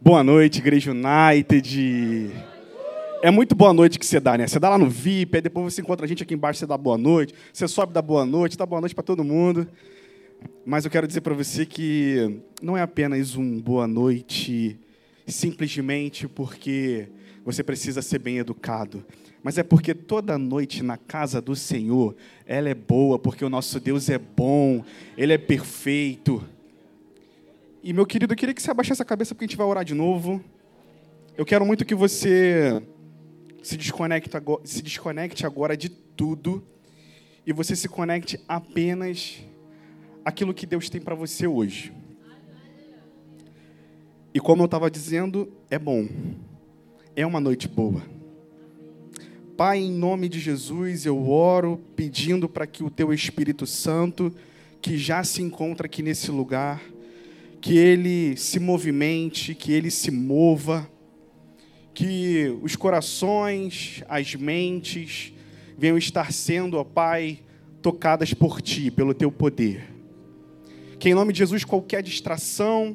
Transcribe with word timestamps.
Boa 0.00 0.22
noite, 0.22 0.58
Igreja 0.58 0.92
United. 0.92 2.30
É 3.22 3.30
muito 3.30 3.54
boa 3.54 3.72
noite 3.72 3.98
que 3.98 4.04
você 4.04 4.20
dá, 4.20 4.36
né? 4.36 4.46
Você 4.46 4.58
dá 4.58 4.68
lá 4.68 4.76
no 4.76 4.88
VIP, 4.88 5.36
aí 5.36 5.40
depois 5.40 5.72
você 5.72 5.80
encontra 5.80 6.04
a 6.04 6.08
gente 6.08 6.22
aqui 6.22 6.34
embaixo, 6.34 6.58
você 6.58 6.66
dá 6.66 6.76
boa 6.76 6.98
noite, 6.98 7.34
você 7.52 7.66
sobe 7.66 7.92
dá 7.94 8.02
boa 8.02 8.26
noite, 8.26 8.58
dá 8.58 8.66
boa 8.66 8.80
noite 8.80 8.94
para 8.94 9.02
todo 9.02 9.24
mundo. 9.24 9.66
Mas 10.66 10.84
eu 10.84 10.90
quero 10.90 11.06
dizer 11.06 11.22
para 11.22 11.32
você 11.32 11.64
que 11.64 12.40
não 12.60 12.76
é 12.76 12.82
apenas 12.82 13.34
um 13.34 13.58
boa 13.60 13.86
noite 13.86 14.78
simplesmente 15.26 16.28
porque 16.28 17.08
você 17.44 17.62
precisa 17.62 18.02
ser 18.02 18.18
bem 18.18 18.38
educado, 18.38 19.04
mas 19.42 19.56
é 19.58 19.62
porque 19.62 19.94
toda 19.94 20.36
noite 20.36 20.82
na 20.82 20.96
casa 20.98 21.40
do 21.40 21.56
Senhor, 21.56 22.14
ela 22.46 22.68
é 22.68 22.74
boa, 22.74 23.18
porque 23.18 23.44
o 23.44 23.50
nosso 23.50 23.80
Deus 23.80 24.10
é 24.10 24.18
bom, 24.18 24.84
ele 25.16 25.32
é 25.32 25.38
perfeito. 25.38 26.42
E 27.86 27.92
meu 27.92 28.06
querido, 28.06 28.32
eu 28.32 28.36
queria 28.38 28.54
que 28.54 28.62
você 28.62 28.70
abaixasse 28.70 29.02
a 29.02 29.04
cabeça 29.04 29.34
porque 29.34 29.44
a 29.44 29.46
gente 29.46 29.58
vai 29.58 29.66
orar 29.66 29.84
de 29.84 29.92
novo. 29.92 30.42
Eu 31.36 31.44
quero 31.44 31.66
muito 31.66 31.84
que 31.84 31.94
você 31.94 32.82
se 33.62 33.76
desconecte 33.76 34.34
agora, 34.34 34.62
se 34.64 34.80
desconecte 34.80 35.44
agora 35.44 35.76
de 35.76 35.90
tudo 35.90 36.66
e 37.46 37.52
você 37.52 37.76
se 37.76 37.86
conecte 37.86 38.40
apenas 38.48 39.38
aquilo 40.24 40.54
que 40.54 40.64
Deus 40.64 40.88
tem 40.88 40.98
para 40.98 41.14
você 41.14 41.46
hoje. 41.46 41.92
E 44.32 44.40
como 44.40 44.62
eu 44.62 44.64
estava 44.64 44.90
dizendo, 44.90 45.52
é 45.70 45.78
bom. 45.78 46.08
É 47.14 47.26
uma 47.26 47.38
noite 47.38 47.68
boa. 47.68 48.00
Pai, 49.58 49.80
em 49.80 49.92
nome 49.92 50.30
de 50.30 50.40
Jesus, 50.40 51.04
eu 51.04 51.28
oro 51.28 51.78
pedindo 51.94 52.48
para 52.48 52.66
que 52.66 52.82
o 52.82 52.88
teu 52.88 53.12
Espírito 53.12 53.66
Santo, 53.66 54.34
que 54.80 54.96
já 54.96 55.22
se 55.22 55.42
encontra 55.42 55.84
aqui 55.84 56.02
nesse 56.02 56.30
lugar, 56.30 56.80
que 57.64 57.78
ele 57.78 58.36
se 58.36 58.60
movimente, 58.60 59.54
que 59.54 59.72
ele 59.72 59.90
se 59.90 60.10
mova, 60.10 60.86
que 61.94 62.54
os 62.60 62.76
corações, 62.76 64.04
as 64.06 64.34
mentes 64.34 65.32
venham 65.78 65.96
estar 65.96 66.30
sendo, 66.30 66.76
ó 66.76 66.84
Pai, 66.84 67.38
tocadas 67.80 68.34
por 68.34 68.60
Ti, 68.60 68.90
pelo 68.90 69.14
Teu 69.14 69.32
poder. 69.32 69.90
Que 70.98 71.08
em 71.08 71.14
nome 71.14 71.32
de 71.32 71.38
Jesus, 71.38 71.64
qualquer 71.64 72.02
distração, 72.02 72.94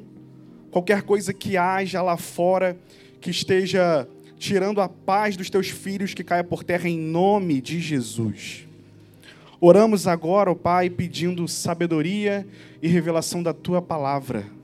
qualquer 0.70 1.02
coisa 1.02 1.34
que 1.34 1.58
haja 1.58 2.04
lá 2.04 2.16
fora, 2.16 2.78
que 3.20 3.32
esteja 3.32 4.08
tirando 4.38 4.82
a 4.82 4.88
paz 4.88 5.36
dos 5.36 5.50
Teus 5.50 5.70
filhos, 5.70 6.14
que 6.14 6.24
caia 6.24 6.44
por 6.44 6.64
terra 6.64 6.88
em 6.88 7.00
nome 7.00 7.60
de 7.60 7.80
Jesus. 7.80 8.68
Oramos 9.60 10.06
agora, 10.06 10.52
ó 10.52 10.54
Pai, 10.54 10.92
pedindo 10.92 11.48
sabedoria 11.48 12.46
e 12.84 12.88
revelação 12.88 13.42
da 13.42 13.52
Tua 13.52 13.82
palavra 13.82 14.59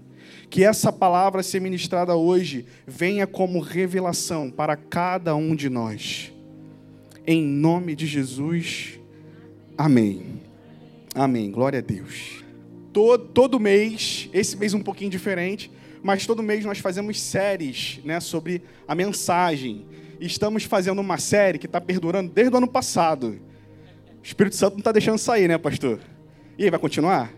que 0.50 0.64
essa 0.64 0.92
palavra 0.92 1.44
ser 1.44 1.60
ministrada 1.60 2.16
hoje 2.16 2.66
venha 2.86 3.28
como 3.28 3.60
revelação 3.60 4.50
para 4.50 4.76
cada 4.76 5.36
um 5.36 5.56
de 5.56 5.70
nós. 5.70 6.32
Em 7.26 7.42
nome 7.42 7.96
de 7.96 8.06
Jesus, 8.06 9.00
amém. 9.78 10.42
Amém. 11.14 11.50
Glória 11.50 11.80
a 11.80 11.82
Deus. 11.82 12.44
Todo, 12.94 13.26
todo 13.26 13.60
mês, 13.60 14.30
esse 14.34 14.56
mês 14.56 14.74
um 14.74 14.82
pouquinho 14.82 15.10
diferente, 15.10 15.72
mas 16.04 16.26
todo 16.28 16.44
mês 16.44 16.64
nós 16.64 16.78
fazemos 16.80 17.20
séries 17.20 18.00
né, 18.06 18.20
sobre 18.20 18.62
a 18.88 18.94
mensagem. 18.94 19.86
Estamos 20.20 20.64
fazendo 20.64 21.00
uma 21.00 21.18
série 21.18 21.58
que 21.58 21.66
está 21.66 21.82
perdurando 21.82 22.32
desde 22.32 22.54
o 22.54 22.58
ano 22.58 22.68
passado. 22.68 23.40
O 24.22 24.24
Espírito 24.24 24.56
Santo 24.56 24.74
não 24.74 24.80
está 24.80 24.92
deixando 24.92 25.18
sair, 25.18 25.48
né, 25.48 25.58
pastor? 25.58 26.00
E 26.58 26.64
aí, 26.64 26.70
vai 26.70 26.80
continuar? 26.80 27.34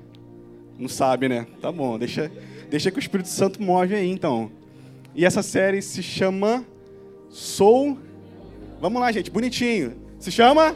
Não 0.77 0.87
sabe, 0.87 1.27
né? 1.27 1.47
Tá 1.61 1.71
bom, 1.71 1.97
deixa, 1.97 2.31
Deixa 2.69 2.91
que 2.91 2.97
o 2.97 2.99
Espírito 2.99 3.29
Santo 3.29 3.61
move 3.61 3.95
aí, 3.95 4.09
então. 4.09 4.51
E 5.15 5.25
essa 5.25 5.41
série 5.41 5.81
se 5.81 6.03
chama 6.03 6.65
Sou. 7.29 7.97
Vamos 8.81 9.01
lá, 9.01 9.11
gente, 9.11 9.31
bonitinho. 9.31 9.95
Se 10.19 10.31
chama? 10.31 10.75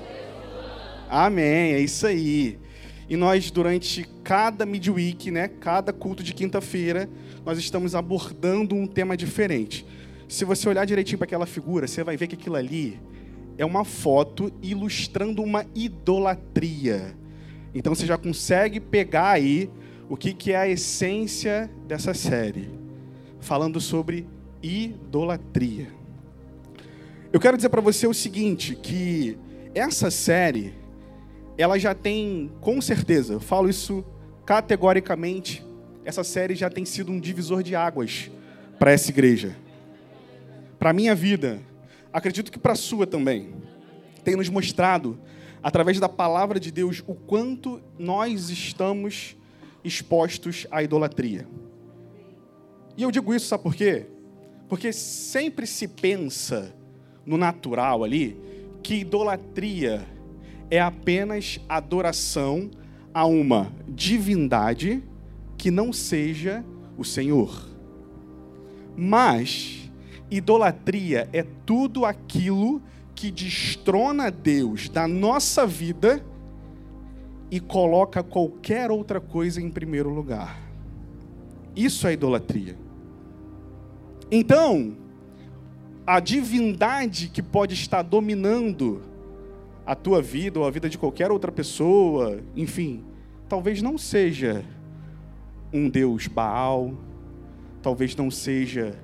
Amém, 1.09 1.73
é 1.73 1.80
isso 1.80 2.08
aí. 2.08 2.58
E 3.10 3.17
nós, 3.17 3.52
durante 3.52 4.08
cada 4.23 4.65
midweek, 4.65 5.30
né, 5.32 5.49
cada 5.49 5.92
culto 5.92 6.23
de 6.23 6.33
quinta-feira, 6.33 7.10
nós 7.45 7.60
estamos 7.60 7.94
abordando 7.94 8.73
um 8.73 8.88
tema 8.88 9.17
diferente. 9.17 9.86
Se 10.30 10.45
você 10.45 10.70
olhar 10.70 10.86
direitinho 10.86 11.17
para 11.17 11.26
aquela 11.26 11.45
figura, 11.45 11.88
você 11.88 12.05
vai 12.05 12.15
ver 12.15 12.27
que 12.27 12.36
aquilo 12.36 12.55
ali 12.55 12.98
é 13.58 13.65
uma 13.65 13.83
foto 13.83 14.49
ilustrando 14.61 15.44
uma 15.44 15.65
idolatria. 15.76 17.14
Então 17.76 17.94
você 17.94 18.05
já 18.05 18.17
consegue 18.17 18.80
pegar 18.80 19.32
aí 19.32 19.70
o 20.11 20.17
que, 20.17 20.33
que 20.33 20.52
é 20.52 20.58
a 20.58 20.67
essência 20.67 21.72
dessa 21.88 22.14
série, 22.14 22.70
falando 23.39 23.80
sobre 23.80 24.27
idolatria. 24.61 25.88
Eu 27.32 27.39
quero 27.39 27.55
dizer 27.55 27.70
para 27.70 27.80
você 27.80 28.05
o 28.05 28.14
seguinte, 28.14 28.76
que 28.76 29.38
essa 29.73 30.11
série, 30.11 30.73
ela 31.58 31.80
já 31.80 31.95
tem, 31.95 32.52
com 32.60 32.82
certeza, 32.82 33.36
eu 33.36 33.39
falo 33.39 33.70
isso 33.70 34.04
categoricamente, 34.45 35.66
essa 36.04 36.26
série 36.26 36.55
já 36.55 36.70
tem 36.70 36.83
sido 36.83 37.10
um 37.10 37.17
divisor 37.17 37.64
de 37.64 37.73
águas 37.73 38.30
para 38.77 38.92
essa 38.92 39.11
igreja. 39.11 39.55
Para 40.77 40.89
a 40.89 40.94
minha 40.94 41.16
vida, 41.16 41.61
acredito 42.11 42.52
que 42.52 42.60
para 42.60 42.73
a 42.73 42.76
sua 42.76 43.08
também. 43.08 43.54
Tem 44.26 44.36
nos 44.36 44.50
mostrado, 44.50 45.17
através 45.64 46.02
da 46.02 46.10
palavra 46.10 46.60
de 46.60 46.70
Deus, 46.70 47.02
o 47.08 47.16
quanto 47.16 47.82
nós 47.98 48.50
estamos 48.50 49.38
expostos 49.83 50.67
à 50.71 50.83
idolatria. 50.83 51.47
E 52.97 53.03
eu 53.03 53.11
digo 53.11 53.33
isso, 53.33 53.47
sabe 53.47 53.64
por 53.64 53.75
quê? 53.75 54.05
Porque 54.67 54.92
sempre 54.93 55.65
se 55.65 55.87
pensa 55.87 56.73
no 57.25 57.37
natural 57.37 58.03
ali 58.03 58.37
que 58.83 58.95
idolatria 58.95 60.05
é 60.70 60.80
apenas 60.80 61.59
adoração 61.67 62.70
a 63.14 63.25
uma 63.25 63.71
divindade 63.87 65.03
que 65.58 65.70
não 65.70 65.91
seja 65.91 66.64
o 66.97 67.03
Senhor. 67.03 67.70
Mas 68.95 69.91
idolatria 70.30 71.30
é 71.33 71.43
tudo 71.65 72.05
aquilo 72.05 72.81
que 73.14 73.30
destrona 73.30 74.31
Deus 74.31 74.89
da 74.89 75.08
nossa 75.08 75.65
vida 75.67 76.25
e 77.52 77.60
coloca 77.60 78.23
qualquer 78.23 78.89
outra 78.89 79.20
coisa 79.20 79.62
em 79.62 79.70
primeiro 79.70 80.10
lugar. 80.10 80.58
Isso 81.76 82.08
é 82.08 82.14
idolatria. 82.14 82.78
Então, 84.32 84.95
a 86.08 86.22
divindade 86.22 87.28
que 87.28 87.44
pode 87.44 87.73
estar 87.73 88.02
dominando 88.02 89.02
a 89.86 89.94
tua 89.94 90.22
vida 90.22 90.60
ou 90.60 90.66
a 90.66 90.72
vida 90.72 90.88
de 90.88 90.98
qualquer 90.98 91.30
outra 91.30 91.52
pessoa, 91.52 92.39
enfim, 92.56 93.04
talvez 93.50 93.82
não 93.82 93.98
seja 93.98 94.64
um 95.73 95.89
Deus 95.89 96.28
Baal, 96.28 96.94
talvez 97.82 98.16
não 98.16 98.32
seja 98.32 98.95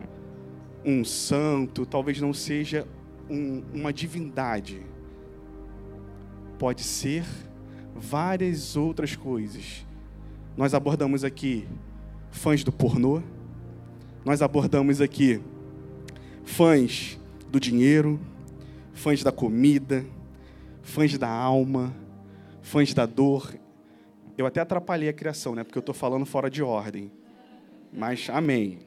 um 0.85 1.03
santo, 1.03 1.85
talvez 1.85 2.21
não 2.21 2.33
seja 2.33 2.87
um, 3.29 3.61
uma 3.73 3.91
divindade. 3.91 4.81
Pode 6.57 6.83
ser 6.83 7.25
várias 7.97 8.75
outras 8.75 9.15
coisas. 9.15 9.85
Nós 10.55 10.73
abordamos 10.73 11.23
aqui 11.23 11.67
fãs 12.31 12.63
do 12.63 12.71
pornô, 12.71 13.21
nós 14.23 14.41
abordamos 14.41 15.01
aqui 15.01 15.41
fãs 16.43 17.19
do 17.49 17.59
dinheiro, 17.59 18.19
fãs 18.93 19.23
da 19.23 19.31
comida, 19.31 20.05
fãs 20.81 21.17
da 21.17 21.29
alma, 21.29 21.93
fãs 22.61 22.93
da 22.93 23.05
dor. 23.05 23.53
Eu 24.37 24.45
até 24.45 24.61
atrapalhei 24.61 25.09
a 25.09 25.13
criação, 25.13 25.55
né? 25.55 25.63
Porque 25.63 25.77
eu 25.77 25.81
estou 25.81 25.95
falando 25.95 26.25
fora 26.25 26.49
de 26.49 26.61
ordem. 26.61 27.11
Mas 27.91 28.29
amém. 28.29 28.79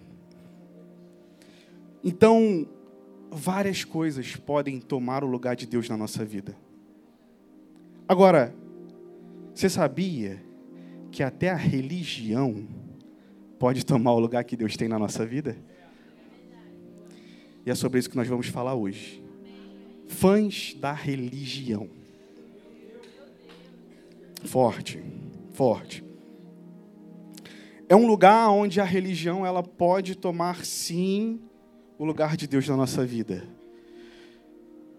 Então, 2.04 2.66
várias 3.30 3.84
coisas 3.84 4.36
podem 4.36 4.80
tomar 4.80 5.24
o 5.24 5.26
lugar 5.26 5.56
de 5.56 5.66
Deus 5.66 5.88
na 5.88 5.96
nossa 5.96 6.24
vida. 6.24 6.56
Agora, 8.08 8.54
você 9.54 9.68
sabia 9.68 10.42
que 11.10 11.22
até 11.22 11.50
a 11.50 11.56
religião 11.56 12.66
pode 13.58 13.84
tomar 13.84 14.12
o 14.12 14.18
lugar 14.18 14.44
que 14.44 14.56
Deus 14.56 14.76
tem 14.76 14.88
na 14.88 14.98
nossa 14.98 15.26
vida? 15.26 15.56
E 17.64 17.70
é 17.70 17.74
sobre 17.74 17.98
isso 17.98 18.08
que 18.08 18.16
nós 18.16 18.28
vamos 18.28 18.46
falar 18.46 18.74
hoje. 18.74 19.22
Fãs 20.06 20.74
da 20.74 20.92
religião. 20.92 21.88
Forte, 24.44 25.02
forte. 25.52 26.02
É 27.88 27.94
um 27.94 28.06
lugar 28.06 28.48
onde 28.50 28.80
a 28.80 28.84
religião 28.84 29.44
ela 29.44 29.62
pode 29.62 30.14
tomar 30.14 30.64
sim 30.64 31.40
o 31.98 32.04
lugar 32.04 32.36
de 32.36 32.46
Deus 32.46 32.66
na 32.66 32.76
nossa 32.76 33.04
vida. 33.04 33.46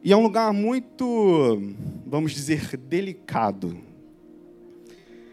E 0.03 0.11
é 0.11 0.17
um 0.17 0.21
lugar 0.21 0.53
muito, 0.53 1.59
vamos 2.05 2.31
dizer, 2.33 2.77
delicado 2.77 3.90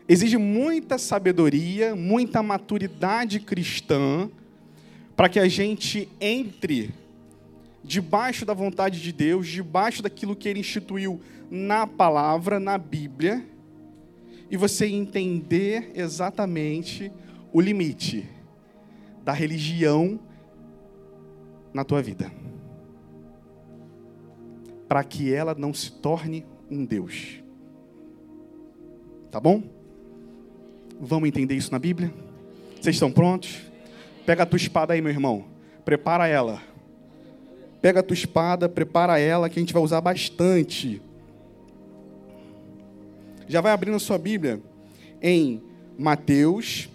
exige 0.08 0.38
muita 0.38 0.96
sabedoria, 0.96 1.94
muita 1.94 2.42
maturidade 2.42 3.38
cristã 3.38 4.30
para 5.14 5.28
que 5.28 5.38
a 5.38 5.46
gente 5.46 6.08
entre 6.18 6.94
debaixo 7.84 8.46
da 8.46 8.54
vontade 8.54 9.02
de 9.02 9.12
Deus, 9.12 9.46
debaixo 9.46 10.02
daquilo 10.02 10.34
que 10.34 10.48
Ele 10.48 10.60
instituiu 10.60 11.20
na 11.50 11.86
palavra, 11.86 12.58
na 12.58 12.78
Bíblia, 12.78 13.44
e 14.50 14.56
você 14.56 14.86
entender 14.86 15.92
exatamente 15.94 17.12
o 17.52 17.60
limite 17.60 18.26
da 19.22 19.32
religião 19.32 20.18
na 21.72 21.84
tua 21.84 22.00
vida. 22.00 22.32
Para 24.88 25.04
que 25.04 25.32
ela 25.32 25.54
não 25.54 25.74
se 25.74 25.92
torne 25.92 26.46
um 26.70 26.84
Deus. 26.84 27.42
Tá 29.30 29.38
bom? 29.38 29.77
Vamos 31.00 31.28
entender 31.28 31.54
isso 31.54 31.70
na 31.70 31.78
Bíblia? 31.78 32.12
Vocês 32.80 32.96
estão 32.96 33.10
prontos? 33.10 33.60
Pega 34.26 34.42
a 34.42 34.46
tua 34.46 34.56
espada 34.56 34.94
aí, 34.94 35.00
meu 35.00 35.12
irmão. 35.12 35.44
Prepara 35.84 36.26
ela. 36.26 36.60
Pega 37.80 38.00
a 38.00 38.02
tua 38.02 38.14
espada, 38.14 38.68
prepara 38.68 39.18
ela, 39.18 39.48
que 39.48 39.58
a 39.58 39.62
gente 39.62 39.72
vai 39.72 39.82
usar 39.82 40.00
bastante. 40.00 41.00
Já 43.46 43.60
vai 43.60 43.72
abrindo 43.72 43.94
a 43.94 44.00
sua 44.00 44.18
Bíblia 44.18 44.60
em 45.22 45.62
Mateus, 45.96 46.88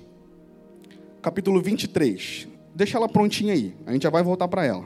capítulo 1.22 1.62
23. 1.62 2.48
Deixa 2.76 2.98
ela 2.98 3.08
prontinha 3.08 3.54
aí, 3.54 3.74
a 3.86 3.94
gente 3.94 4.04
já 4.04 4.10
vai 4.10 4.22
voltar 4.22 4.48
para 4.48 4.66
ela. 4.66 4.86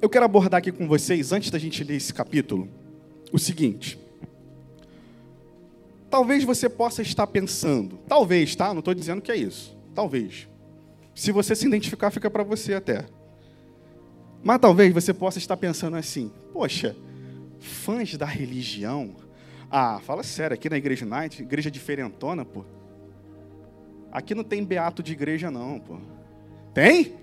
Eu 0.00 0.08
quero 0.08 0.24
abordar 0.24 0.58
aqui 0.58 0.72
com 0.72 0.88
vocês, 0.88 1.32
antes 1.32 1.50
da 1.50 1.58
gente 1.58 1.84
ler 1.84 1.96
esse 1.96 2.12
capítulo, 2.12 2.68
o 3.32 3.38
seguinte. 3.38 3.98
Talvez 6.10 6.44
você 6.44 6.68
possa 6.68 7.02
estar 7.02 7.26
pensando, 7.26 7.98
talvez, 8.08 8.54
tá? 8.54 8.72
Não 8.72 8.78
estou 8.78 8.94
dizendo 8.94 9.20
que 9.20 9.32
é 9.32 9.36
isso. 9.36 9.76
Talvez. 9.94 10.48
Se 11.14 11.32
você 11.32 11.54
se 11.54 11.66
identificar, 11.66 12.10
fica 12.10 12.30
para 12.30 12.42
você 12.42 12.74
até. 12.74 13.06
Mas 14.42 14.60
talvez 14.60 14.92
você 14.92 15.12
possa 15.12 15.38
estar 15.38 15.56
pensando 15.56 15.96
assim: 15.96 16.30
poxa, 16.52 16.96
fãs 17.58 18.16
da 18.16 18.26
religião. 18.26 19.16
Ah, 19.70 20.00
fala 20.04 20.22
sério, 20.22 20.54
aqui 20.54 20.70
na 20.70 20.76
Igreja 20.76 21.04
Night, 21.04 21.42
igreja 21.42 21.70
diferentona, 21.70 22.44
pô. 22.44 22.64
Aqui 24.12 24.34
não 24.34 24.44
tem 24.44 24.64
beato 24.64 25.02
de 25.02 25.12
igreja, 25.12 25.50
não, 25.50 25.80
pô. 25.80 25.98
Tem? 26.72 27.14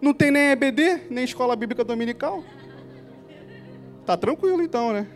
Não 0.00 0.14
tem 0.14 0.30
nem 0.30 0.50
EBD, 0.50 1.08
nem 1.10 1.24
escola 1.24 1.56
bíblica 1.56 1.82
dominical? 1.82 2.44
Tá 4.06 4.16
tranquilo 4.16 4.62
então, 4.62 4.92
né? 4.92 5.08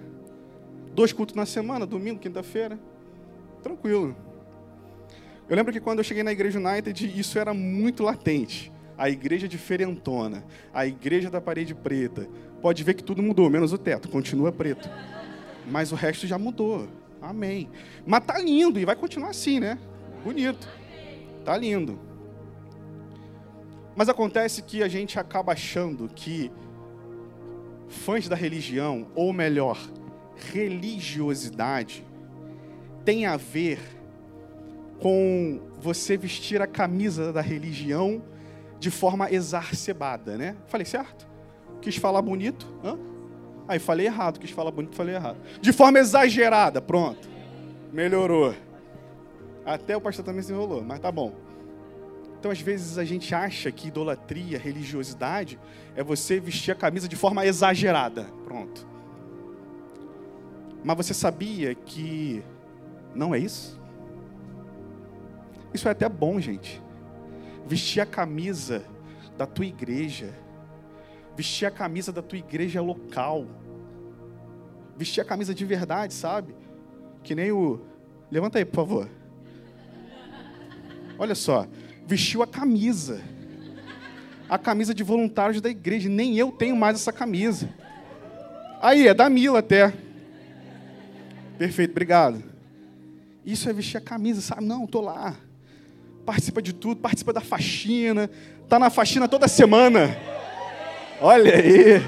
Dois 0.92 1.12
cultos 1.12 1.36
na 1.36 1.46
semana, 1.46 1.86
domingo, 1.86 2.18
quinta-feira. 2.18 2.76
Tranquilo. 3.62 4.16
Eu 5.48 5.54
lembro 5.54 5.72
que 5.72 5.80
quando 5.80 5.98
eu 5.98 6.04
cheguei 6.04 6.24
na 6.24 6.32
Igreja 6.32 6.58
United, 6.58 7.18
isso 7.18 7.38
era 7.38 7.54
muito 7.54 8.02
latente. 8.02 8.72
A 8.98 9.08
igreja 9.08 9.48
diferentona, 9.48 10.44
a 10.74 10.86
igreja 10.86 11.30
da 11.30 11.40
parede 11.40 11.74
preta. 11.74 12.28
Pode 12.60 12.84
ver 12.84 12.94
que 12.94 13.02
tudo 13.02 13.22
mudou, 13.22 13.48
menos 13.48 13.72
o 13.72 13.78
teto, 13.78 14.08
continua 14.08 14.52
preto. 14.52 14.90
Mas 15.70 15.92
o 15.92 15.94
resto 15.94 16.26
já 16.26 16.36
mudou. 16.36 16.86
Amém. 17.22 17.70
Mas 18.04 18.24
tá 18.24 18.38
lindo 18.38 18.78
e 18.78 18.84
vai 18.84 18.96
continuar 18.96 19.30
assim, 19.30 19.60
né? 19.60 19.78
Bonito. 20.24 20.68
Tá 21.44 21.56
lindo. 21.56 21.98
Mas 23.96 24.08
acontece 24.08 24.62
que 24.62 24.82
a 24.82 24.88
gente 24.88 25.18
acaba 25.18 25.52
achando 25.52 26.08
que 26.08 26.50
fãs 27.90 28.28
da 28.28 28.36
religião, 28.36 29.08
ou 29.14 29.32
melhor, 29.32 29.78
religiosidade, 30.52 32.06
tem 33.04 33.26
a 33.26 33.36
ver 33.36 33.78
com 35.00 35.60
você 35.80 36.16
vestir 36.16 36.62
a 36.62 36.66
camisa 36.66 37.32
da 37.32 37.40
religião 37.40 38.22
de 38.78 38.90
forma 38.90 39.30
exacerbada, 39.30 40.36
né? 40.38 40.56
Falei 40.66 40.86
certo? 40.86 41.28
Quis 41.82 41.96
falar 41.96 42.22
bonito? 42.22 42.66
Hã? 42.84 42.98
Aí 43.66 43.78
falei 43.78 44.06
errado, 44.06 44.38
quis 44.38 44.50
falar 44.50 44.70
bonito, 44.70 44.94
falei 44.96 45.14
errado. 45.14 45.38
De 45.60 45.72
forma 45.72 45.98
exagerada, 45.98 46.80
pronto. 46.80 47.28
Melhorou. 47.92 48.54
Até 49.64 49.96
o 49.96 50.00
pastor 50.00 50.24
também 50.24 50.42
se 50.42 50.52
enrolou, 50.52 50.82
mas 50.82 50.98
tá 51.00 51.10
bom. 51.10 51.34
Então, 52.40 52.50
às 52.50 52.60
vezes, 52.62 52.96
a 52.96 53.04
gente 53.04 53.34
acha 53.34 53.70
que 53.70 53.88
idolatria, 53.88 54.58
religiosidade, 54.58 55.58
é 55.94 56.02
você 56.02 56.40
vestir 56.40 56.70
a 56.70 56.74
camisa 56.74 57.06
de 57.06 57.14
forma 57.14 57.44
exagerada. 57.44 58.24
Pronto. 58.46 58.88
Mas 60.82 60.96
você 60.96 61.12
sabia 61.12 61.74
que 61.74 62.42
não 63.14 63.34
é 63.34 63.38
isso? 63.38 63.78
Isso 65.74 65.86
é 65.86 65.90
até 65.90 66.08
bom, 66.08 66.40
gente. 66.40 66.82
Vestir 67.66 68.00
a 68.00 68.06
camisa 68.06 68.84
da 69.36 69.44
tua 69.44 69.66
igreja. 69.66 70.34
Vestir 71.36 71.66
a 71.66 71.70
camisa 71.70 72.10
da 72.10 72.22
tua 72.22 72.38
igreja 72.38 72.80
local. 72.80 73.46
Vestir 74.96 75.20
a 75.20 75.26
camisa 75.26 75.54
de 75.54 75.64
verdade, 75.66 76.14
sabe? 76.14 76.56
Que 77.22 77.34
nem 77.34 77.52
o. 77.52 77.82
Levanta 78.30 78.58
aí, 78.58 78.64
por 78.64 78.76
favor. 78.76 79.10
Olha 81.18 81.34
só. 81.34 81.66
Vestiu 82.10 82.42
a 82.42 82.46
camisa. 82.46 83.20
A 84.48 84.58
camisa 84.58 84.92
de 84.92 85.04
voluntários 85.04 85.60
da 85.60 85.70
igreja. 85.70 86.08
Nem 86.08 86.36
eu 86.36 86.50
tenho 86.50 86.74
mais 86.74 86.96
essa 86.96 87.12
camisa. 87.12 87.68
Aí, 88.82 89.06
é 89.06 89.14
da 89.14 89.30
Mila 89.30 89.60
até. 89.60 89.94
Perfeito, 91.56 91.92
obrigado. 91.92 92.42
Isso 93.46 93.68
é 93.68 93.72
vestir 93.72 93.98
a 93.98 94.00
camisa, 94.00 94.40
sabe? 94.40 94.64
Não, 94.64 94.84
estou 94.84 95.02
lá 95.02 95.36
participa 96.30 96.62
de 96.62 96.72
tudo, 96.72 97.00
participa 97.00 97.32
da 97.32 97.40
faxina, 97.40 98.30
tá 98.68 98.78
na 98.78 98.88
faxina 98.88 99.26
toda 99.26 99.48
semana. 99.48 100.16
Olha 101.20 101.56
aí. 101.56 102.02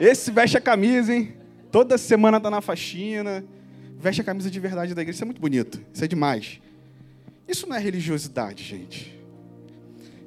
Esse 0.00 0.30
veste 0.30 0.56
a 0.56 0.60
camisa, 0.60 1.14
hein? 1.14 1.34
Toda 1.70 1.98
semana 1.98 2.40
tá 2.40 2.50
na 2.50 2.62
faxina, 2.62 3.44
veste 3.98 4.22
a 4.22 4.24
camisa 4.24 4.50
de 4.50 4.58
verdade 4.58 4.94
da 4.94 5.02
igreja. 5.02 5.16
Isso 5.16 5.24
é 5.24 5.26
muito 5.26 5.40
bonito. 5.40 5.80
Isso 5.92 6.02
é 6.02 6.08
demais. 6.08 6.60
Isso 7.50 7.66
não 7.66 7.74
é 7.74 7.80
religiosidade, 7.80 8.62
gente. 8.62 9.18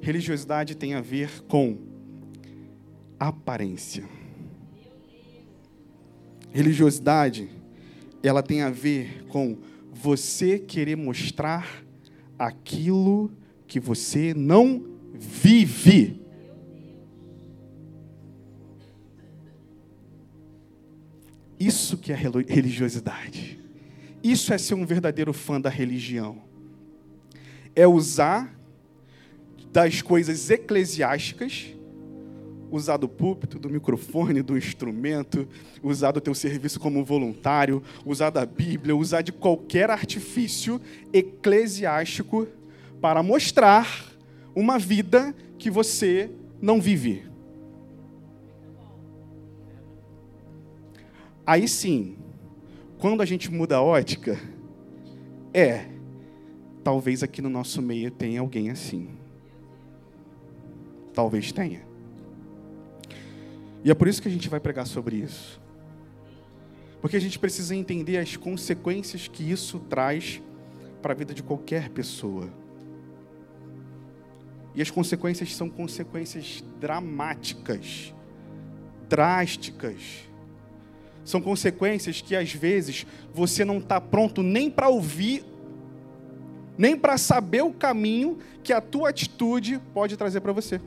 Religiosidade 0.02 0.74
tem 0.74 0.92
a 0.92 1.00
ver 1.00 1.42
com 1.44 1.78
aparência. 3.18 4.04
Religiosidade, 6.52 7.48
ela 8.22 8.42
tem 8.42 8.60
a 8.60 8.68
ver 8.68 9.24
com 9.28 9.56
você 9.90 10.58
querer 10.58 10.96
mostrar 10.96 11.82
aquilo 12.38 13.32
que 13.66 13.80
você 13.80 14.34
não 14.34 14.84
vive. 15.14 16.20
Isso 21.58 21.96
que 21.96 22.12
é 22.12 22.14
religiosidade. 22.14 23.58
Isso 24.22 24.52
é 24.52 24.58
ser 24.58 24.74
um 24.74 24.84
verdadeiro 24.84 25.32
fã 25.32 25.58
da 25.58 25.70
religião. 25.70 26.52
É 27.74 27.86
usar 27.86 28.54
das 29.72 30.00
coisas 30.00 30.50
eclesiásticas, 30.50 31.74
usar 32.70 32.96
do 32.96 33.08
púlpito, 33.08 33.58
do 33.58 33.70
microfone, 33.70 34.42
do 34.42 34.56
instrumento, 34.56 35.48
usar 35.82 36.12
do 36.12 36.20
teu 36.20 36.34
serviço 36.34 36.78
como 36.78 37.04
voluntário, 37.04 37.82
usar 38.04 38.30
da 38.30 38.46
Bíblia, 38.46 38.96
usar 38.96 39.22
de 39.22 39.32
qualquer 39.32 39.90
artifício 39.90 40.80
eclesiástico 41.12 42.46
para 43.00 43.22
mostrar 43.22 44.12
uma 44.54 44.78
vida 44.78 45.34
que 45.58 45.70
você 45.70 46.30
não 46.60 46.80
vive. 46.80 47.24
Aí 51.46 51.68
sim, 51.68 52.16
quando 52.98 53.20
a 53.20 53.26
gente 53.26 53.50
muda 53.52 53.76
a 53.76 53.82
ótica, 53.82 54.40
é, 55.52 55.93
talvez 56.84 57.22
aqui 57.22 57.40
no 57.40 57.48
nosso 57.48 57.80
meio 57.80 58.10
tenha 58.10 58.40
alguém 58.40 58.70
assim. 58.70 59.08
Talvez 61.14 61.50
tenha. 61.50 61.82
E 63.82 63.90
é 63.90 63.94
por 63.94 64.06
isso 64.06 64.20
que 64.20 64.28
a 64.28 64.30
gente 64.30 64.48
vai 64.48 64.60
pregar 64.60 64.86
sobre 64.86 65.16
isso. 65.16 65.60
Porque 67.00 67.16
a 67.16 67.20
gente 67.20 67.38
precisa 67.38 67.74
entender 67.74 68.18
as 68.18 68.36
consequências 68.36 69.26
que 69.26 69.50
isso 69.50 69.78
traz 69.78 70.42
para 71.02 71.12
a 71.12 71.16
vida 71.16 71.34
de 71.34 71.42
qualquer 71.42 71.88
pessoa. 71.90 72.48
E 74.74 74.82
as 74.82 74.90
consequências 74.90 75.54
são 75.54 75.68
consequências 75.68 76.64
dramáticas, 76.80 78.14
drásticas. 79.08 80.28
São 81.24 81.40
consequências 81.40 82.20
que 82.20 82.34
às 82.34 82.52
vezes 82.52 83.06
você 83.32 83.64
não 83.64 83.78
está 83.78 84.00
pronto 84.00 84.42
nem 84.42 84.70
para 84.70 84.88
ouvir, 84.88 85.44
nem 86.76 86.96
para 86.96 87.16
saber 87.16 87.62
o 87.62 87.72
caminho 87.72 88.38
que 88.62 88.72
a 88.72 88.80
tua 88.80 89.10
atitude 89.10 89.80
pode 89.92 90.16
trazer 90.16 90.40
para 90.40 90.52
você. 90.52 90.80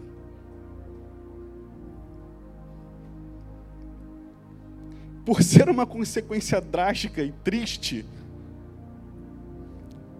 por 5.27 5.43
ser 5.43 5.67
uma 5.67 5.85
consequência 5.85 6.61
drástica 6.61 7.21
e 7.21 7.33
triste, 7.33 8.05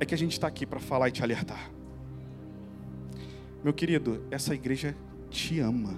é 0.01 0.05
que 0.05 0.13
a 0.13 0.17
gente 0.17 0.33
está 0.33 0.47
aqui 0.47 0.65
para 0.65 0.81
falar 0.81 1.07
e 1.07 1.13
te 1.13 1.23
alertar. 1.23 1.71
Meu 3.63 3.73
querido, 3.73 4.21
essa 4.29 4.53
igreja 4.53 4.93
te 5.29 5.61
ama. 5.61 5.97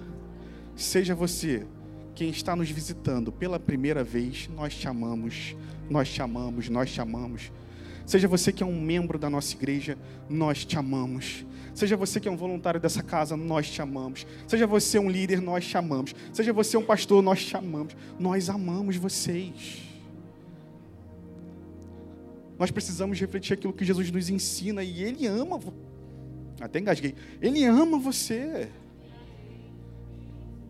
Seja 0.76 1.12
você 1.12 1.66
quem 2.14 2.30
está 2.30 2.54
nos 2.54 2.70
visitando 2.70 3.32
pela 3.32 3.58
primeira 3.58 4.04
vez, 4.04 4.48
nós 4.54 4.76
te 4.76 4.86
amamos, 4.86 5.56
nós 5.90 6.08
te 6.08 6.22
amamos, 6.22 6.68
nós 6.68 6.92
te 6.92 7.00
amamos. 7.00 7.50
Seja 8.10 8.26
você 8.26 8.52
que 8.52 8.60
é 8.60 8.66
um 8.66 8.80
membro 8.80 9.20
da 9.20 9.30
nossa 9.30 9.54
igreja, 9.54 9.96
nós 10.28 10.64
te 10.64 10.76
amamos. 10.76 11.46
Seja 11.72 11.96
você 11.96 12.18
que 12.18 12.26
é 12.26 12.30
um 12.30 12.36
voluntário 12.36 12.80
dessa 12.80 13.04
casa, 13.04 13.36
nós 13.36 13.70
te 13.70 13.80
amamos. 13.80 14.26
Seja 14.48 14.66
você 14.66 14.98
um 14.98 15.08
líder, 15.08 15.40
nós 15.40 15.64
te 15.64 15.76
amamos. 15.76 16.12
Seja 16.32 16.52
você 16.52 16.76
um 16.76 16.84
pastor, 16.84 17.22
nós 17.22 17.44
te 17.44 17.56
amamos. 17.56 17.94
Nós 18.18 18.50
amamos 18.50 18.96
vocês. 18.96 19.78
Nós 22.58 22.72
precisamos 22.72 23.20
refletir 23.20 23.52
aquilo 23.52 23.72
que 23.72 23.84
Jesus 23.84 24.10
nos 24.10 24.28
ensina 24.28 24.82
e 24.82 25.04
Ele 25.04 25.28
ama. 25.28 25.60
Até 26.60 26.80
engasguei. 26.80 27.14
Ele 27.40 27.64
ama 27.64 27.96
você. 27.96 28.68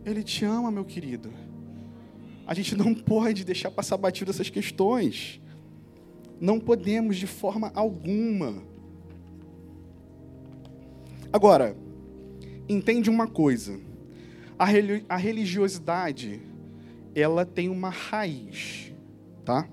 Ele 0.04 0.23
te 0.23 0.44
ama, 0.44 0.70
meu 0.70 0.85
querido. 0.85 1.32
A 2.47 2.52
gente 2.52 2.76
não 2.76 2.94
pode 2.94 3.47
deixar 3.47 3.70
passar 3.70 3.97
batido 3.97 4.30
essas 4.30 4.50
questões. 4.50 5.40
Não 6.40 6.59
podemos 6.59 7.16
de 7.16 7.26
forma 7.26 7.70
alguma. 7.75 8.62
Agora, 11.32 11.76
entende 12.68 13.11
uma 13.11 13.26
coisa. 13.26 13.78
A 14.59 15.16
religiosidade, 15.16 16.40
ela 17.14 17.44
tem 17.44 17.68
uma 17.68 17.90
raiz, 17.90 18.92
tá? 19.44 19.68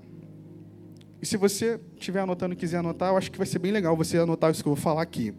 E 1.20 1.26
se 1.26 1.36
você 1.36 1.80
estiver 1.96 2.20
anotando 2.20 2.54
e 2.54 2.56
quiser 2.56 2.78
anotar, 2.78 3.10
eu 3.10 3.16
acho 3.16 3.30
que 3.30 3.38
vai 3.38 3.46
ser 3.46 3.58
bem 3.58 3.72
legal 3.72 3.96
você 3.96 4.18
anotar 4.18 4.50
isso 4.50 4.62
que 4.62 4.68
eu 4.68 4.74
vou 4.74 4.82
falar 4.82 5.02
aqui. 5.02 5.34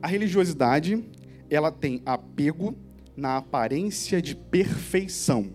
A 0.00 0.06
religiosidade, 0.06 1.04
ela 1.50 1.70
tem 1.70 2.00
apego 2.06 2.74
na 3.16 3.36
aparência 3.36 4.22
de 4.22 4.34
perfeição. 4.34 5.52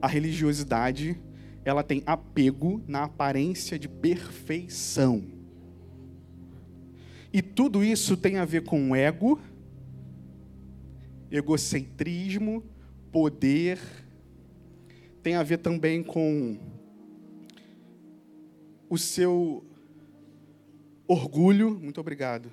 A 0.00 0.06
religiosidade, 0.08 1.20
ela 1.66 1.82
tem 1.82 2.00
apego 2.06 2.80
na 2.86 3.02
aparência 3.02 3.76
de 3.76 3.88
perfeição. 3.88 5.24
E 7.32 7.42
tudo 7.42 7.82
isso 7.82 8.16
tem 8.16 8.38
a 8.38 8.44
ver 8.44 8.62
com 8.62 8.94
ego, 8.94 9.40
egocentrismo, 11.30 12.62
poder, 13.10 13.80
tem 15.24 15.34
a 15.34 15.42
ver 15.42 15.58
também 15.58 16.04
com 16.04 16.56
o 18.88 18.96
seu 18.96 19.64
orgulho. 21.08 21.78
Muito 21.78 22.00
obrigado. 22.00 22.48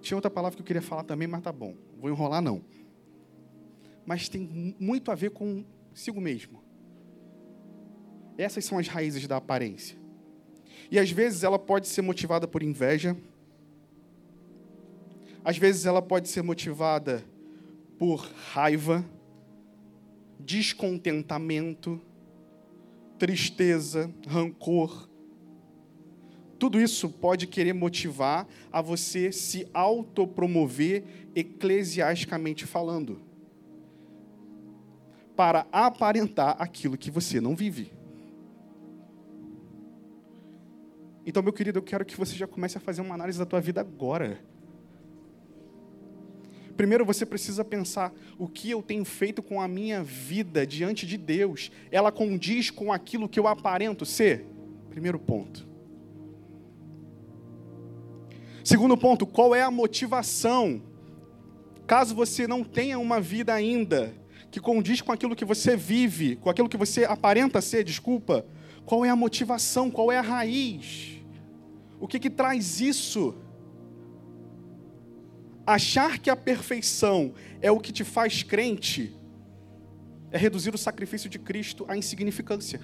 Tinha 0.00 0.16
outra 0.16 0.30
palavra 0.30 0.56
que 0.56 0.62
eu 0.62 0.66
queria 0.66 0.80
falar 0.80 1.02
também, 1.02 1.26
mas 1.26 1.42
tá 1.42 1.50
bom. 1.50 1.74
Vou 1.98 2.08
enrolar 2.08 2.40
não. 2.40 2.64
Mas 4.06 4.28
tem 4.28 4.76
muito 4.78 5.10
a 5.10 5.16
ver 5.16 5.30
com 5.32 5.64
consigo 5.90 6.20
mesmo. 6.20 6.65
Essas 8.38 8.64
são 8.64 8.78
as 8.78 8.88
raízes 8.88 9.26
da 9.26 9.36
aparência. 9.36 9.96
E 10.90 10.98
às 10.98 11.10
vezes 11.10 11.42
ela 11.42 11.58
pode 11.58 11.88
ser 11.88 12.02
motivada 12.02 12.46
por 12.46 12.62
inveja. 12.62 13.16
Às 15.44 15.58
vezes 15.58 15.86
ela 15.86 16.02
pode 16.02 16.28
ser 16.28 16.42
motivada 16.42 17.24
por 17.98 18.30
raiva 18.52 19.04
descontentamento, 20.46 22.00
tristeza, 23.18 24.12
rancor. 24.28 25.08
Tudo 26.58 26.80
isso 26.80 27.10
pode 27.10 27.46
querer 27.48 27.72
motivar 27.72 28.46
a 28.72 28.80
você 28.80 29.32
se 29.32 29.68
autopromover 29.74 31.04
eclesiasticamente 31.34 32.64
falando, 32.64 33.20
para 35.34 35.66
aparentar 35.70 36.56
aquilo 36.58 36.96
que 36.96 37.10
você 37.10 37.40
não 37.40 37.54
vive. 37.54 37.95
Então, 41.26 41.42
meu 41.42 41.52
querido, 41.52 41.80
eu 41.80 41.82
quero 41.82 42.04
que 42.04 42.16
você 42.16 42.36
já 42.36 42.46
comece 42.46 42.78
a 42.78 42.80
fazer 42.80 43.00
uma 43.00 43.16
análise 43.16 43.36
da 43.36 43.44
tua 43.44 43.60
vida 43.60 43.80
agora. 43.80 44.40
Primeiro 46.76 47.04
você 47.04 47.26
precisa 47.26 47.64
pensar 47.64 48.12
o 48.38 48.46
que 48.46 48.70
eu 48.70 48.80
tenho 48.80 49.04
feito 49.04 49.42
com 49.42 49.60
a 49.60 49.66
minha 49.66 50.04
vida 50.04 50.64
diante 50.64 51.04
de 51.04 51.16
Deus. 51.16 51.72
Ela 51.90 52.12
condiz 52.12 52.70
com 52.70 52.92
aquilo 52.92 53.28
que 53.28 53.40
eu 53.40 53.48
aparento 53.48 54.06
ser? 54.06 54.46
Primeiro 54.88 55.18
ponto. 55.18 55.66
Segundo 58.62 58.96
ponto, 58.96 59.26
qual 59.26 59.54
é 59.54 59.62
a 59.62 59.70
motivação? 59.70 60.82
Caso 61.86 62.14
você 62.14 62.46
não 62.46 62.62
tenha 62.62 62.98
uma 62.98 63.20
vida 63.20 63.52
ainda 63.52 64.14
que 64.50 64.60
condiz 64.60 65.00
com 65.00 65.12
aquilo 65.12 65.34
que 65.34 65.44
você 65.44 65.76
vive, 65.76 66.36
com 66.36 66.48
aquilo 66.48 66.68
que 66.68 66.76
você 66.76 67.04
aparenta 67.04 67.60
ser, 67.60 67.84
desculpa, 67.84 68.46
qual 68.84 69.04
é 69.04 69.10
a 69.10 69.16
motivação? 69.16 69.90
Qual 69.90 70.12
é 70.12 70.18
a 70.18 70.22
raiz? 70.22 71.15
O 71.98 72.06
que 72.06 72.18
que 72.18 72.30
traz 72.30 72.80
isso? 72.80 73.34
Achar 75.66 76.18
que 76.18 76.30
a 76.30 76.36
perfeição 76.36 77.34
é 77.60 77.70
o 77.70 77.80
que 77.80 77.92
te 77.92 78.04
faz 78.04 78.42
crente 78.42 79.16
é 80.30 80.38
reduzir 80.38 80.74
o 80.74 80.78
sacrifício 80.78 81.30
de 81.30 81.38
Cristo 81.38 81.84
à 81.88 81.96
insignificância. 81.96 82.80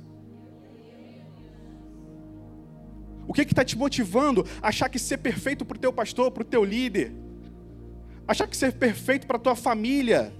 O 3.26 3.32
que 3.32 3.42
está 3.42 3.64
te 3.64 3.76
motivando 3.76 4.44
a 4.60 4.68
achar 4.68 4.88
que 4.88 4.98
ser 4.98 5.18
perfeito 5.18 5.64
para 5.64 5.76
o 5.76 5.80
teu 5.80 5.92
pastor, 5.92 6.30
para 6.30 6.42
o 6.42 6.46
teu 6.46 6.64
líder? 6.64 7.12
Achar 8.26 8.46
que 8.46 8.56
ser 8.56 8.72
perfeito 8.72 9.26
para 9.26 9.36
a 9.36 9.40
tua 9.40 9.54
família? 9.54 10.32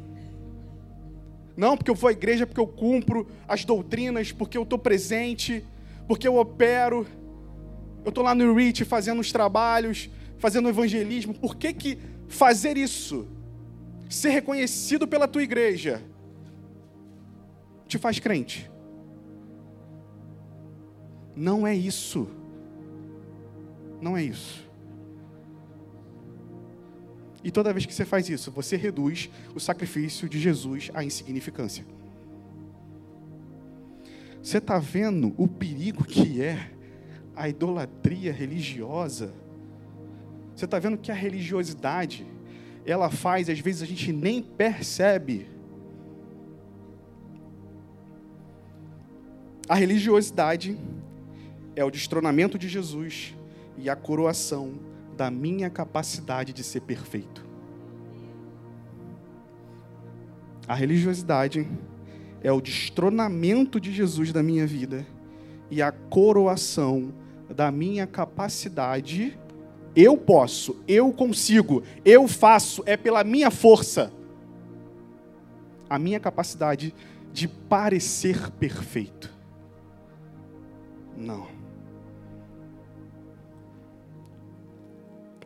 Não, 1.57 1.77
porque 1.77 1.91
eu 1.91 1.95
vou 1.95 2.09
à 2.09 2.13
igreja, 2.13 2.47
porque 2.47 2.61
eu 2.61 2.67
cumpro 2.67 3.29
as 3.47 3.65
doutrinas, 3.65 4.33
porque 4.33 4.57
eu 4.57 4.63
estou 4.63 4.79
presente, 4.79 5.65
porque 6.09 6.27
eu 6.27 6.37
opero, 6.37 7.07
eu 8.05 8.09
estou 8.09 8.25
lá 8.25 8.35
no 8.35 8.55
REACH 8.55 8.85
fazendo 8.85 9.21
os 9.21 9.31
trabalhos, 9.31 10.11
fazendo 10.39 10.69
evangelismo. 10.69 11.35
Por 11.35 11.57
que, 11.57 11.73
que 11.73 11.99
fazer 12.29 12.77
isso, 12.77 13.29
ser 14.09 14.31
reconhecido 14.31 15.07
pela 15.07 15.29
tua 15.29 15.43
igreja, 15.43 16.03
te 17.87 17.99
faz 17.99 18.19
crente. 18.19 18.71
Não 21.37 21.67
é 21.67 21.75
isso. 21.75 22.29
Não 24.01 24.17
é 24.17 24.25
isso. 24.25 24.67
E 27.45 27.51
toda 27.51 27.73
vez 27.73 27.85
que 27.85 27.95
você 27.95 28.05
faz 28.05 28.29
isso, 28.29 28.51
você 28.51 28.77
reduz 28.77 29.29
o 29.55 29.61
sacrifício 29.61 30.29
de 30.29 30.39
Jesus 30.41 30.91
à 30.95 31.05
insignificância. 31.05 31.85
Você 34.43 34.59
está 34.59 34.79
vendo 34.79 35.35
o 35.37 35.47
perigo 35.47 36.05
que 36.05 36.43
é 36.43 36.71
a 37.35 37.49
idolatria 37.49 38.33
religiosa? 38.33 39.33
Você 40.55 40.65
está 40.65 40.79
vendo 40.79 40.99
que 40.99 41.11
a 41.11 41.15
religiosidade, 41.15 42.27
ela 42.85 43.11
faz, 43.11 43.49
às 43.49 43.59
vezes 43.59 43.83
a 43.83 43.87
gente 43.87 44.13
nem 44.13 44.43
percebe. 44.43 45.47
A 49.69 49.75
religiosidade 49.75 50.79
é 51.75 51.85
o 51.85 51.91
destronamento 51.91 52.59
de 52.59 52.69
Jesus 52.69 53.35
e 53.79 53.89
a 53.89 53.97
coroação 53.97 54.75
da 55.17 55.31
minha 55.31 55.71
capacidade 55.71 56.53
de 56.53 56.63
ser 56.63 56.81
perfeito. 56.81 57.47
A 60.67 60.75
religiosidade 60.75 61.67
é 62.43 62.53
o 62.53 62.61
destronamento 62.61 63.81
de 63.81 63.93
Jesus 63.93 64.33
da 64.33 64.43
minha 64.43 64.67
vida 64.67 65.07
e 65.71 65.81
a 65.81 65.91
coroação 65.91 67.13
da 67.53 67.71
minha 67.71 68.07
capacidade 68.07 69.39
eu 69.95 70.17
posso, 70.17 70.83
eu 70.89 71.13
consigo, 71.13 71.83
eu 72.05 72.27
faço, 72.27 72.83
é 72.87 72.97
pela 72.97 73.23
minha 73.23 73.51
força. 73.51 74.11
A 75.89 75.99
minha 75.99 76.19
capacidade 76.19 76.95
de 77.31 77.47
parecer 77.47 78.51
perfeito. 78.53 79.31
Não. 81.17 81.47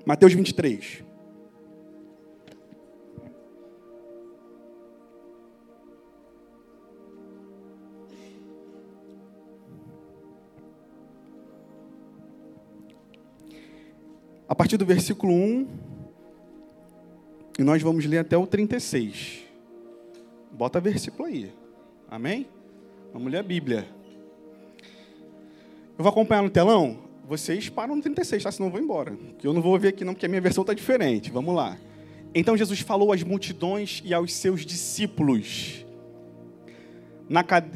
Mateus 0.04 0.32
23. 0.32 1.05
A 14.49 14.55
partir 14.55 14.76
do 14.76 14.87
versículo 14.87 15.33
1, 15.33 15.67
e 17.59 17.62
nós 17.62 17.83
vamos 17.83 18.05
ler 18.05 18.19
até 18.19 18.37
o 18.37 18.47
36. 18.47 19.45
Bota 20.53 20.81
versículo 20.81 21.26
aí. 21.26 21.53
Amém? 22.09 22.47
Vamos 23.12 23.33
ler 23.33 23.38
a 23.38 23.43
Bíblia. 23.43 23.88
Eu 25.99 26.03
vou 26.03 26.09
acompanhar 26.09 26.43
no 26.43 26.50
telão? 26.50 26.99
Vocês 27.26 27.69
param 27.69 27.97
no 27.97 28.03
36, 28.03 28.43
tá? 28.43 28.53
Senão 28.53 28.69
eu 28.69 28.73
vou 28.73 28.81
embora. 28.81 29.17
Que 29.38 29.47
eu 29.47 29.53
não 29.53 29.62
vou 29.62 29.79
ver 29.79 29.88
aqui 29.88 30.05
não, 30.05 30.12
porque 30.12 30.26
a 30.26 30.29
minha 30.29 30.41
versão 30.41 30.62
está 30.62 30.75
diferente. 30.75 31.31
Vamos 31.31 31.55
lá. 31.55 31.76
Então 32.35 32.57
Jesus 32.57 32.81
falou 32.81 33.12
às 33.12 33.23
multidões 33.23 34.03
e 34.05 34.12
aos 34.12 34.33
seus 34.35 34.65
discípulos. 34.65 35.85
Na, 37.29 37.43
cade... 37.43 37.71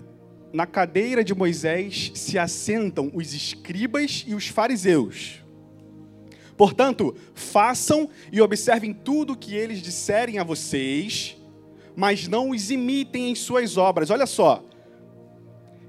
Na 0.53 0.67
cadeira 0.67 1.25
de 1.25 1.35
Moisés 1.35 2.13
se 2.15 2.39
assentam 2.39 3.11
os 3.15 3.33
escribas 3.33 4.25
e 4.27 4.35
os 4.35 4.47
fariseus. 4.47 5.40
Portanto, 6.61 7.17
façam 7.33 8.11
e 8.31 8.39
observem 8.39 8.93
tudo 8.93 9.33
o 9.33 9.37
que 9.37 9.55
eles 9.55 9.81
disserem 9.81 10.39
a 10.39 10.45
vocês, 10.45 11.35
mas 11.97 12.29
não 12.29 12.51
os 12.51 12.71
imitem 12.71 13.31
em 13.31 13.35
suas 13.35 13.79
obras. 13.79 14.11
Olha 14.11 14.27
só. 14.27 14.63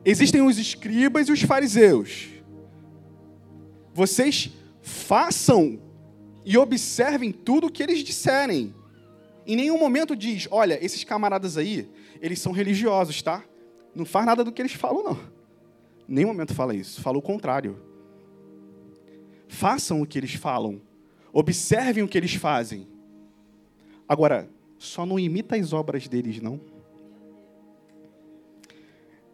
Existem 0.05 0.41
os 0.41 0.57
escribas 0.57 1.27
e 1.27 1.33
os 1.33 1.41
fariseus. 1.41 2.29
Vocês 3.93 4.49
façam 4.81 5.77
e 6.45 6.57
observem 6.57 7.33
tudo 7.33 7.67
o 7.67 7.69
que 7.69 7.83
eles 7.83 8.01
disserem. 8.01 8.73
Em 9.45 9.57
nenhum 9.57 9.77
momento 9.77 10.15
diz, 10.15 10.47
olha, 10.49 10.79
esses 10.81 11.03
camaradas 11.03 11.57
aí, 11.57 11.89
eles 12.21 12.39
são 12.39 12.53
religiosos, 12.53 13.21
tá? 13.21 13.43
Não 13.93 14.05
faz 14.05 14.25
nada 14.25 14.41
do 14.41 14.53
que 14.53 14.61
eles 14.61 14.71
falam, 14.71 15.03
não. 15.03 15.19
Em 16.07 16.13
nenhum 16.13 16.29
momento 16.29 16.53
fala 16.53 16.73
isso. 16.73 17.01
Fala 17.01 17.17
o 17.17 17.21
contrário. 17.21 17.90
Façam 19.51 20.01
o 20.01 20.07
que 20.07 20.17
eles 20.17 20.33
falam. 20.33 20.81
Observem 21.33 22.01
o 22.01 22.07
que 22.07 22.17
eles 22.17 22.33
fazem. 22.35 22.87
Agora, 24.07 24.49
só 24.79 25.05
não 25.05 25.19
imita 25.19 25.57
as 25.57 25.73
obras 25.73 26.07
deles, 26.07 26.41
não. 26.41 26.59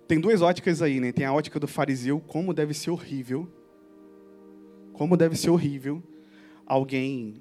Tem 0.07 0.19
duas 0.19 0.41
óticas 0.41 0.81
aí, 0.81 0.99
né? 0.99 1.11
Tem 1.11 1.23
a 1.23 1.31
ótica 1.31 1.59
do 1.59 1.67
fariseu, 1.67 2.19
como 2.19 2.51
deve 2.51 2.73
ser 2.73 2.89
horrível. 2.89 3.47
Como 4.91 5.15
deve 5.15 5.35
ser 5.35 5.51
horrível 5.51 6.01
alguém 6.65 7.39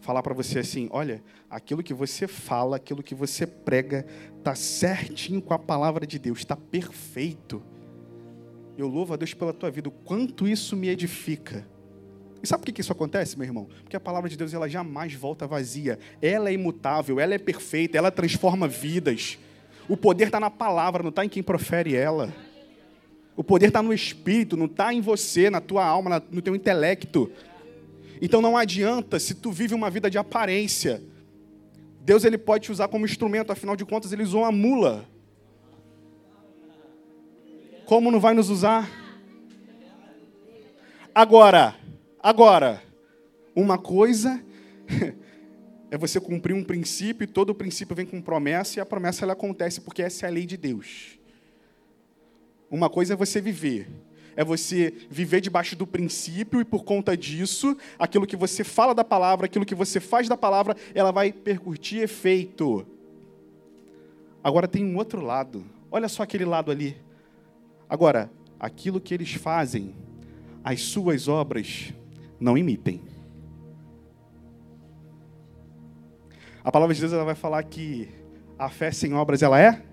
falar 0.00 0.22
para 0.22 0.32
você 0.32 0.60
assim: 0.60 0.88
olha, 0.90 1.22
aquilo 1.50 1.82
que 1.82 1.92
você 1.92 2.26
fala, 2.26 2.76
aquilo 2.76 3.02
que 3.02 3.14
você 3.14 3.46
prega, 3.46 4.06
está 4.38 4.54
certinho 4.54 5.42
com 5.42 5.52
a 5.52 5.58
palavra 5.58 6.06
de 6.06 6.18
Deus, 6.18 6.38
está 6.38 6.56
perfeito. 6.56 7.62
Eu 8.78 8.88
louvo 8.88 9.12
a 9.12 9.16
Deus 9.18 9.34
pela 9.34 9.52
tua 9.52 9.70
vida, 9.70 9.90
o 9.90 9.92
quanto 9.92 10.48
isso 10.48 10.74
me 10.74 10.88
edifica. 10.88 11.68
E 12.42 12.46
sabe 12.46 12.64
por 12.64 12.72
que 12.72 12.80
isso 12.80 12.92
acontece, 12.92 13.36
meu 13.38 13.46
irmão? 13.46 13.68
Porque 13.82 13.96
a 13.96 14.00
palavra 14.00 14.28
de 14.28 14.36
Deus 14.36 14.54
ela 14.54 14.68
jamais 14.68 15.14
volta 15.14 15.46
vazia. 15.46 15.98
Ela 16.22 16.48
é 16.48 16.52
imutável, 16.52 17.20
ela 17.20 17.34
é 17.34 17.38
perfeita, 17.38 17.98
ela 17.98 18.10
transforma 18.10 18.66
vidas. 18.66 19.38
O 19.88 19.96
poder 19.96 20.26
está 20.26 20.40
na 20.40 20.50
palavra, 20.50 21.02
não 21.02 21.10
está 21.10 21.24
em 21.24 21.28
quem 21.28 21.42
profere 21.42 21.94
ela. 21.94 22.32
O 23.36 23.44
poder 23.44 23.66
está 23.68 23.82
no 23.82 23.92
Espírito, 23.92 24.56
não 24.56 24.66
está 24.66 24.92
em 24.92 25.00
você, 25.00 25.50
na 25.50 25.60
tua 25.60 25.84
alma, 25.84 26.22
no 26.30 26.40
teu 26.40 26.54
intelecto. 26.54 27.30
Então 28.22 28.40
não 28.40 28.56
adianta 28.56 29.18
se 29.18 29.34
tu 29.34 29.50
vive 29.50 29.74
uma 29.74 29.90
vida 29.90 30.10
de 30.10 30.18
aparência. 30.18 31.02
Deus 32.02 32.24
ele 32.24 32.38
pode 32.38 32.64
te 32.64 32.72
usar 32.72 32.88
como 32.88 33.04
instrumento, 33.04 33.50
afinal 33.50 33.76
de 33.76 33.84
contas 33.84 34.12
ele 34.12 34.22
usou 34.22 34.42
uma 34.42 34.52
mula. 34.52 35.06
Como 37.84 38.10
não 38.10 38.20
vai 38.20 38.34
nos 38.34 38.48
usar? 38.48 38.88
Agora, 41.14 41.74
agora, 42.22 42.82
uma 43.54 43.78
coisa 43.78 44.42
é 45.90 45.98
você 45.98 46.20
cumprir 46.20 46.54
um 46.54 46.62
princípio, 46.64 47.24
e 47.24 47.26
todo 47.26 47.54
princípio 47.54 47.96
vem 47.96 48.06
com 48.06 48.20
promessa, 48.20 48.78
e 48.78 48.80
a 48.80 48.86
promessa 48.86 49.24
ela 49.24 49.32
acontece 49.32 49.80
porque 49.80 50.02
essa 50.02 50.26
é 50.26 50.28
a 50.28 50.32
lei 50.32 50.46
de 50.46 50.56
Deus. 50.56 51.18
Uma 52.70 52.88
coisa 52.88 53.14
é 53.14 53.16
você 53.16 53.40
viver, 53.40 53.88
é 54.36 54.44
você 54.44 54.94
viver 55.10 55.40
debaixo 55.40 55.74
do 55.74 55.86
princípio 55.86 56.60
e 56.60 56.64
por 56.64 56.84
conta 56.84 57.16
disso, 57.16 57.76
aquilo 57.98 58.26
que 58.26 58.36
você 58.36 58.62
fala 58.62 58.94
da 58.94 59.02
palavra, 59.02 59.46
aquilo 59.46 59.66
que 59.66 59.74
você 59.74 59.98
faz 59.98 60.28
da 60.28 60.36
palavra, 60.36 60.76
ela 60.94 61.10
vai 61.10 61.32
percutir 61.32 61.98
efeito. 61.98 62.86
Agora 64.42 64.68
tem 64.68 64.84
um 64.84 64.96
outro 64.96 65.20
lado. 65.20 65.66
Olha 65.90 66.08
só 66.08 66.22
aquele 66.22 66.44
lado 66.44 66.70
ali. 66.70 66.96
Agora, 67.88 68.30
aquilo 68.58 69.00
que 69.00 69.12
eles 69.12 69.32
fazem, 69.32 69.94
as 70.62 70.80
suas 70.80 71.26
obras 71.26 71.92
não 72.40 72.56
imitem. 72.56 73.02
A 76.64 76.72
palavra 76.72 76.94
de 76.94 77.00
Deus 77.00 77.12
ela 77.12 77.24
vai 77.24 77.34
falar 77.34 77.62
que 77.62 78.08
a 78.58 78.68
fé 78.68 78.90
sem 78.90 79.14
obras 79.14 79.42
ela 79.42 79.60
é 79.60 79.90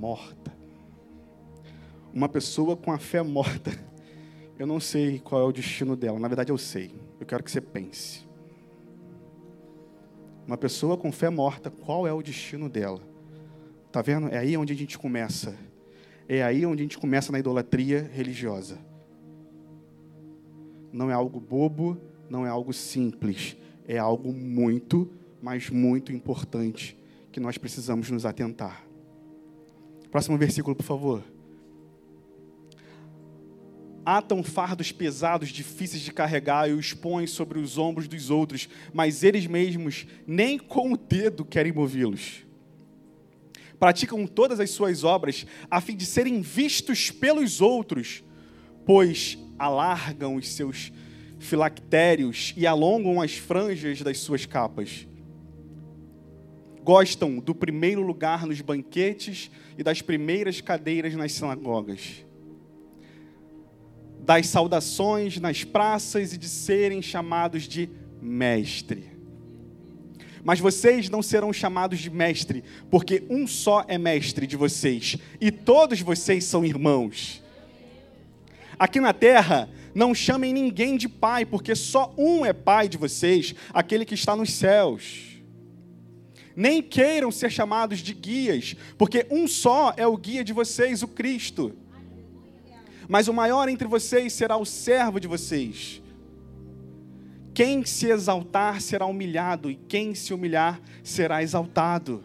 morta. 0.00 0.50
Uma 2.12 2.28
pessoa 2.28 2.74
com 2.74 2.90
a 2.90 2.98
fé 2.98 3.22
morta, 3.22 3.70
eu 4.58 4.66
não 4.66 4.80
sei 4.80 5.20
qual 5.20 5.42
é 5.42 5.44
o 5.44 5.52
destino 5.52 5.94
dela. 5.94 6.18
Na 6.18 6.26
verdade, 6.26 6.50
eu 6.50 6.58
sei. 6.58 6.94
Eu 7.20 7.26
quero 7.26 7.44
que 7.44 7.50
você 7.50 7.60
pense. 7.60 8.26
Uma 10.46 10.56
pessoa 10.56 10.96
com 10.96 11.12
fé 11.12 11.28
morta, 11.28 11.70
qual 11.70 12.06
é 12.06 12.12
o 12.12 12.22
destino 12.22 12.68
dela? 12.68 13.00
Tá 13.92 14.00
vendo? 14.00 14.28
É 14.28 14.38
aí 14.38 14.56
onde 14.56 14.72
a 14.72 14.76
gente 14.76 14.98
começa. 14.98 15.54
É 16.26 16.42
aí 16.42 16.64
onde 16.64 16.82
a 16.82 16.84
gente 16.84 16.98
começa 16.98 17.30
na 17.30 17.38
idolatria 17.38 18.10
religiosa. 18.12 18.78
Não 20.92 21.10
é 21.10 21.14
algo 21.14 21.40
bobo, 21.40 22.00
não 22.28 22.46
é 22.46 22.48
algo 22.48 22.72
simples, 22.72 23.56
é 23.86 23.98
algo 23.98 24.32
muito, 24.32 25.10
mas 25.42 25.70
muito 25.70 26.12
importante 26.12 26.96
que 27.32 27.40
nós 27.40 27.58
precisamos 27.58 28.10
nos 28.10 28.26
atentar. 28.26 28.84
Próximo 30.10 30.36
versículo, 30.36 30.74
por 30.74 30.84
favor 30.84 31.22
atam 34.04 34.42
fardos 34.42 34.90
pesados, 34.90 35.50
difíceis 35.50 36.02
de 36.02 36.12
carregar 36.12 36.68
e 36.68 36.72
os 36.72 36.92
põem 36.92 37.26
sobre 37.26 37.58
os 37.58 37.78
ombros 37.78 38.08
dos 38.08 38.30
outros, 38.30 38.68
mas 38.92 39.22
eles 39.22 39.46
mesmos 39.46 40.06
nem 40.26 40.58
com 40.58 40.92
o 40.92 40.96
dedo 40.96 41.44
querem 41.44 41.72
movi-los. 41.72 42.44
Praticam 43.78 44.26
todas 44.26 44.60
as 44.60 44.70
suas 44.70 45.04
obras 45.04 45.46
a 45.70 45.80
fim 45.80 45.96
de 45.96 46.04
serem 46.04 46.40
vistos 46.40 47.10
pelos 47.10 47.60
outros, 47.60 48.22
pois 48.84 49.38
alargam 49.60 50.36
os 50.36 50.48
seus 50.48 50.90
filactérios 51.38 52.52
e 52.56 52.66
alongam 52.66 53.20
as 53.20 53.34
franjas 53.34 54.02
das 54.02 54.18
suas 54.18 54.46
capas. 54.46 55.06
Gostam 56.82 57.38
do 57.38 57.54
primeiro 57.54 58.02
lugar 58.02 58.46
nos 58.46 58.60
banquetes 58.60 59.50
e 59.76 59.82
das 59.82 60.02
primeiras 60.02 60.60
cadeiras 60.60 61.14
nas 61.14 61.32
sinagogas 61.32 62.24
das 64.30 64.46
saudações 64.46 65.40
nas 65.40 65.64
praças 65.64 66.32
e 66.32 66.38
de 66.38 66.48
serem 66.48 67.02
chamados 67.02 67.64
de 67.64 67.88
mestre. 68.20 69.10
Mas 70.42 70.60
vocês 70.60 71.10
não 71.10 71.22
serão 71.22 71.52
chamados 71.52 71.98
de 71.98 72.10
mestre, 72.10 72.64
porque 72.90 73.24
um 73.28 73.46
só 73.46 73.84
é 73.88 73.98
mestre 73.98 74.46
de 74.46 74.56
vocês, 74.56 75.16
e 75.40 75.50
todos 75.50 76.00
vocês 76.00 76.44
são 76.44 76.64
irmãos. 76.64 77.39
Aqui 78.80 78.98
na 78.98 79.12
terra, 79.12 79.68
não 79.94 80.12
chamem 80.12 80.52
ninguém 80.52 80.96
de 80.96 81.08
pai, 81.08 81.44
porque 81.44 81.76
só 81.76 82.12
um 82.18 82.44
é 82.44 82.52
pai 82.52 82.88
de 82.88 82.98
vocês, 82.98 83.54
aquele 83.72 84.04
que 84.04 84.14
está 84.14 84.34
nos 84.34 84.52
céus. 84.52 85.40
Nem 86.56 86.82
queiram 86.82 87.30
ser 87.30 87.50
chamados 87.50 88.00
de 88.00 88.12
guias, 88.12 88.74
porque 88.98 89.24
um 89.30 89.46
só 89.46 89.94
é 89.96 90.06
o 90.06 90.16
guia 90.16 90.42
de 90.42 90.52
vocês, 90.52 91.02
o 91.02 91.08
Cristo 91.08 91.76
mas 93.10 93.26
o 93.26 93.34
maior 93.34 93.68
entre 93.68 93.88
vocês 93.88 94.32
será 94.32 94.56
o 94.56 94.64
servo 94.64 95.18
de 95.18 95.26
vocês. 95.26 96.00
Quem 97.52 97.84
se 97.84 98.06
exaltar 98.06 98.80
será 98.80 99.04
humilhado, 99.04 99.68
e 99.68 99.74
quem 99.74 100.14
se 100.14 100.32
humilhar 100.32 100.80
será 101.02 101.42
exaltado. 101.42 102.22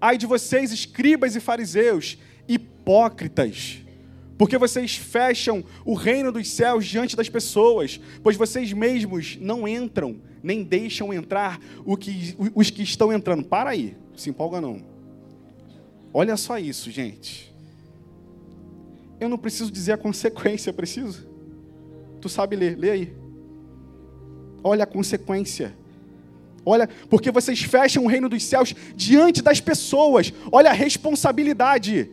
Ai 0.00 0.18
de 0.18 0.26
vocês, 0.26 0.72
escribas 0.72 1.36
e 1.36 1.40
fariseus, 1.40 2.18
hipócritas, 2.48 3.81
porque 4.42 4.58
vocês 4.58 4.96
fecham 4.96 5.62
o 5.84 5.94
reino 5.94 6.32
dos 6.32 6.48
céus 6.48 6.84
diante 6.84 7.14
das 7.14 7.28
pessoas, 7.28 8.00
pois 8.24 8.36
vocês 8.36 8.72
mesmos 8.72 9.38
não 9.40 9.68
entram, 9.68 10.16
nem 10.42 10.64
deixam 10.64 11.14
entrar 11.14 11.60
os 12.52 12.68
que 12.68 12.82
estão 12.82 13.12
entrando. 13.12 13.44
Para 13.44 13.70
aí, 13.70 13.96
se 14.16 14.30
empolga 14.30 14.60
não. 14.60 14.82
Olha 16.12 16.36
só 16.36 16.58
isso, 16.58 16.90
gente. 16.90 17.54
Eu 19.20 19.28
não 19.28 19.38
preciso 19.38 19.70
dizer 19.70 19.92
a 19.92 19.96
consequência, 19.96 20.72
preciso? 20.72 21.24
Tu 22.20 22.28
sabe 22.28 22.56
ler, 22.56 22.76
lê 22.76 22.90
aí. 22.90 23.14
Olha 24.64 24.82
a 24.82 24.88
consequência. 24.88 25.72
Olha, 26.66 26.88
porque 27.08 27.30
vocês 27.30 27.62
fecham 27.62 28.06
o 28.06 28.08
reino 28.08 28.28
dos 28.28 28.42
céus 28.42 28.74
diante 28.96 29.40
das 29.40 29.60
pessoas. 29.60 30.32
Olha 30.50 30.70
a 30.70 30.74
responsabilidade. 30.74 32.10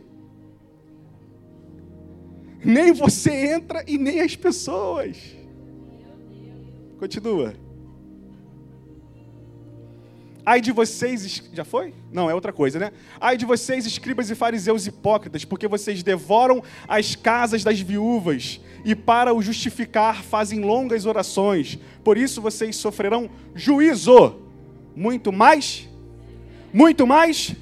Nem 2.64 2.92
você 2.92 3.52
entra 3.52 3.84
e 3.86 3.96
nem 3.96 4.20
as 4.20 4.36
pessoas. 4.36 5.16
Ai 10.44 10.60
de 10.60 10.72
vocês, 10.72 11.42
já 11.52 11.64
foi? 11.64 11.94
Não, 12.10 12.28
é 12.28 12.34
outra 12.34 12.52
coisa, 12.52 12.78
né? 12.78 12.92
Ai 13.20 13.36
de 13.36 13.44
vocês, 13.44 13.86
escribas 13.86 14.30
e 14.30 14.34
fariseus 14.34 14.86
hipócritas, 14.86 15.44
porque 15.44 15.68
vocês 15.68 16.02
devoram 16.02 16.62
as 16.88 17.14
casas 17.14 17.62
das 17.62 17.80
viúvas 17.80 18.60
e 18.84 18.94
para 18.94 19.34
o 19.34 19.42
justificar 19.42 20.22
fazem 20.22 20.60
longas 20.60 21.06
orações. 21.06 21.78
Por 22.02 22.16
isso 22.16 22.40
vocês 22.40 22.76
sofrerão 22.76 23.30
juízo. 23.54 24.40
Muito 24.96 25.30
mais? 25.30 25.88
Muito 26.72 27.06
mais? 27.06 27.54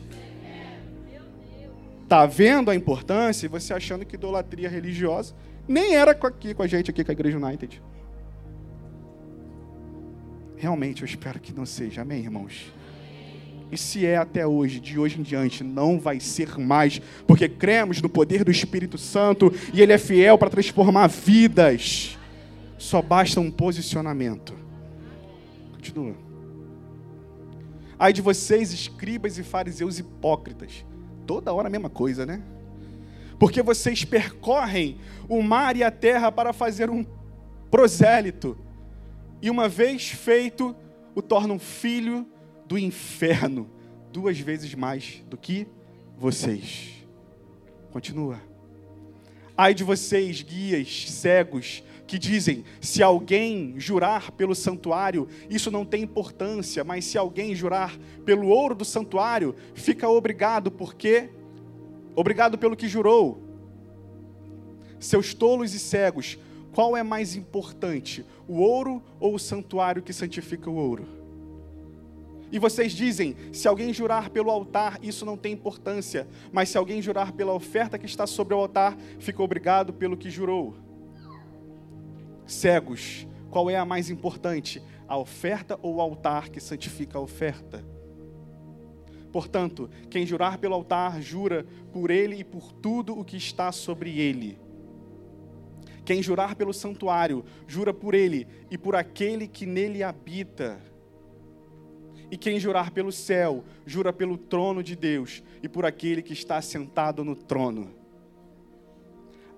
Tá 2.09 2.25
vendo 2.25 2.71
a 2.71 2.75
importância? 2.75 3.47
E 3.47 3.49
você 3.49 3.75
achando 3.75 4.05
que 4.07 4.17
idolatria 4.17 4.69
religiosa 4.69 5.35
nem 5.69 5.95
era 5.95 6.13
aqui 6.13 6.55
com 6.55 6.63
a 6.63 6.67
gente, 6.67 6.91
aqui 6.91 7.05
com 7.05 7.11
a 7.11 7.13
Igreja 7.13 7.37
United. 7.37 7.83
Realmente 10.57 11.03
eu 11.03 11.07
espero 11.07 11.39
que 11.39 11.53
não 11.53 11.67
seja, 11.67 12.01
amém, 12.01 12.23
irmãos? 12.23 12.73
E 13.71 13.77
se 13.77 14.07
é 14.07 14.17
até 14.17 14.47
hoje, 14.47 14.81
de 14.81 14.99
hoje 14.99 15.21
em 15.21 15.23
diante, 15.23 15.63
não 15.63 16.01
vai 16.01 16.19
ser 16.19 16.57
mais, 16.59 17.01
porque 17.27 17.49
cremos 17.49 18.01
no 18.01 18.09
poder 18.09 18.43
do 18.43 18.51
Espírito 18.51 18.97
Santo 18.97 19.53
e 19.75 19.83
Ele 19.83 19.93
é 19.93 19.99
fiel 19.99 20.39
para 20.39 20.49
transformar 20.49 21.07
vidas. 21.07 22.19
Só 22.79 23.03
basta 23.03 23.39
um 23.41 23.51
posicionamento. 23.51 24.55
Continua. 25.73 26.15
Ai 27.99 28.13
de 28.13 28.23
vocês, 28.23 28.73
escribas 28.73 29.37
e 29.37 29.43
fariseus 29.43 29.99
hipócritas. 29.99 30.85
Toda 31.29 31.53
hora 31.53 31.69
a 31.69 31.71
mesma 31.71 31.91
coisa, 31.91 32.25
né? 32.25 32.43
Porque 33.39 33.63
vocês 33.63 34.03
percorrem 34.03 34.99
o 35.29 35.43
mar 35.43 35.77
e 35.77 35.85
a 35.85 35.91
terra 35.91 36.33
para 36.33 36.55
fazer 36.55 36.89
um 36.89 37.05
prosélito. 37.71 38.57
E 39.43 39.51
uma 39.51 39.69
vez 39.69 40.09
feito, 40.09 40.75
o 41.15 41.21
tornam 41.21 41.59
filho 41.59 42.27
do 42.67 42.79
inferno 42.79 43.69
duas 44.11 44.41
vezes 44.41 44.75
mais 44.75 45.23
do 45.29 45.37
que 45.37 45.69
vocês. 46.17 46.95
Continua. 47.93 48.41
Ai 49.55 49.75
de 49.75 49.85
vocês, 49.85 50.41
guias 50.41 51.11
cegos, 51.11 51.83
que 52.09 52.19
dizem: 52.19 52.65
se 52.81 53.03
alguém 53.03 53.75
jurar 53.77 54.33
pelo 54.33 54.55
santuário, 54.55 55.29
isso 55.49 55.71
não 55.71 55.85
tem 55.85 56.03
importância, 56.03 56.83
mas 56.83 57.05
se 57.05 57.19
alguém 57.19 57.55
jurar 57.55 57.97
pelo 58.25 58.49
ouro 58.49 58.75
do 58.75 58.85
santuário, 58.85 59.55
fica 59.75 60.09
obrigado, 60.09 60.71
porque 60.71 61.29
obrigado 62.17 62.59
pelo 62.59 62.77
que 62.77 62.89
jurou. 62.89 63.41
Seus 64.99 65.33
tolos 65.35 65.75
e 65.75 65.79
cegos, 65.79 66.39
qual 66.73 66.97
é 66.97 67.03
mais 67.03 67.37
importante, 67.37 68.25
o 68.49 68.61
ouro 68.61 69.03
ou 69.21 69.35
o 69.35 69.39
santuário 69.39 70.03
que 70.03 70.13
santifica 70.13 70.69
o 70.69 70.75
ouro? 70.75 71.07
E 72.51 72.59
vocês 72.59 72.93
dizem: 72.93 73.37
se 73.53 73.69
alguém 73.69 73.93
jurar 73.93 74.31
pelo 74.31 74.51
altar, 74.51 74.99
isso 75.03 75.27
não 75.27 75.37
tem 75.37 75.53
importância, 75.53 76.27
mas 76.51 76.71
se 76.71 76.79
alguém 76.79 77.03
jurar 77.03 77.33
pela 77.33 77.53
oferta 77.53 77.99
que 77.99 78.07
está 78.07 78.27
sobre 78.27 78.55
o 78.55 78.59
altar, 78.59 78.97
fica 79.19 79.43
obrigado 79.43 79.93
pelo 79.93 80.17
que 80.17 80.31
jurou. 80.31 80.88
Cegos, 82.49 83.27
qual 83.51 83.69
é 83.69 83.77
a 83.77 83.85
mais 83.85 84.09
importante, 84.09 84.83
a 85.07 85.19
oferta 85.19 85.79
ou 85.83 85.97
o 85.97 86.01
altar 86.01 86.49
que 86.49 86.59
santifica 86.59 87.19
a 87.19 87.21
oferta? 87.21 87.85
Portanto, 89.31 89.91
quem 90.09 90.25
jurar 90.25 90.57
pelo 90.57 90.75
altar, 90.75 91.21
jura 91.21 91.67
por 91.93 92.11
ele 92.11 92.37
e 92.37 92.45
por 92.45 92.73
tudo 92.73 93.19
o 93.19 93.23
que 93.23 93.37
está 93.37 93.71
sobre 93.71 94.19
ele. 94.19 94.59
Quem 96.07 96.23
jurar 96.23 96.55
pelo 96.55 96.73
santuário, 96.73 97.45
jura 97.67 97.93
por 97.93 98.15
ele 98.15 98.49
e 98.71 98.79
por 98.79 98.97
aquele 98.97 99.47
que 99.47 99.67
nele 99.67 100.03
habita. 100.03 100.81
E 102.31 102.39
quem 102.39 102.59
jurar 102.59 102.91
pelo 102.93 103.13
céu, 103.13 103.63
jura 103.85 104.11
pelo 104.11 104.39
trono 104.39 104.83
de 104.83 104.97
Deus 104.97 105.43
e 105.63 105.69
por 105.69 105.85
aquele 105.85 106.23
que 106.23 106.33
está 106.33 106.63
sentado 106.63 107.23
no 107.23 107.37
trono. 107.37 107.98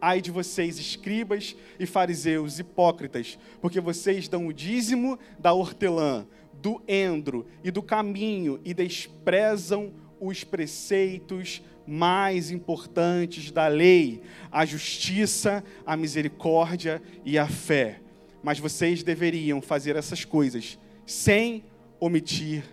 Ai 0.00 0.20
de 0.20 0.30
vocês, 0.30 0.78
escribas 0.78 1.54
e 1.78 1.84
fariseus, 1.84 2.58
hipócritas, 2.58 3.38
porque 3.60 3.80
vocês 3.80 4.28
dão 4.28 4.46
o 4.46 4.52
dízimo 4.52 5.18
da 5.38 5.52
hortelã, 5.52 6.26
do 6.54 6.82
endro 6.88 7.46
e 7.62 7.70
do 7.70 7.82
caminho 7.82 8.60
e 8.64 8.72
desprezam 8.72 9.92
os 10.20 10.44
preceitos 10.44 11.62
mais 11.86 12.50
importantes 12.50 13.50
da 13.50 13.66
lei, 13.66 14.22
a 14.50 14.64
justiça, 14.64 15.64
a 15.84 15.96
misericórdia 15.96 17.02
e 17.24 17.38
a 17.38 17.48
fé. 17.48 18.00
Mas 18.42 18.58
vocês 18.58 19.02
deveriam 19.02 19.60
fazer 19.60 19.96
essas 19.96 20.24
coisas 20.24 20.78
sem 21.04 21.64
omitir 21.98 22.64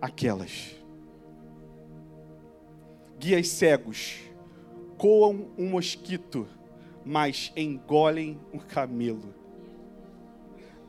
aquelas. 0.00 0.74
Guias 3.18 3.48
cegos 3.48 4.18
coam 4.98 5.48
um 5.56 5.68
mosquito, 5.68 6.48
mas 7.06 7.52
engolem 7.56 8.36
um 8.52 8.58
camelo. 8.58 9.32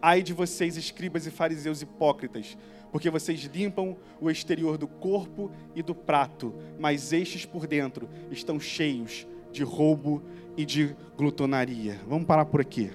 Ai 0.02 0.24
de 0.24 0.34
vocês, 0.34 0.76
escribas 0.76 1.28
e 1.28 1.32
fariseus 1.32 1.84
hipócritas, 1.84 2.58
porque 2.92 3.08
vocês 3.08 3.42
limpam 3.42 3.96
o 4.20 4.32
exterior 4.32 4.80
do 4.80 4.88
corpo 4.88 5.52
e 5.76 5.84
do 5.84 5.94
prato, 5.94 6.56
mas 6.80 7.14
estes 7.14 7.46
por 7.46 7.68
dentro 7.68 8.10
estão 8.32 8.60
cheios 8.60 9.28
de 9.52 9.64
roubo 9.64 10.24
e 10.58 10.66
de 10.66 10.96
glutonaria. 11.16 12.00
Vamos 12.08 12.26
parar 12.26 12.46
por 12.46 12.62
aqui. 12.62 12.92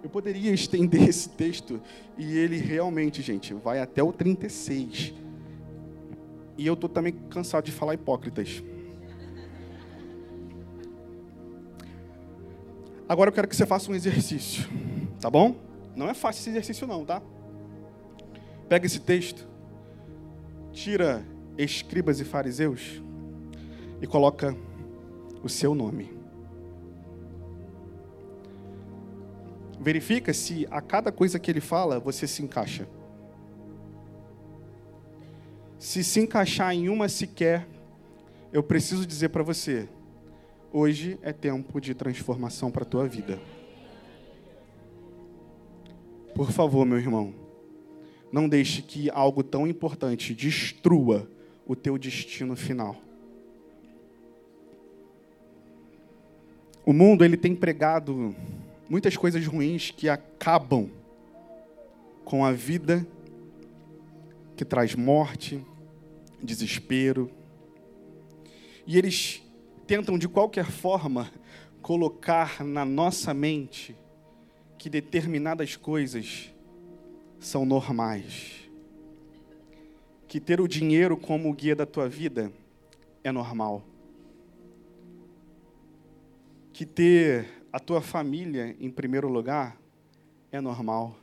Eu 0.00 0.08
poderia 0.08 0.52
estender 0.52 1.02
esse 1.08 1.28
texto 1.28 1.82
e 2.16 2.38
ele 2.38 2.58
realmente, 2.58 3.20
gente, 3.20 3.52
vai 3.52 3.80
até 3.80 4.00
o 4.00 4.12
36. 4.12 5.12
E 6.56 6.64
eu 6.64 6.74
estou 6.74 6.88
também 6.88 7.12
cansado 7.30 7.64
de 7.64 7.72
falar 7.72 7.94
hipócritas. 7.94 8.62
Agora 13.08 13.28
eu 13.28 13.32
quero 13.32 13.48
que 13.48 13.54
você 13.54 13.66
faça 13.66 13.90
um 13.90 13.94
exercício, 13.94 14.68
tá 15.20 15.28
bom? 15.30 15.56
Não 15.94 16.08
é 16.08 16.14
fácil 16.14 16.40
esse 16.40 16.50
exercício 16.50 16.86
não, 16.86 17.04
tá? 17.04 17.22
Pega 18.68 18.86
esse 18.86 19.00
texto, 19.00 19.46
tira 20.72 21.24
escribas 21.56 22.18
e 22.20 22.24
fariseus 22.24 23.02
e 24.00 24.06
coloca 24.06 24.56
o 25.42 25.48
seu 25.48 25.74
nome. 25.74 26.14
verifica 29.84 30.32
se 30.32 30.66
a 30.70 30.80
cada 30.80 31.12
coisa 31.12 31.38
que 31.38 31.50
ele 31.50 31.60
fala 31.60 32.00
você 32.00 32.26
se 32.26 32.42
encaixa. 32.42 32.88
Se 35.78 36.02
se 36.02 36.20
encaixar 36.20 36.74
em 36.74 36.88
uma 36.88 37.06
sequer, 37.06 37.68
eu 38.50 38.62
preciso 38.62 39.06
dizer 39.06 39.28
para 39.28 39.42
você: 39.42 39.86
hoje 40.74 41.16
é 41.22 41.32
tempo 41.32 41.80
de 41.80 41.94
transformação 41.94 42.68
para 42.68 42.82
a 42.82 42.84
tua 42.86 43.06
vida. 43.06 43.38
Por 46.34 46.50
favor, 46.50 46.84
meu 46.84 46.98
irmão, 46.98 47.32
não 48.32 48.48
deixe 48.48 48.82
que 48.82 49.08
algo 49.10 49.44
tão 49.44 49.68
importante 49.68 50.34
destrua 50.34 51.30
o 51.64 51.76
teu 51.76 51.96
destino 51.96 52.56
final. 52.56 52.96
O 56.84 56.92
mundo 56.92 57.24
ele 57.24 57.36
tem 57.36 57.54
pregado 57.54 58.34
muitas 58.90 59.16
coisas 59.16 59.46
ruins 59.46 59.92
que 59.92 60.08
acabam 60.08 60.90
com 62.24 62.44
a 62.44 62.50
vida, 62.50 63.06
que 64.56 64.64
traz 64.64 64.96
morte, 64.96 65.64
desespero. 66.42 67.30
E 68.84 68.98
eles 68.98 69.43
tentam 69.84 70.18
de 70.18 70.28
qualquer 70.28 70.70
forma 70.70 71.30
colocar 71.82 72.64
na 72.64 72.84
nossa 72.84 73.34
mente 73.34 73.94
que 74.78 74.88
determinadas 74.88 75.76
coisas 75.76 76.52
são 77.38 77.66
normais. 77.66 78.70
Que 80.26 80.40
ter 80.40 80.60
o 80.60 80.66
dinheiro 80.66 81.16
como 81.16 81.52
guia 81.52 81.76
da 81.76 81.84
tua 81.86 82.08
vida 82.08 82.50
é 83.22 83.30
normal. 83.30 83.84
Que 86.72 86.86
ter 86.86 87.62
a 87.72 87.78
tua 87.78 88.00
família 88.00 88.74
em 88.80 88.90
primeiro 88.90 89.28
lugar 89.28 89.78
é 90.50 90.60
normal. 90.60 91.14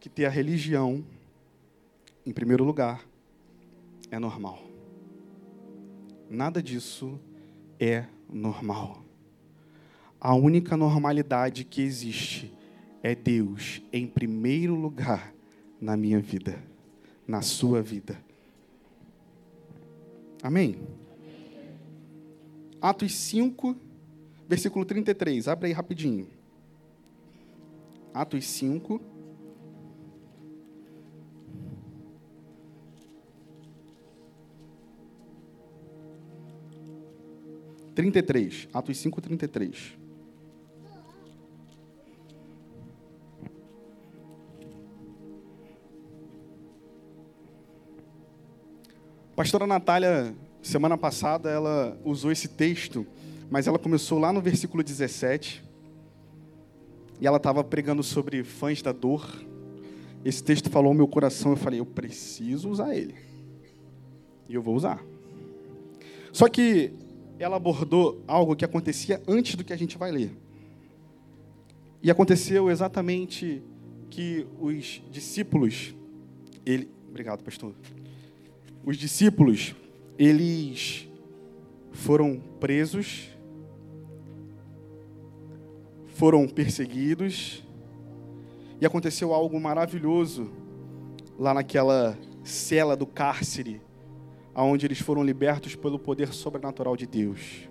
Que 0.00 0.08
ter 0.08 0.24
a 0.24 0.30
religião 0.30 1.04
em 2.24 2.32
primeiro 2.32 2.64
lugar 2.64 3.09
é 4.10 4.18
normal. 4.18 4.62
Nada 6.28 6.62
disso 6.62 7.18
é 7.78 8.04
normal. 8.28 9.02
A 10.20 10.34
única 10.34 10.76
normalidade 10.76 11.64
que 11.64 11.80
existe 11.80 12.52
é 13.02 13.14
Deus 13.14 13.82
em 13.92 14.06
primeiro 14.06 14.74
lugar 14.74 15.34
na 15.80 15.96
minha 15.96 16.20
vida, 16.20 16.62
na 17.26 17.40
sua 17.40 17.80
vida. 17.80 18.22
Amém? 20.42 20.76
Atos 22.80 23.14
5, 23.14 23.76
versículo 24.48 24.84
33. 24.84 25.48
Abre 25.48 25.68
aí 25.68 25.72
rapidinho. 25.72 26.28
Atos 28.12 28.46
5. 28.46 29.09
Trinta 38.00 38.18
e 38.18 38.22
três, 38.22 38.66
Atos 38.72 38.96
cinco, 38.96 39.20
trinta 39.20 39.44
e 39.44 39.48
três. 39.48 39.92
Pastora 49.36 49.66
Natália, 49.66 50.34
semana 50.62 50.96
passada, 50.96 51.50
ela 51.50 52.00
usou 52.02 52.32
esse 52.32 52.48
texto, 52.48 53.06
mas 53.50 53.66
ela 53.66 53.78
começou 53.78 54.18
lá 54.18 54.32
no 54.32 54.40
versículo 54.40 54.82
17. 54.82 55.62
E 57.20 57.26
ela 57.26 57.36
estava 57.36 57.62
pregando 57.62 58.02
sobre 58.02 58.42
fãs 58.42 58.80
da 58.80 58.92
dor. 58.92 59.30
Esse 60.24 60.42
texto 60.42 60.70
falou 60.70 60.88
ao 60.88 60.94
meu 60.94 61.06
coração, 61.06 61.50
eu 61.50 61.56
falei, 61.58 61.80
eu 61.80 61.84
preciso 61.84 62.70
usar 62.70 62.96
ele. 62.96 63.14
E 64.48 64.54
eu 64.54 64.62
vou 64.62 64.74
usar. 64.74 65.04
Só 66.32 66.48
que 66.48 66.94
ela 67.42 67.56
abordou 67.56 68.22
algo 68.26 68.54
que 68.54 68.64
acontecia 68.64 69.22
antes 69.26 69.54
do 69.54 69.64
que 69.64 69.72
a 69.72 69.76
gente 69.76 69.98
vai 69.98 70.12
ler. 70.12 70.30
E 72.02 72.10
aconteceu 72.10 72.70
exatamente 72.70 73.62
que 74.08 74.46
os 74.60 75.02
discípulos, 75.10 75.94
ele, 76.64 76.88
obrigado, 77.08 77.42
pastor 77.42 77.74
os 78.84 78.96
discípulos, 78.96 79.74
eles 80.18 81.08
foram 81.92 82.40
presos, 82.58 83.28
foram 86.14 86.48
perseguidos, 86.48 87.62
e 88.80 88.86
aconteceu 88.86 89.34
algo 89.34 89.60
maravilhoso 89.60 90.50
lá 91.38 91.52
naquela 91.52 92.18
cela 92.42 92.96
do 92.96 93.06
cárcere, 93.06 93.82
aonde 94.54 94.86
eles 94.86 95.00
foram 95.00 95.22
libertos 95.22 95.74
pelo 95.74 95.98
poder 95.98 96.32
sobrenatural 96.32 96.96
de 96.96 97.06
Deus. 97.06 97.68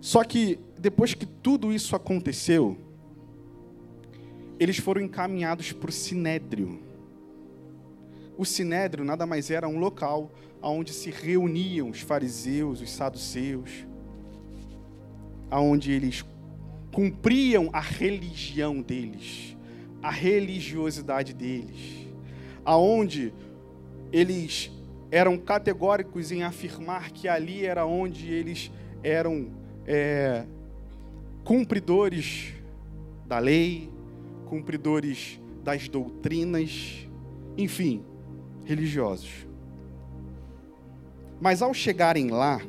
Só 0.00 0.24
que 0.24 0.58
depois 0.78 1.14
que 1.14 1.26
tudo 1.26 1.72
isso 1.72 1.94
aconteceu, 1.94 2.76
eles 4.58 4.78
foram 4.78 5.00
encaminhados 5.00 5.72
para 5.72 5.90
o 5.90 5.92
sinédrio 5.92 6.90
o 8.40 8.44
sinédrio 8.46 9.04
nada 9.04 9.26
mais 9.26 9.50
era 9.50 9.68
um 9.68 9.78
local 9.78 10.30
onde 10.62 10.94
se 10.94 11.10
reuniam 11.10 11.90
os 11.90 12.00
fariseus, 12.00 12.80
os 12.80 12.90
saduceus, 12.90 13.86
aonde 15.50 15.92
eles 15.92 16.24
cumpriam 16.90 17.68
a 17.70 17.80
religião 17.80 18.80
deles, 18.80 19.54
a 20.02 20.10
religiosidade 20.10 21.34
deles, 21.34 22.08
aonde 22.64 23.30
eles 24.10 24.70
eram 25.10 25.36
categóricos 25.36 26.30
em 26.30 26.42
afirmar 26.42 27.10
que 27.10 27.26
ali 27.26 27.64
era 27.64 27.84
onde 27.84 28.32
eles 28.32 28.70
eram 29.02 29.50
é, 29.86 30.44
cumpridores 31.44 32.54
da 33.26 33.38
lei, 33.38 33.90
cumpridores 34.46 35.40
das 35.64 35.88
doutrinas, 35.88 37.08
enfim, 37.56 38.04
religiosos. 38.64 39.46
Mas 41.40 41.62
ao 41.62 41.72
chegarem 41.72 42.30
lá, 42.30 42.60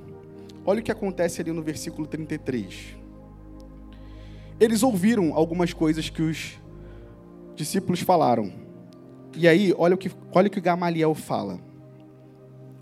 olha 0.65 0.79
o 0.79 0.83
que 0.83 0.91
acontece 0.91 1.41
ali 1.41 1.51
no 1.51 1.61
versículo 1.61 2.07
33. 2.07 2.97
Eles 4.59 4.83
ouviram 4.83 5.33
algumas 5.33 5.73
coisas 5.73 6.09
que 6.09 6.21
os 6.21 6.59
discípulos 7.55 8.01
falaram. 8.01 8.53
E 9.35 9.47
aí, 9.47 9.73
olha 9.77 9.95
o 9.95 9.97
que, 9.97 10.11
olha 10.33 10.47
o 10.47 10.51
que 10.51 10.61
Gamaliel 10.61 11.15
fala. 11.15 11.59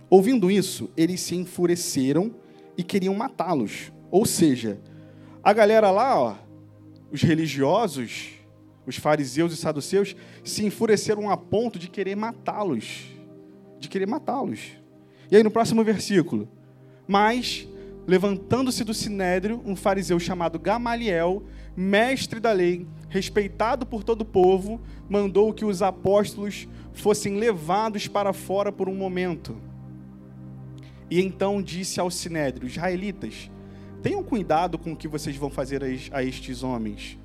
Ouvindo 0.09 0.49
isso, 0.49 0.89
eles 0.97 1.21
se 1.21 1.35
enfureceram 1.35 2.33
e 2.75 2.83
queriam 2.83 3.13
matá-los. 3.13 3.91
Ou 4.09 4.25
seja, 4.25 4.79
a 5.43 5.53
galera 5.53 5.91
lá, 5.91 6.19
ó, 6.19 6.35
os 7.11 7.21
religiosos, 7.21 8.29
os 8.85 8.95
fariseus 8.95 9.53
e 9.53 9.57
saduceus 9.57 10.15
se 10.43 10.65
enfureceram 10.65 11.29
a 11.29 11.37
ponto 11.37 11.77
de 11.77 11.87
querer 11.87 12.15
matá-los. 12.15 13.05
De 13.79 13.87
querer 13.87 14.07
matá-los. 14.07 14.71
E 15.29 15.35
aí 15.35 15.43
no 15.43 15.51
próximo 15.51 15.83
versículo. 15.83 16.47
Mas, 17.07 17.67
levantando-se 18.07 18.83
do 18.83 18.93
sinédrio, 18.93 19.61
um 19.63 19.75
fariseu 19.75 20.19
chamado 20.19 20.57
Gamaliel, 20.57 21.43
mestre 21.75 22.39
da 22.39 22.51
lei, 22.51 22.87
respeitado 23.09 23.85
por 23.85 24.03
todo 24.03 24.21
o 24.21 24.25
povo, 24.25 24.81
mandou 25.07 25.53
que 25.53 25.65
os 25.65 25.83
apóstolos 25.83 26.67
fossem 26.93 27.37
levados 27.37 28.07
para 28.07 28.33
fora 28.33 28.71
por 28.71 28.89
um 28.89 28.95
momento. 28.95 29.68
E 31.09 31.21
então 31.21 31.61
disse 31.61 31.99
ao 31.99 32.11
sinédrio: 32.11 32.67
Israelitas, 32.67 33.49
tenham 34.01 34.23
cuidado 34.23 34.77
com 34.77 34.93
o 34.93 34.95
que 34.95 35.07
vocês 35.07 35.35
vão 35.35 35.49
fazer 35.49 35.83
a 36.11 36.23
estes 36.23 36.63
homens 36.63 37.19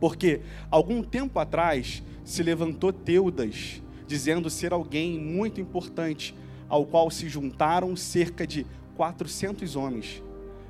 porque 0.00 0.40
algum 0.70 1.02
tempo 1.02 1.38
atrás 1.38 2.02
se 2.24 2.42
levantou 2.42 2.92
Teudas, 2.92 3.82
dizendo 4.06 4.48
ser 4.48 4.72
alguém 4.72 5.18
muito 5.18 5.60
importante, 5.60 6.34
ao 6.68 6.84
qual 6.84 7.10
se 7.10 7.28
juntaram 7.28 7.96
cerca 7.96 8.46
de 8.46 8.66
400 8.96 9.74
homens. 9.76 10.22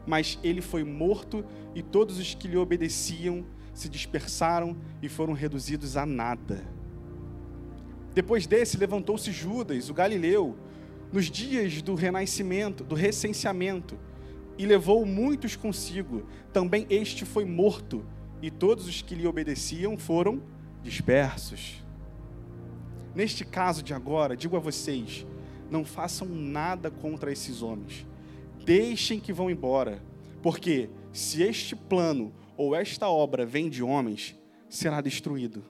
Mas 0.07 0.39
ele 0.43 0.61
foi 0.61 0.85
morto 0.85 1.45
e 1.75 1.83
todos 1.83 2.19
os 2.19 2.35
que 2.35 2.49
lhe 2.49 2.57
obedeciam 2.57 3.45
se 3.75 3.89
dispersaram 3.89 4.77
e 5.03 5.09
foram 5.09 5.33
reduzidos 5.33 5.97
a 5.97 6.07
nada. 6.07 6.65
Depois 8.15 8.47
desse 8.47 8.77
levantou-se 8.77 9.31
Judas, 9.31 9.91
o 9.91 9.95
galileu, 9.95 10.57
nos 11.13 11.31
dias 11.31 11.81
do 11.83 11.95
renascimento, 11.95 12.85
do 12.85 12.95
recenseamento, 12.95 13.99
e 14.59 14.67
levou 14.67 15.07
muitos 15.07 15.57
consigo. 15.57 16.27
Também 16.53 16.87
este 16.91 17.25
foi 17.25 17.45
morto 17.45 18.05
e 18.43 18.51
todos 18.51 18.87
os 18.87 19.03
que 19.03 19.15
lhe 19.15 19.27
obedeciam 19.27 19.97
foram 19.97 20.43
dispersos. 20.83 21.83
Neste 23.15 23.45
caso 23.45 23.83
de 23.83 23.95
agora, 23.95 24.37
digo 24.37 24.57
a 24.57 24.61
vocês: 24.61 25.27
não 25.71 25.85
façam 25.85 26.29
nada 26.29 26.91
contra 26.91 27.33
esses 27.33 27.63
homens, 27.63 28.07
deixem 28.65 29.19
que 29.19 29.33
vão 29.33 29.51
embora, 29.51 30.03
porque 30.43 30.91
se 31.13 31.43
este 31.43 31.75
plano 31.75 32.33
ou 32.57 32.75
esta 32.75 33.09
obra 33.09 33.47
vem 33.47 33.69
de 33.69 33.83
homens, 33.83 34.37
será 34.69 35.01
destruído. 35.01 35.65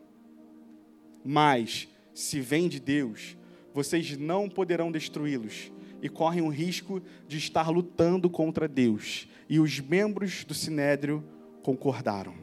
Mas, 1.24 1.88
se 2.14 2.40
vem 2.40 2.68
de 2.68 2.80
Deus, 2.80 3.36
vocês 3.78 4.16
não 4.18 4.48
poderão 4.48 4.90
destruí-los 4.90 5.70
e 6.02 6.08
correm 6.08 6.42
o 6.42 6.48
risco 6.48 7.00
de 7.28 7.38
estar 7.38 7.68
lutando 7.70 8.28
contra 8.28 8.66
Deus. 8.66 9.28
E 9.48 9.60
os 9.60 9.78
membros 9.78 10.42
do 10.42 10.52
sinédrio 10.52 11.22
concordaram. 11.62 12.34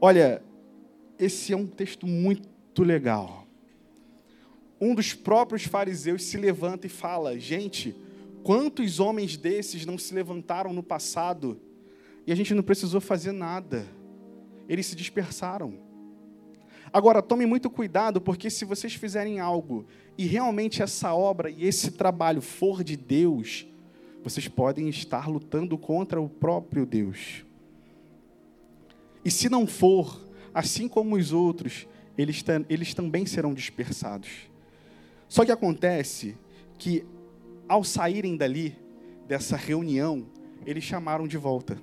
Olha, 0.00 0.40
esse 1.18 1.52
é 1.52 1.56
um 1.56 1.66
texto 1.66 2.06
muito 2.06 2.84
legal. 2.84 3.44
Um 4.80 4.94
dos 4.94 5.14
próprios 5.14 5.64
fariseus 5.64 6.22
se 6.22 6.36
levanta 6.36 6.86
e 6.86 6.90
fala: 6.90 7.36
Gente, 7.36 7.96
quantos 8.44 9.00
homens 9.00 9.36
desses 9.36 9.84
não 9.84 9.98
se 9.98 10.14
levantaram 10.14 10.72
no 10.72 10.82
passado 10.82 11.60
e 12.24 12.30
a 12.30 12.36
gente 12.36 12.54
não 12.54 12.62
precisou 12.62 13.00
fazer 13.00 13.32
nada? 13.32 13.84
Eles 14.68 14.86
se 14.86 14.94
dispersaram. 14.94 15.87
Agora, 16.92 17.22
tomem 17.22 17.46
muito 17.46 17.68
cuidado, 17.68 18.20
porque 18.20 18.50
se 18.50 18.64
vocês 18.64 18.94
fizerem 18.94 19.40
algo 19.40 19.86
e 20.16 20.26
realmente 20.26 20.82
essa 20.82 21.14
obra 21.14 21.50
e 21.50 21.64
esse 21.64 21.92
trabalho 21.92 22.40
for 22.40 22.82
de 22.82 22.96
Deus, 22.96 23.66
vocês 24.22 24.48
podem 24.48 24.88
estar 24.88 25.28
lutando 25.28 25.76
contra 25.76 26.20
o 26.20 26.28
próprio 26.28 26.84
Deus. 26.84 27.44
E 29.24 29.30
se 29.30 29.48
não 29.48 29.66
for, 29.66 30.20
assim 30.54 30.88
como 30.88 31.16
os 31.16 31.32
outros, 31.32 31.86
eles, 32.16 32.44
eles 32.68 32.94
também 32.94 33.26
serão 33.26 33.54
dispersados. 33.54 34.30
Só 35.28 35.44
que 35.44 35.52
acontece 35.52 36.36
que, 36.78 37.04
ao 37.68 37.84
saírem 37.84 38.36
dali, 38.36 38.76
dessa 39.26 39.56
reunião, 39.56 40.26
eles 40.64 40.82
chamaram 40.82 41.28
de 41.28 41.36
volta. 41.36 41.78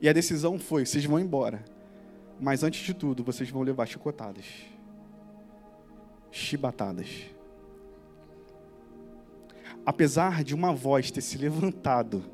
E 0.00 0.08
a 0.08 0.12
decisão 0.12 0.58
foi: 0.58 0.84
vocês 0.84 1.04
vão 1.04 1.18
embora. 1.18 1.64
Mas 2.40 2.62
antes 2.62 2.84
de 2.84 2.94
tudo, 2.94 3.22
vocês 3.22 3.48
vão 3.50 3.62
levar 3.62 3.86
chicotadas. 3.86 4.44
Chibatadas. 6.30 7.08
Apesar 9.84 10.44
de 10.44 10.54
uma 10.54 10.72
voz 10.72 11.10
ter 11.10 11.20
se 11.20 11.36
levantado, 11.38 12.24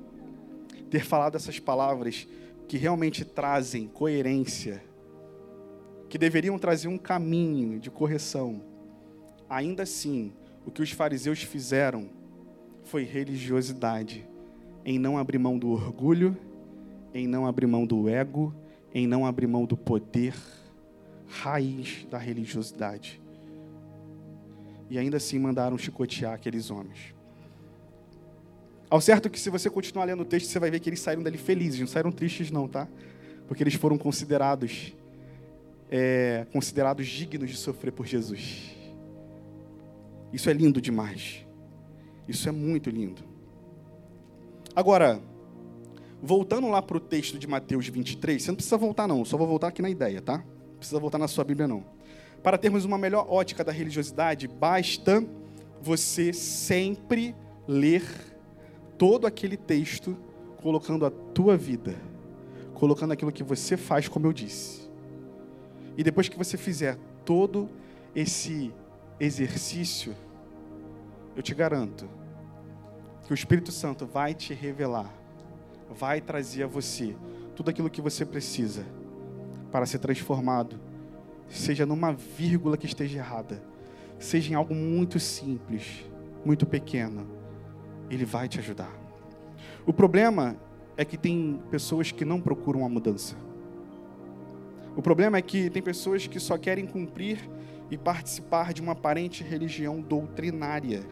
ter 0.91 1.05
falado 1.05 1.37
essas 1.37 1.59
palavras, 1.59 2.27
que 2.67 2.77
realmente 2.77 3.25
trazem 3.25 3.89
coerência, 3.89 4.83
que 6.09 6.19
deveriam 6.19 6.59
trazer 6.59 6.89
um 6.89 6.99
caminho 6.99 7.79
de 7.81 7.91
correção, 7.91 8.63
ainda 9.49 9.83
assim, 9.83 10.33
o 10.67 10.71
que 10.71 10.83
os 10.83 10.91
fariseus 10.91 11.43
fizeram 11.43 12.09
foi 12.85 13.05
religiosidade, 13.05 14.27
em 14.85 14.99
não 14.99 15.19
abrir 15.19 15.39
mão 15.39 15.59
do 15.59 15.71
orgulho, 15.71 16.37
em 17.13 17.27
não 17.27 17.47
abrir 17.47 17.67
mão 17.67 17.87
do 17.87 18.09
ego 18.09 18.55
em 18.95 19.07
não 19.07 19.27
abrir 19.27 19.47
mão 19.47 19.65
do 19.65 19.77
poder 19.77 20.35
raiz 21.27 22.07
da 22.11 22.19
religiosidade. 22.19 23.21
E 24.91 24.99
ainda 24.99 25.19
assim 25.19 25.39
mandaram 25.39 25.77
chicotear 25.77 26.33
aqueles 26.33 26.71
homens. 26.71 27.15
Ao 28.89 29.01
certo 29.01 29.29
que 29.29 29.39
se 29.39 29.51
você 29.51 29.69
continuar 29.69 30.07
lendo 30.07 30.23
o 30.23 30.25
texto, 30.25 30.47
você 30.49 30.59
vai 30.59 30.71
ver 30.71 30.81
que 30.81 30.89
eles 30.89 31.01
saíram 31.01 31.23
dali 31.23 31.37
felizes, 31.37 31.81
não 31.81 31.87
saíram 31.87 32.11
tristes 32.11 32.51
não, 32.51 32.67
tá? 32.67 32.89
Porque 33.47 33.63
eles 33.63 33.75
foram 33.75 33.99
considerados 33.99 34.95
é, 35.91 36.47
considerados 36.53 37.07
dignos 37.07 37.51
de 37.51 37.57
sofrer 37.57 37.93
por 37.93 38.07
Jesus. 38.07 38.75
Isso 40.33 40.49
é 40.49 40.53
lindo 40.53 40.81
demais. 40.81 41.47
Isso 42.27 42.49
é 42.49 42.53
muito 42.53 42.91
lindo. 42.91 43.23
Agora, 44.75 45.21
voltando 46.23 46.69
lá 46.69 46.83
para 46.83 46.97
o 46.97 47.01
texto 47.01 47.39
de 47.39 47.47
Mateus 47.47 47.89
23, 47.89 48.43
você 48.43 48.51
não 48.51 48.57
precisa 48.57 48.77
voltar 48.77 49.07
não, 49.07 49.25
só 49.25 49.37
vou 49.37 49.47
voltar 49.47 49.69
aqui 49.69 49.83
na 49.83 49.91
ideia, 49.91 50.21
tá? 50.21 50.39
Não 50.39 50.77
precisa 50.79 51.01
voltar 51.01 51.19
na 51.19 51.29
sua 51.29 51.45
Bíblia 51.45 51.69
não. 51.69 51.85
Para 52.43 52.59
termos 52.59 52.85
uma 52.85 52.99
melhor 52.99 53.27
ótica 53.29 53.65
da 53.65 53.73
religiosidade, 53.73 54.47
basta 54.47 55.25
você 55.81 56.33
sempre 56.33 57.35
ler 57.67 58.03
todo 58.97 59.27
aquele 59.27 59.57
texto 59.57 60.17
colocando 60.63 61.07
a 61.07 61.11
tua 61.11 61.57
vida, 61.57 61.97
colocando 62.75 63.13
aquilo 63.13 63.33
que 63.33 63.43
você 63.43 63.77
faz, 63.77 64.09
como 64.09 64.27
eu 64.27 64.33
disse. 64.33 64.89
E 65.97 66.03
depois 66.03 66.29
que 66.29 66.39
você 66.39 66.57
fizer 66.57 66.97
todo 67.25 67.69
esse 68.15 68.73
exercício, 69.21 70.15
eu 71.37 71.43
te 71.43 71.55
garanto 71.55 72.09
que 73.27 73.33
o 73.33 73.35
Espírito 73.35 73.71
Santo 73.71 74.07
vai 74.07 74.35
te 74.35 74.55
revelar, 74.55 75.13
vai 75.91 76.21
trazer 76.21 76.65
a 76.65 76.67
você 76.67 77.17
tudo 77.55 77.71
aquilo 77.71 77.91
que 77.91 78.01
você 78.01 78.25
precisa 78.25 78.87
para 79.71 79.87
ser 79.87 79.99
transformado, 79.99 80.79
seja 81.49 81.85
numa 81.85 82.13
vírgula 82.13 82.77
que 82.77 82.87
esteja 82.87 83.19
errada, 83.19 83.63
seja 84.19 84.53
em 84.53 84.55
algo 84.55 84.75
muito 84.75 85.19
simples, 85.19 86.05
muito 86.45 86.67
pequeno 86.67 87.39
ele 88.11 88.25
vai 88.25 88.49
te 88.49 88.59
ajudar. 88.59 88.93
O 89.87 89.93
problema 89.93 90.57
é 90.97 91.05
que 91.05 91.17
tem 91.17 91.61
pessoas 91.71 92.11
que 92.11 92.25
não 92.25 92.41
procuram 92.41 92.85
a 92.85 92.89
mudança. 92.89 93.37
O 94.97 95.03
problema 95.03 95.37
é 95.37 95.43
que 95.43 95.71
tem 95.71 95.83
pessoas 95.83 96.27
que 96.27 96.41
só 96.41 96.59
querem 96.59 96.87
cumprir 96.87 97.39
e 97.91 97.97
participar 97.97 98.73
de 98.73 98.83
uma 98.83 98.93
aparente 98.93 99.45
religião 99.45 100.01
doutrinária. 100.01 101.03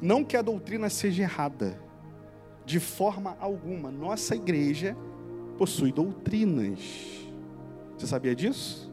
Não 0.00 0.24
que 0.24 0.36
a 0.36 0.42
doutrina 0.42 0.88
seja 0.88 1.22
errada, 1.22 1.78
de 2.64 2.80
forma 2.80 3.36
alguma. 3.40 3.90
Nossa 3.90 4.34
igreja 4.34 4.96
possui 5.58 5.92
doutrinas. 5.92 6.80
Você 7.96 8.06
sabia 8.06 8.34
disso? 8.34 8.92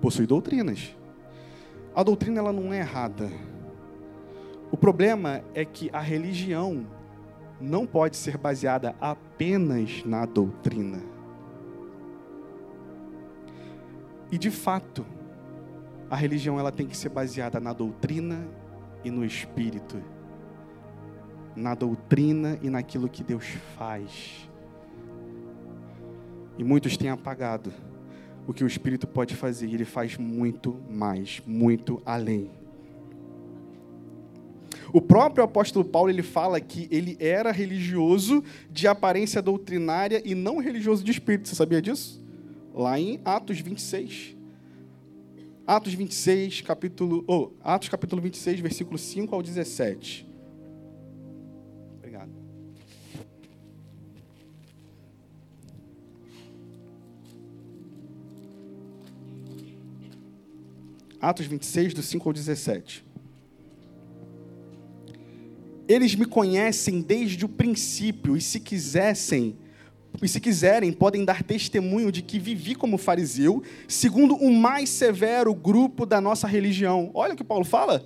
Possui 0.00 0.26
doutrinas. 0.26 0.94
A 1.94 2.02
doutrina 2.02 2.40
ela 2.40 2.52
não 2.52 2.72
é 2.72 2.78
errada. 2.78 3.30
O 4.70 4.76
problema 4.76 5.42
é 5.54 5.64
que 5.64 5.88
a 5.92 6.00
religião 6.00 6.86
não 7.60 7.86
pode 7.86 8.16
ser 8.16 8.36
baseada 8.36 8.94
apenas 9.00 10.04
na 10.04 10.26
doutrina. 10.26 11.00
E 14.30 14.36
de 14.36 14.50
fato, 14.50 15.06
a 16.10 16.16
religião 16.16 16.58
ela 16.58 16.72
tem 16.72 16.86
que 16.86 16.96
ser 16.96 17.08
baseada 17.08 17.60
na 17.60 17.72
doutrina 17.72 18.46
e 19.04 19.10
no 19.10 19.24
espírito. 19.24 20.02
Na 21.56 21.74
doutrina 21.74 22.58
e 22.62 22.68
naquilo 22.68 23.08
que 23.08 23.22
Deus 23.22 23.44
faz. 23.76 24.48
E 26.58 26.64
muitos 26.64 26.96
têm 26.96 27.10
apagado 27.10 27.72
o 28.46 28.52
que 28.52 28.62
o 28.62 28.66
espírito 28.66 29.06
pode 29.06 29.34
fazer, 29.34 29.66
e 29.68 29.74
ele 29.74 29.84
faz 29.84 30.16
muito 30.16 30.76
mais, 30.90 31.42
muito 31.46 32.02
além. 32.04 32.50
O 34.92 35.00
próprio 35.00 35.42
apóstolo 35.42 35.84
Paulo 35.84 36.08
ele 36.08 36.22
fala 36.22 36.60
que 36.60 36.86
ele 36.90 37.16
era 37.18 37.50
religioso 37.50 38.44
de 38.70 38.86
aparência 38.86 39.42
doutrinária 39.42 40.22
e 40.24 40.34
não 40.34 40.58
religioso 40.58 41.02
de 41.02 41.10
espírito. 41.10 41.48
Você 41.48 41.56
sabia 41.56 41.82
disso? 41.82 42.22
Lá 42.72 42.98
em 42.98 43.20
Atos 43.24 43.58
26. 43.58 44.36
Atos 45.66 45.94
26, 45.94 46.60
capítulo, 46.60 47.24
oh, 47.26 47.50
Atos 47.62 47.88
capítulo 47.88 48.22
26, 48.22 48.60
versículo 48.60 48.98
5 48.98 49.34
ao 49.34 49.42
17. 49.42 50.28
Atos 61.28 61.46
26, 61.46 61.94
do 61.94 62.02
5 62.02 62.28
ao 62.28 62.32
17. 62.32 63.04
Eles 65.88 66.14
me 66.14 66.26
conhecem 66.26 67.00
desde 67.00 67.44
o 67.44 67.48
princípio, 67.48 68.36
e 68.36 68.40
se 68.40 68.60
quisessem, 68.60 69.56
e 70.22 70.28
se 70.28 70.40
quiserem, 70.40 70.92
podem 70.92 71.24
dar 71.24 71.42
testemunho 71.42 72.12
de 72.12 72.22
que 72.22 72.38
vivi 72.38 72.74
como 72.74 72.96
fariseu, 72.98 73.62
segundo 73.88 74.34
o 74.36 74.52
mais 74.52 74.88
severo 74.88 75.54
grupo 75.54 76.06
da 76.06 76.20
nossa 76.20 76.46
religião. 76.46 77.10
Olha 77.14 77.34
o 77.34 77.36
que 77.36 77.44
Paulo 77.44 77.64
fala. 77.64 78.04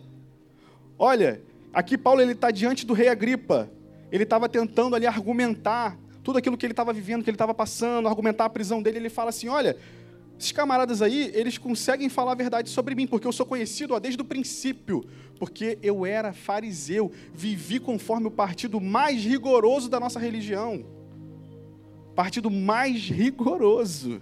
Olha, 0.98 1.42
aqui 1.72 1.98
Paulo 1.98 2.20
ele 2.20 2.32
está 2.32 2.50
diante 2.50 2.86
do 2.86 2.94
rei 2.94 3.08
Agripa. 3.08 3.70
Ele 4.10 4.22
estava 4.22 4.48
tentando 4.48 4.96
ali 4.96 5.06
argumentar 5.06 5.98
tudo 6.22 6.38
aquilo 6.38 6.56
que 6.56 6.66
ele 6.66 6.72
estava 6.72 6.92
vivendo, 6.92 7.22
que 7.22 7.30
ele 7.30 7.34
estava 7.34 7.54
passando, 7.54 8.08
argumentar 8.08 8.46
a 8.46 8.50
prisão 8.50 8.82
dele. 8.82 8.98
Ele 8.98 9.10
fala 9.10 9.30
assim: 9.30 9.48
olha, 9.48 9.76
esses 10.38 10.52
camaradas 10.52 11.02
aí, 11.02 11.32
eles 11.34 11.58
conseguem 11.58 12.08
falar 12.08 12.32
a 12.32 12.36
verdade 12.36 12.70
sobre 12.70 12.94
mim, 12.94 13.08
porque 13.08 13.26
eu 13.26 13.32
sou 13.32 13.44
conhecido 13.44 13.94
ó, 13.94 13.98
desde 13.98 14.22
o 14.22 14.24
princípio, 14.24 15.04
porque 15.36 15.78
eu 15.82 16.06
era 16.06 16.32
fariseu, 16.32 17.10
vivi 17.34 17.80
conforme 17.80 18.28
o 18.28 18.30
partido 18.30 18.80
mais 18.80 19.24
rigoroso 19.24 19.88
da 19.88 19.98
nossa 19.98 20.20
religião. 20.20 20.84
Partido 22.14 22.50
mais 22.50 23.02
rigoroso. 23.10 24.20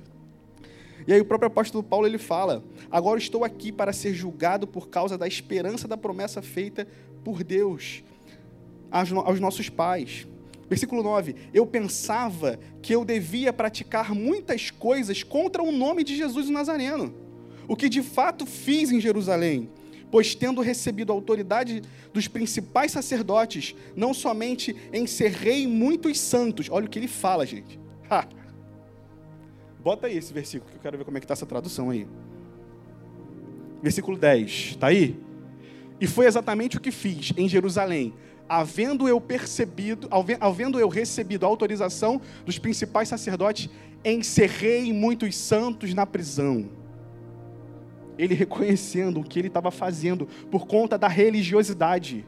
E 1.07 1.13
aí 1.13 1.21
o 1.21 1.25
próprio 1.25 1.49
apóstolo 1.49 1.85
Paulo 1.85 2.07
ele 2.07 2.19
fala: 2.19 2.65
"Agora 2.91 3.19
estou 3.19 3.45
aqui 3.45 3.71
para 3.71 3.93
ser 3.93 4.15
julgado 4.15 4.67
por 4.67 4.89
causa 4.89 5.19
da 5.19 5.29
esperança 5.29 5.87
da 5.87 5.99
promessa 5.99 6.41
feita 6.41 6.89
por 7.23 7.45
Deus 7.45 8.03
aos 8.91 9.39
nossos 9.39 9.69
pais." 9.69 10.27
Versículo 10.69 11.03
9: 11.03 11.35
Eu 11.55 11.67
pensava 11.67 12.59
que 12.83 12.95
eu 12.95 13.05
devia 13.05 13.53
praticar 13.53 14.15
muitas 14.15 14.71
coisas 14.71 15.23
contra 15.23 15.63
o 15.63 15.73
nome 15.73 16.03
de 16.03 16.17
Jesus 16.17 16.49
o 16.49 16.53
Nazareno, 16.53 17.15
o 17.69 17.77
que 17.77 17.89
de 17.89 18.03
fato 18.03 18.45
fiz 18.45 18.91
em 18.91 19.01
Jerusalém, 19.01 19.71
pois 20.11 20.35
tendo 20.35 20.61
recebido 20.61 21.13
a 21.13 21.15
autoridade 21.15 21.83
dos 22.13 22.29
principais 22.29 22.93
sacerdotes, 22.93 23.75
não 23.95 24.13
somente 24.13 24.75
encerrei 24.93 25.67
muitos 25.67 26.19
santos, 26.19 26.69
olha 26.71 26.87
o 26.87 26.89
que 26.89 26.99
ele 26.99 27.09
fala, 27.09 27.47
gente. 27.47 27.79
Ha. 28.11 28.27
Bota 29.81 30.09
aí 30.09 30.17
esse 30.17 30.33
versículo, 30.33 30.71
que 30.71 30.79
eu 30.79 30.83
quero 30.83 30.99
ver 30.99 31.05
como 31.05 31.17
é 31.17 31.21
que 31.21 31.25
está 31.25 31.35
essa 31.35 31.47
tradução 31.47 31.91
aí. 31.91 32.09
Versículo 33.83 34.17
10, 34.17 34.51
está 34.51 34.89
aí? 34.89 35.26
E 36.01 36.07
foi 36.07 36.27
exatamente 36.27 36.77
o 36.77 36.81
que 36.81 36.91
fiz 36.91 37.33
em 37.37 37.49
Jerusalém 37.49 38.15
havendo 38.49 39.09
eu 39.09 39.21
percebido, 39.21 40.09
havendo 40.41 40.79
eu 40.79 40.89
recebido 40.89 41.45
a 41.45 41.49
autorização 41.49 42.21
dos 42.45 42.59
principais 42.59 43.09
sacerdotes, 43.09 43.69
encerrei 44.05 44.93
muitos 44.93 45.37
santos 45.37 45.93
na 45.95 46.07
prisão. 46.07 46.69
Ele 48.19 48.35
reconhecendo 48.35 49.21
o 49.21 49.25
que 49.25 49.39
ele 49.39 49.49
estava 49.49 49.71
fazendo 49.71 50.27
por 50.51 50.67
conta 50.67 50.97
da 50.97 51.09
religiosidade, 51.09 52.25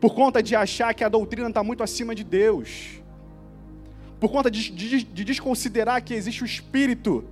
por 0.00 0.14
conta 0.14 0.42
de 0.42 0.54
achar 0.54 0.94
que 0.94 1.02
a 1.02 1.08
doutrina 1.08 1.48
está 1.48 1.64
muito 1.64 1.82
acima 1.82 2.14
de 2.14 2.22
Deus, 2.22 3.02
por 4.20 4.30
conta 4.30 4.50
de, 4.50 4.70
de, 4.70 5.02
de 5.02 5.24
desconsiderar 5.24 6.02
que 6.02 6.14
existe 6.14 6.42
o 6.42 6.46
Espírito. 6.46 7.24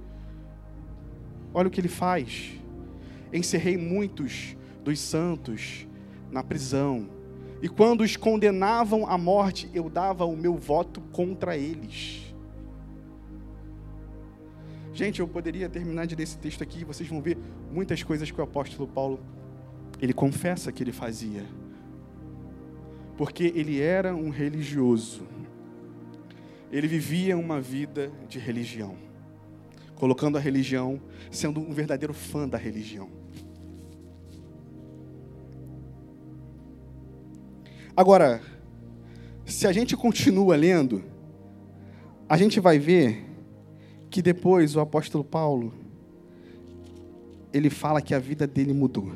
Olha 1.52 1.68
o 1.68 1.70
que 1.70 1.80
ele 1.80 1.88
faz. 1.88 2.52
Encerrei 3.32 3.76
muitos 3.76 4.56
dos 4.86 5.00
santos 5.00 5.86
na 6.30 6.44
prisão 6.44 7.08
e 7.60 7.68
quando 7.68 8.02
os 8.02 8.16
condenavam 8.16 9.08
à 9.08 9.18
morte, 9.18 9.68
eu 9.74 9.90
dava 9.90 10.24
o 10.24 10.36
meu 10.36 10.56
voto 10.56 11.00
contra 11.12 11.56
eles. 11.56 12.34
Gente, 14.92 15.18
eu 15.18 15.26
poderia 15.26 15.68
terminar 15.68 16.06
de 16.06 16.14
ler 16.14 16.22
esse 16.22 16.38
texto 16.38 16.62
aqui, 16.62 16.84
vocês 16.84 17.08
vão 17.08 17.20
ver 17.20 17.36
muitas 17.72 18.02
coisas 18.04 18.30
que 18.30 18.40
o 18.40 18.44
apóstolo 18.44 18.86
Paulo 18.86 19.18
ele 20.00 20.12
confessa 20.12 20.70
que 20.70 20.82
ele 20.82 20.92
fazia. 20.92 21.44
Porque 23.16 23.52
ele 23.54 23.80
era 23.80 24.14
um 24.14 24.30
religioso. 24.30 25.26
Ele 26.70 26.86
vivia 26.86 27.36
uma 27.36 27.60
vida 27.60 28.12
de 28.28 28.38
religião, 28.38 28.96
colocando 29.96 30.36
a 30.36 30.40
religião, 30.40 31.00
sendo 31.30 31.60
um 31.60 31.72
verdadeiro 31.72 32.14
fã 32.14 32.46
da 32.46 32.58
religião. 32.58 33.25
Agora, 37.96 38.42
se 39.46 39.66
a 39.66 39.72
gente 39.72 39.96
continua 39.96 40.54
lendo, 40.54 41.02
a 42.28 42.36
gente 42.36 42.60
vai 42.60 42.78
ver 42.78 43.24
que 44.10 44.20
depois 44.20 44.76
o 44.76 44.80
apóstolo 44.80 45.24
Paulo 45.24 45.72
ele 47.54 47.70
fala 47.70 48.02
que 48.02 48.14
a 48.14 48.18
vida 48.18 48.46
dele 48.46 48.74
mudou. 48.74 49.12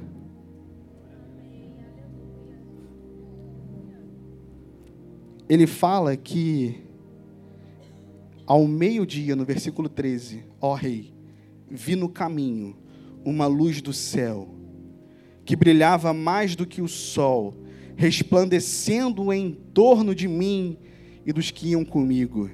Ele 5.47 5.67
fala 5.67 6.17
que 6.17 6.81
ao 8.47 8.67
meio-dia, 8.67 9.37
no 9.37 9.45
versículo 9.45 9.91
13, 9.91 10.43
ó 10.59 10.73
rei, 10.73 11.13
vi 11.69 11.97
no 11.97 12.09
caminho 12.09 12.75
uma 13.25 13.47
luz 13.47 13.83
do 13.83 13.93
céu, 13.93 14.49
que 15.45 15.55
brilhava 15.55 16.15
mais 16.15 16.57
do 16.57 16.67
que 16.67 16.81
o 16.81 16.89
sol, 16.89 17.55
resplandecendo 18.01 19.31
em 19.31 19.53
torno 19.53 20.15
de 20.15 20.27
mim 20.27 20.79
e 21.27 21.35
dos 21.35 21.51
que 21.51 21.69
iam 21.69 21.85
comigo. 21.85 22.51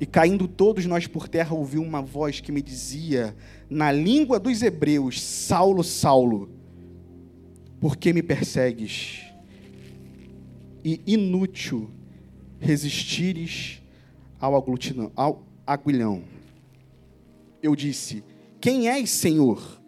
E 0.00 0.06
caindo 0.06 0.48
todos 0.48 0.86
nós 0.86 1.06
por 1.06 1.28
terra, 1.28 1.54
ouvi 1.54 1.76
uma 1.76 2.00
voz 2.00 2.40
que 2.40 2.50
me 2.50 2.62
dizia, 2.62 3.36
na 3.68 3.92
língua 3.92 4.40
dos 4.40 4.62
hebreus: 4.62 5.20
Saulo, 5.20 5.84
Saulo, 5.84 6.48
por 7.78 7.94
que 7.94 8.14
me 8.14 8.22
persegues? 8.22 9.20
E 10.82 10.98
inútil 11.06 11.90
resistires 12.58 13.82
ao, 14.40 14.54
ao 15.14 15.46
aguilhão. 15.66 16.22
Eu 17.62 17.76
disse: 17.76 18.24
Quem 18.62 18.88
és, 18.88 19.10
Senhor? 19.10 19.78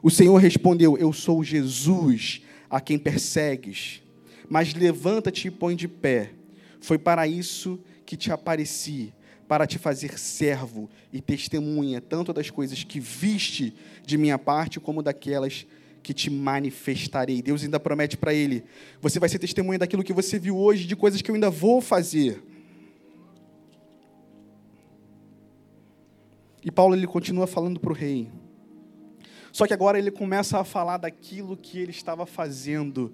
O 0.00 0.10
Senhor 0.10 0.36
respondeu: 0.36 0.96
Eu 0.96 1.12
sou 1.12 1.42
Jesus, 1.42 2.42
a 2.70 2.80
quem 2.80 2.98
persegues. 2.98 4.02
Mas 4.48 4.74
levanta-te 4.74 5.48
e 5.48 5.50
põe 5.50 5.76
de 5.76 5.88
pé. 5.88 6.32
Foi 6.80 6.98
para 6.98 7.26
isso 7.26 7.78
que 8.06 8.16
te 8.16 8.32
apareci, 8.32 9.12
para 9.46 9.66
te 9.66 9.78
fazer 9.78 10.18
servo 10.18 10.88
e 11.12 11.20
testemunha 11.20 12.00
tanto 12.00 12.32
das 12.32 12.50
coisas 12.50 12.84
que 12.84 13.00
viste 13.00 13.74
de 14.04 14.16
minha 14.16 14.38
parte, 14.38 14.80
como 14.80 15.02
daquelas 15.02 15.66
que 16.02 16.14
te 16.14 16.30
manifestarei. 16.30 17.42
Deus 17.42 17.62
ainda 17.62 17.78
promete 17.78 18.16
para 18.16 18.32
ele: 18.32 18.64
você 19.00 19.18
vai 19.18 19.28
ser 19.28 19.38
testemunha 19.38 19.78
daquilo 19.78 20.04
que 20.04 20.12
você 20.12 20.38
viu 20.38 20.56
hoje, 20.56 20.86
de 20.86 20.96
coisas 20.96 21.20
que 21.20 21.30
eu 21.30 21.34
ainda 21.34 21.50
vou 21.50 21.80
fazer. 21.80 22.42
E 26.64 26.70
Paulo 26.70 26.94
ele 26.94 27.06
continua 27.06 27.46
falando 27.46 27.78
para 27.78 27.90
o 27.90 27.94
rei. 27.94 28.28
Só 29.58 29.66
que 29.66 29.74
agora 29.74 29.98
ele 29.98 30.12
começa 30.12 30.60
a 30.60 30.62
falar 30.62 30.98
daquilo 30.98 31.56
que 31.56 31.80
ele 31.80 31.90
estava 31.90 32.24
fazendo, 32.24 33.12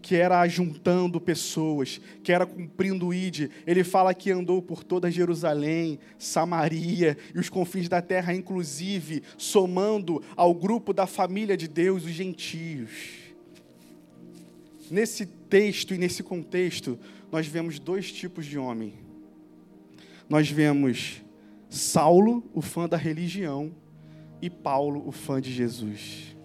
que 0.00 0.14
era 0.14 0.40
ajuntando 0.40 1.20
pessoas, 1.20 2.00
que 2.22 2.30
era 2.30 2.46
cumprindo 2.46 3.08
o 3.08 3.12
ID. 3.12 3.50
Ele 3.66 3.82
fala 3.82 4.14
que 4.14 4.30
andou 4.30 4.62
por 4.62 4.84
toda 4.84 5.10
Jerusalém, 5.10 5.98
Samaria 6.16 7.18
e 7.34 7.40
os 7.40 7.48
confins 7.48 7.88
da 7.88 8.00
terra, 8.00 8.32
inclusive 8.32 9.24
somando 9.36 10.22
ao 10.36 10.54
grupo 10.54 10.92
da 10.92 11.08
família 11.08 11.56
de 11.56 11.66
Deus, 11.66 12.04
os 12.04 12.12
gentios. 12.12 12.90
Nesse 14.88 15.26
texto 15.26 15.92
e 15.92 15.98
nesse 15.98 16.22
contexto, 16.22 16.96
nós 17.32 17.48
vemos 17.48 17.80
dois 17.80 18.12
tipos 18.12 18.46
de 18.46 18.58
homem. 18.60 18.94
Nós 20.28 20.48
vemos 20.48 21.20
Saulo, 21.68 22.48
o 22.54 22.62
fã 22.62 22.88
da 22.88 22.96
religião, 22.96 23.81
e 24.42 24.50
Paulo, 24.50 25.04
o 25.06 25.12
fã 25.12 25.40
de 25.40 25.52
Jesus. 25.52 26.36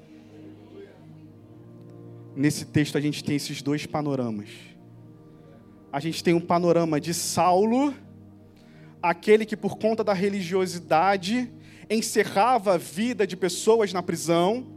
Nesse 2.36 2.66
texto 2.66 2.96
a 2.96 3.02
gente 3.02 3.24
tem 3.24 3.36
esses 3.36 3.64
dois 3.64 3.88
panoramas. 3.88 4.50
A 5.92 6.00
gente 6.00 6.24
tem 6.24 6.36
um 6.36 6.40
panorama 6.40 7.02
de 7.02 7.12
Saulo, 7.12 7.92
aquele 9.02 9.48
que 9.48 9.58
por 9.58 9.80
conta 9.80 10.04
da 10.04 10.14
religiosidade 10.14 11.52
encerrava 11.90 12.76
a 12.76 12.78
vida 12.78 13.26
de 13.26 13.36
pessoas 13.36 13.92
na 13.92 14.04
prisão, 14.04 14.68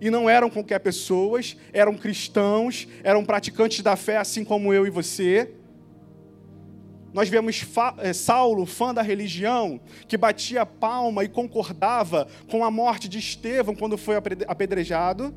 e 0.00 0.10
não 0.10 0.28
eram 0.28 0.50
qualquer 0.50 0.80
pessoas, 0.80 1.56
eram 1.72 1.96
cristãos, 1.96 2.88
eram 3.04 3.24
praticantes 3.24 3.80
da 3.82 3.94
fé 3.94 4.16
assim 4.16 4.44
como 4.44 4.74
eu 4.74 4.84
e 4.84 4.90
você 4.90 5.54
nós 7.14 7.28
vemos 7.28 7.64
eh, 7.98 8.12
Saulo, 8.12 8.66
fã 8.66 8.92
da 8.92 9.00
religião, 9.00 9.80
que 10.08 10.16
batia 10.16 10.66
palma 10.66 11.22
e 11.22 11.28
concordava 11.28 12.26
com 12.50 12.64
a 12.64 12.72
morte 12.72 13.08
de 13.08 13.20
Estevão 13.20 13.72
quando 13.72 13.96
foi 13.96 14.16
apedrejado. 14.16 15.32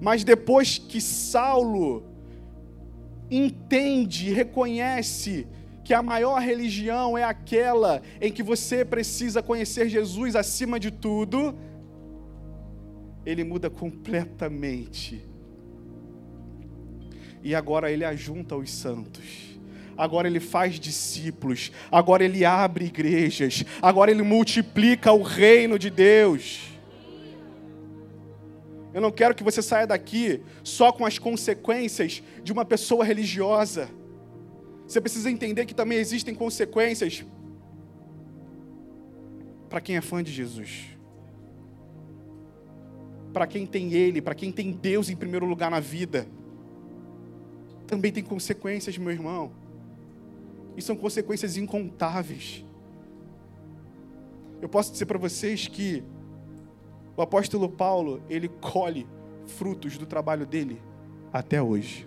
Mas 0.00 0.24
depois 0.24 0.78
que 0.78 1.00
Saulo 1.00 2.04
entende, 3.30 4.32
reconhece 4.32 5.46
que 5.84 5.94
a 5.94 6.02
maior 6.02 6.42
religião 6.42 7.16
é 7.16 7.22
aquela 7.22 8.02
em 8.20 8.32
que 8.32 8.42
você 8.42 8.84
precisa 8.84 9.44
conhecer 9.44 9.88
Jesus 9.88 10.34
acima 10.34 10.80
de 10.80 10.90
tudo, 10.90 11.56
ele 13.24 13.44
muda 13.44 13.70
completamente. 13.70 15.24
E 17.44 17.54
agora 17.54 17.92
ele 17.92 18.04
ajunta 18.04 18.56
os 18.56 18.72
santos 18.72 19.47
agora 19.98 20.28
ele 20.28 20.38
faz 20.38 20.78
discípulos, 20.78 21.72
agora 21.90 22.24
ele 22.24 22.44
abre 22.44 22.84
igrejas, 22.84 23.64
agora 23.82 24.12
ele 24.12 24.22
multiplica 24.22 25.12
o 25.12 25.22
reino 25.22 25.76
de 25.76 25.90
Deus. 25.90 26.70
Eu 28.94 29.00
não 29.00 29.10
quero 29.10 29.34
que 29.34 29.42
você 29.42 29.60
saia 29.60 29.86
daqui 29.86 30.40
só 30.62 30.92
com 30.92 31.04
as 31.04 31.18
consequências 31.18 32.22
de 32.42 32.52
uma 32.52 32.64
pessoa 32.64 33.04
religiosa. 33.04 33.90
Você 34.86 35.00
precisa 35.00 35.30
entender 35.30 35.66
que 35.66 35.74
também 35.74 35.98
existem 35.98 36.34
consequências 36.34 37.24
para 39.68 39.80
quem 39.80 39.96
é 39.96 40.00
fã 40.00 40.22
de 40.22 40.32
Jesus. 40.32 40.96
Para 43.32 43.46
quem 43.46 43.66
tem 43.66 43.92
Ele, 43.92 44.22
para 44.22 44.34
quem 44.34 44.50
tem 44.50 44.72
Deus 44.72 45.10
em 45.10 45.16
primeiro 45.16 45.44
lugar 45.44 45.70
na 45.70 45.80
vida. 45.80 46.26
Também 47.86 48.10
tem 48.10 48.24
consequências, 48.24 48.96
meu 48.96 49.10
irmão. 49.10 49.52
E 50.78 50.80
são 50.80 50.94
consequências 50.94 51.56
incontáveis. 51.56 52.64
Eu 54.62 54.68
posso 54.68 54.92
dizer 54.92 55.06
para 55.06 55.18
vocês 55.18 55.66
que 55.66 56.04
o 57.16 57.20
apóstolo 57.20 57.68
Paulo, 57.68 58.22
ele 58.30 58.48
colhe 58.48 59.04
frutos 59.44 59.98
do 59.98 60.06
trabalho 60.06 60.46
dele 60.46 60.80
até 61.32 61.60
hoje. 61.60 62.06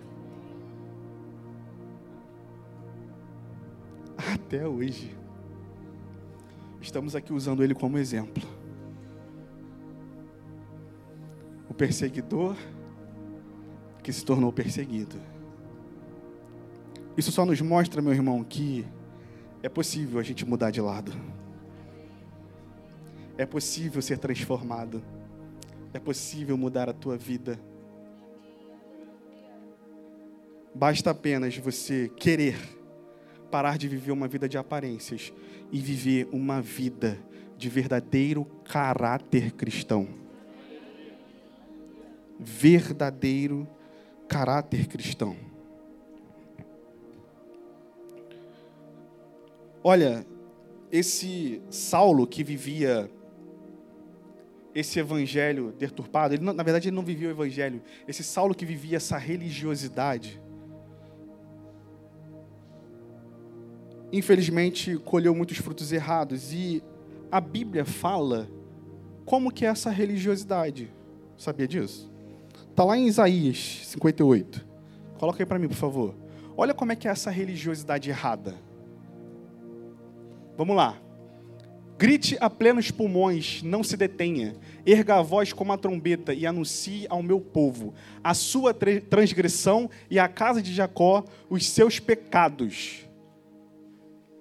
Até 4.16 4.66
hoje. 4.66 5.14
Estamos 6.80 7.14
aqui 7.14 7.30
usando 7.30 7.62
ele 7.62 7.74
como 7.74 7.98
exemplo. 7.98 8.42
O 11.68 11.74
perseguidor 11.74 12.56
que 14.02 14.10
se 14.14 14.24
tornou 14.24 14.50
perseguido. 14.50 15.31
Isso 17.16 17.30
só 17.30 17.44
nos 17.44 17.60
mostra, 17.60 18.00
meu 18.00 18.12
irmão, 18.12 18.42
que 18.42 18.86
é 19.62 19.68
possível 19.68 20.18
a 20.18 20.22
gente 20.22 20.46
mudar 20.46 20.70
de 20.70 20.80
lado. 20.80 21.12
É 23.36 23.44
possível 23.44 24.00
ser 24.00 24.18
transformado. 24.18 25.02
É 25.92 25.98
possível 25.98 26.56
mudar 26.56 26.88
a 26.88 26.92
tua 26.92 27.18
vida. 27.18 27.60
Basta 30.74 31.10
apenas 31.10 31.56
você 31.58 32.10
querer 32.16 32.56
parar 33.50 33.76
de 33.76 33.86
viver 33.86 34.10
uma 34.10 34.26
vida 34.26 34.48
de 34.48 34.56
aparências 34.56 35.32
e 35.70 35.78
viver 35.78 36.26
uma 36.32 36.62
vida 36.62 37.18
de 37.58 37.68
verdadeiro 37.68 38.46
caráter 38.64 39.52
cristão. 39.52 40.08
Verdadeiro 42.40 43.68
caráter 44.26 44.86
cristão. 44.86 45.51
Olha, 49.84 50.24
esse 50.90 51.60
Saulo 51.70 52.26
que 52.26 52.44
vivia 52.44 53.10
esse 54.74 54.98
evangelho 54.98 55.72
deturpado, 55.78 56.34
ele, 56.34 56.44
na 56.44 56.62
verdade 56.62 56.88
ele 56.88 56.96
não 56.96 57.02
vivia 57.02 57.28
o 57.28 57.30
evangelho, 57.30 57.82
esse 58.06 58.22
Saulo 58.22 58.54
que 58.54 58.64
vivia 58.64 58.96
essa 58.96 59.18
religiosidade, 59.18 60.40
infelizmente 64.12 64.96
colheu 64.98 65.34
muitos 65.34 65.58
frutos 65.58 65.92
errados 65.92 66.52
e 66.52 66.82
a 67.30 67.40
Bíblia 67.40 67.84
fala 67.84 68.48
como 69.24 69.50
que 69.50 69.64
é 69.64 69.68
essa 69.68 69.90
religiosidade. 69.90 70.92
Sabia 71.36 71.66
disso? 71.66 72.12
Está 72.70 72.84
lá 72.84 72.96
em 72.96 73.06
Isaías 73.06 73.82
58. 73.86 74.66
Coloca 75.18 75.42
aí 75.42 75.46
para 75.46 75.58
mim, 75.58 75.68
por 75.68 75.76
favor. 75.76 76.14
Olha 76.56 76.74
como 76.74 76.92
é 76.92 76.96
que 76.96 77.08
é 77.08 77.10
essa 77.10 77.30
religiosidade 77.30 78.10
errada. 78.10 78.54
Vamos 80.56 80.76
lá. 80.76 80.98
Grite 82.02 82.36
a 82.40 82.50
plenos 82.50 82.90
pulmões, 82.90 83.62
não 83.62 83.84
se 83.84 83.96
detenha. 83.96 84.56
Erga 84.84 85.16
a 85.16 85.22
voz 85.22 85.52
como 85.52 85.72
a 85.72 85.78
trombeta 85.78 86.34
e 86.34 86.44
anuncie 86.44 87.06
ao 87.08 87.22
meu 87.22 87.40
povo 87.40 87.94
a 88.24 88.34
sua 88.34 88.74
transgressão 88.74 89.88
e 90.10 90.18
à 90.18 90.26
casa 90.26 90.60
de 90.60 90.74
Jacó 90.74 91.24
os 91.48 91.64
seus 91.64 92.00
pecados. 92.00 93.06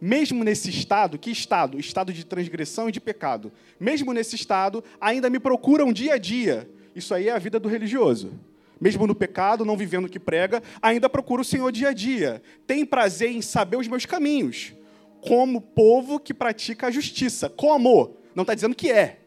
mesmo 0.01 0.43
nesse 0.43 0.72
estado, 0.72 1.20
que 1.20 1.30
estado? 1.30 1.80
Estado 1.80 2.12
de 2.12 2.26
transgressão 2.26 2.89
e 2.89 2.91
de 2.91 2.99
pecado. 2.99 3.51
Mesmo 3.80 4.12
nesse 4.12 4.36
estado, 4.36 4.84
ainda 4.99 5.30
me 5.30 5.39
procuram 5.39 5.93
dia 5.93 6.16
a 6.16 6.18
dia. 6.18 6.68
Isso 6.95 7.14
aí 7.14 7.30
é 7.30 7.32
a 7.32 7.38
vida 7.38 7.59
do 7.59 7.70
religioso. 7.70 8.34
Mesmo 8.80 9.05
no 9.05 9.14
pecado, 9.14 9.64
não 9.64 9.78
vivendo 9.78 10.05
o 10.05 10.09
que 10.09 10.20
prega, 10.20 10.64
ainda 10.82 11.07
procura 11.07 11.43
o 11.43 11.45
Senhor 11.45 11.72
dia 11.72 11.89
a 11.89 11.93
dia. 11.93 12.41
Tem 12.66 12.84
prazer 12.84 13.30
em 13.30 13.43
saber 13.43 13.78
os 13.78 13.88
meus 13.88 14.07
caminhos. 14.07 14.74
Como 15.22 15.61
povo 15.61 16.19
que 16.19 16.34
pratica 16.34 16.88
a 16.88 16.91
justiça. 16.91 17.49
Como? 17.49 18.17
Não 18.36 18.41
está 18.41 18.53
dizendo 18.53 18.76
que 18.76 18.91
é. 18.91 19.19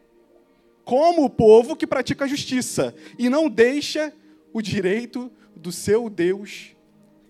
Como 0.83 1.25
o 1.25 1.29
povo 1.29 1.75
que 1.75 1.87
pratica 1.87 2.25
a 2.25 2.27
justiça. 2.27 2.93
E 3.17 3.29
não 3.29 3.49
deixa 3.49 4.13
o 4.53 4.61
direito 4.61 5.31
do 5.55 5.71
seu 5.71 6.09
Deus. 6.09 6.75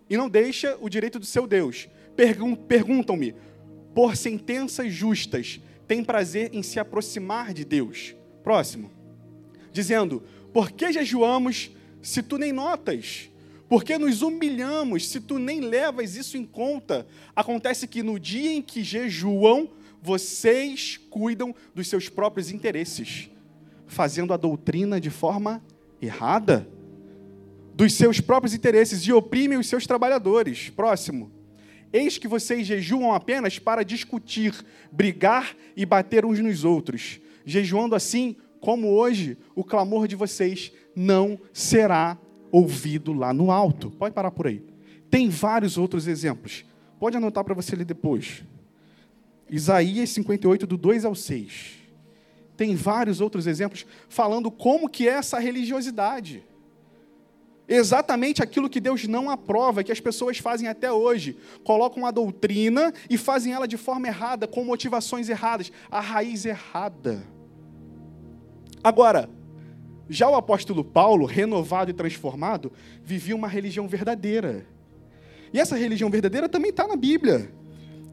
E 0.09 0.18
não 0.18 0.30
deixa 0.30 0.78
o 0.82 0.89
direito 0.89 1.20
do 1.20 1.26
seu 1.26 1.47
Deus. 1.47 1.88
Perguntam-me, 2.68 3.36
por 3.93 4.16
sentenças 4.16 4.91
justas, 4.91 5.59
tem 5.88 6.03
prazer 6.03 6.49
em 6.53 6.63
se 6.63 6.80
aproximar 6.80 7.53
de 7.53 7.63
Deus. 7.63 8.16
Próximo. 8.43 8.91
Dizendo, 9.72 10.24
por 10.53 10.72
que 10.72 10.91
jejuamos 10.91 11.72
se 12.01 12.22
tu 12.22 12.38
nem 12.38 12.51
notas? 12.51 13.30
Por 13.68 13.84
que 13.84 13.97
nos 13.97 14.22
humilhamos 14.22 15.09
se 15.09 15.20
tu 15.20 15.39
nem 15.39 15.59
levas 15.59 16.16
isso 16.16 16.38
em 16.38 16.45
conta? 16.45 17.07
Acontece 17.36 17.88
que 17.88 18.03
no 18.03 18.20
dia 18.20 18.51
em 18.51 18.61
que 18.61 18.84
jejuam, 18.84 19.70
vocês 20.01 20.99
cuidam 21.09 21.53
dos 21.74 21.88
seus 21.88 22.07
próprios 22.07 22.51
interesses, 22.51 23.30
fazendo 23.88 24.34
a 24.34 24.38
doutrina 24.38 25.01
de 25.01 25.09
forma 25.09 25.63
errada, 25.99 26.70
dos 27.74 27.93
seus 27.93 28.22
próprios 28.22 28.53
interesses 28.53 29.01
e 29.01 29.11
oprimem 29.11 29.57
os 29.57 29.68
seus 29.68 29.88
trabalhadores. 29.88 30.70
Próximo. 30.70 31.32
Eis 31.91 32.18
que 32.18 32.28
vocês 32.28 32.68
jejuam 32.68 33.13
apenas 33.13 33.57
para 33.57 33.84
discutir, 33.84 34.53
brigar 34.91 35.55
e 35.76 35.86
bater 35.86 36.24
uns 36.24 36.39
nos 36.39 36.63
outros. 36.63 37.20
Jejuando 37.45 37.95
assim, 37.95 38.36
como 38.59 38.89
hoje, 38.89 39.38
o 39.55 39.63
clamor 39.63 40.07
de 40.07 40.16
vocês 40.16 40.72
não 40.95 41.39
será 41.53 42.18
ouvido 42.52 43.14
lá 43.14 43.34
no 43.34 43.52
alto. 43.52 43.91
Pode 43.91 44.14
parar 44.14 44.32
por 44.32 44.48
aí. 44.48 44.64
Tem 45.10 45.30
vários 45.30 45.78
outros 45.78 46.08
exemplos. 46.08 46.66
Pode 47.00 47.18
anotar 47.18 47.43
para 47.43 47.54
você 47.54 47.76
ler 47.76 47.86
depois. 47.86 48.43
Isaías 49.50 50.10
58, 50.10 50.66
do 50.66 50.78
2 50.78 51.06
ao 51.06 51.16
6. 51.16 51.76
Tem 52.58 52.76
vários 52.76 53.22
outros 53.22 53.48
exemplos 53.48 53.86
falando 54.08 54.50
como 54.50 54.89
que 54.89 55.08
é 55.08 55.12
essa 55.12 55.39
religiosidade 55.39 56.43
exatamente 57.68 58.43
aquilo 58.43 58.70
que 58.70 58.80
Deus 58.80 59.08
não 59.08 59.30
aprova, 59.30 59.84
que 59.84 59.91
as 59.91 60.00
pessoas 60.00 60.38
fazem 60.38 60.68
até 60.68 60.91
hoje. 60.91 61.38
Colocam 61.64 62.06
a 62.06 62.12
doutrina 62.12 62.93
e 63.10 63.18
fazem 63.18 63.54
ela 63.54 63.68
de 63.68 63.78
forma 63.78 64.08
errada, 64.08 64.48
com 64.48 64.64
motivações 64.64 65.30
erradas, 65.30 65.72
a 65.89 66.00
raiz 66.00 66.46
errada. 66.46 67.26
Agora, 68.84 69.30
já 70.10 70.30
o 70.30 70.36
apóstolo 70.36 70.84
Paulo, 70.84 71.26
renovado 71.26 71.91
e 71.91 71.93
transformado, 71.93 72.72
vivia 73.03 73.36
uma 73.36 73.47
religião 73.47 73.88
verdadeira. 73.88 74.66
E 75.53 75.60
essa 75.60 75.76
religião 75.76 76.10
verdadeira 76.10 76.49
também 76.49 76.70
está 76.70 76.88
na 76.88 76.95
Bíblia, 76.95 77.51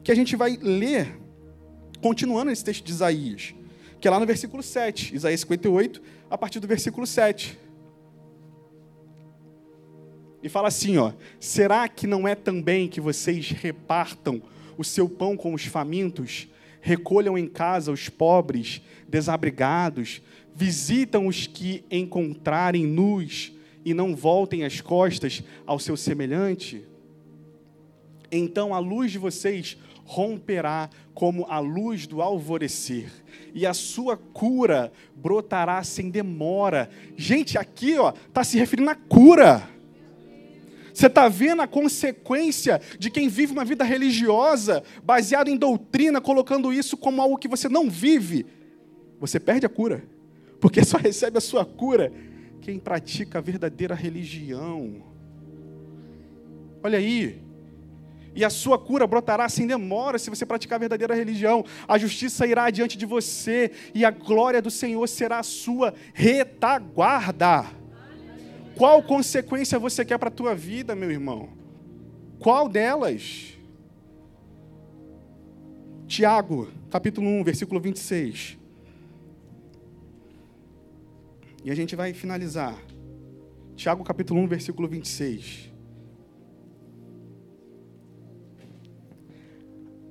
que 0.03 0.11
a 0.11 0.15
gente 0.15 0.35
vai 0.35 0.57
ler, 0.61 1.19
continuando 2.01 2.51
esse 2.51 2.63
texto 2.63 2.83
de 2.83 2.91
Isaías, 2.91 3.53
que 3.99 4.07
é 4.07 4.11
lá 4.11 4.19
no 4.19 4.25
versículo 4.25 4.61
7, 4.61 5.15
Isaías 5.15 5.41
58, 5.41 6.01
a 6.29 6.37
partir 6.37 6.59
do 6.59 6.67
versículo 6.67 7.05
7 7.05 7.59
e 10.43 10.49
fala 10.49 10.67
assim, 10.67 10.97
ó: 10.97 11.13
Será 11.39 11.87
que 11.87 12.05
não 12.05 12.27
é 12.27 12.35
também 12.35 12.89
que 12.89 12.99
vocês 12.99 13.49
repartam 13.49 14.41
o 14.77 14.83
seu 14.83 15.07
pão 15.07 15.37
com 15.37 15.53
os 15.53 15.65
famintos, 15.65 16.49
recolham 16.81 17.37
em 17.37 17.47
casa 17.47 17.91
os 17.91 18.09
pobres, 18.09 18.81
desabrigados, 19.07 20.21
visitam 20.55 21.27
os 21.27 21.47
que 21.47 21.83
encontrarem 21.89 22.85
nus 22.85 23.51
e 23.83 23.93
não 23.93 24.15
voltem 24.15 24.63
as 24.63 24.81
costas 24.81 25.43
ao 25.65 25.79
seu 25.79 25.97
semelhante? 25.97 26.85
Então 28.31 28.73
a 28.73 28.79
luz 28.79 29.11
de 29.11 29.17
vocês 29.17 29.77
romperá 30.05 30.89
como 31.13 31.45
a 31.47 31.59
luz 31.59 32.07
do 32.07 32.21
alvorecer, 32.21 33.09
e 33.53 33.65
a 33.65 33.73
sua 33.73 34.17
cura 34.17 34.91
brotará 35.15 35.83
sem 35.83 36.09
demora. 36.09 36.89
Gente, 37.15 37.57
aqui 37.57 37.97
ó, 37.97 38.11
está 38.27 38.43
se 38.43 38.57
referindo 38.57 38.89
à 38.89 38.95
cura. 38.95 39.69
Você 40.93 41.07
está 41.07 41.27
vendo 41.27 41.61
a 41.61 41.67
consequência 41.67 42.79
de 42.99 43.09
quem 43.09 43.27
vive 43.27 43.51
uma 43.51 43.65
vida 43.65 43.83
religiosa, 43.83 44.83
baseada 45.03 45.49
em 45.49 45.57
doutrina, 45.57 46.21
colocando 46.21 46.71
isso 46.71 46.95
como 46.95 47.21
algo 47.21 47.37
que 47.37 47.47
você 47.47 47.67
não 47.67 47.89
vive. 47.89 48.45
Você 49.19 49.39
perde 49.39 49.65
a 49.65 49.69
cura, 49.69 50.03
porque 50.63 50.81
só 50.85 50.97
recebe 50.97 51.37
a 51.37 51.41
sua 51.41 51.65
cura 51.65 52.09
quem 52.61 52.79
pratica 52.79 53.39
a 53.39 53.41
verdadeira 53.41 53.93
religião. 53.93 55.03
Olha 56.81 56.99
aí. 56.99 57.41
E 58.33 58.45
a 58.45 58.49
sua 58.49 58.79
cura 58.79 59.05
brotará 59.05 59.49
sem 59.49 59.67
demora 59.67 60.17
se 60.17 60.29
você 60.29 60.45
praticar 60.45 60.77
a 60.77 60.79
verdadeira 60.79 61.13
religião. 61.13 61.65
A 61.85 61.97
justiça 61.97 62.47
irá 62.47 62.63
adiante 62.63 62.97
de 62.97 63.05
você 63.05 63.71
e 63.93 64.05
a 64.05 64.09
glória 64.09 64.61
do 64.61 64.71
Senhor 64.71 65.05
será 65.05 65.39
a 65.39 65.43
sua 65.43 65.93
retaguarda. 66.13 67.65
Qual 68.77 69.03
consequência 69.03 69.77
você 69.77 70.05
quer 70.05 70.17
para 70.17 70.29
a 70.29 70.31
tua 70.31 70.55
vida, 70.55 70.95
meu 70.95 71.11
irmão? 71.11 71.49
Qual 72.39 72.69
delas? 72.69 73.57
Tiago, 76.07 76.69
capítulo 76.89 77.27
1, 77.27 77.43
versículo 77.43 77.81
26. 77.81 78.62
E 81.63 81.71
a 81.71 81.75
gente 81.75 81.95
vai 81.95 82.13
finalizar. 82.13 82.77
Tiago, 83.75 84.03
capítulo 84.03 84.41
1, 84.41 84.47
versículo 84.47 84.87
26. 84.87 85.71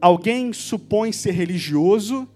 Alguém 0.00 0.52
supõe 0.52 1.12
ser 1.12 1.32
religioso, 1.32 2.26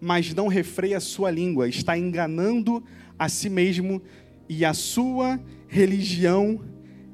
mas 0.00 0.34
não 0.34 0.48
refreia 0.48 0.98
sua 0.98 1.30
língua, 1.30 1.68
está 1.68 1.96
enganando 1.96 2.82
a 3.18 3.28
si 3.28 3.48
mesmo 3.48 4.02
e 4.48 4.64
a 4.64 4.74
sua 4.74 5.38
religião 5.68 6.60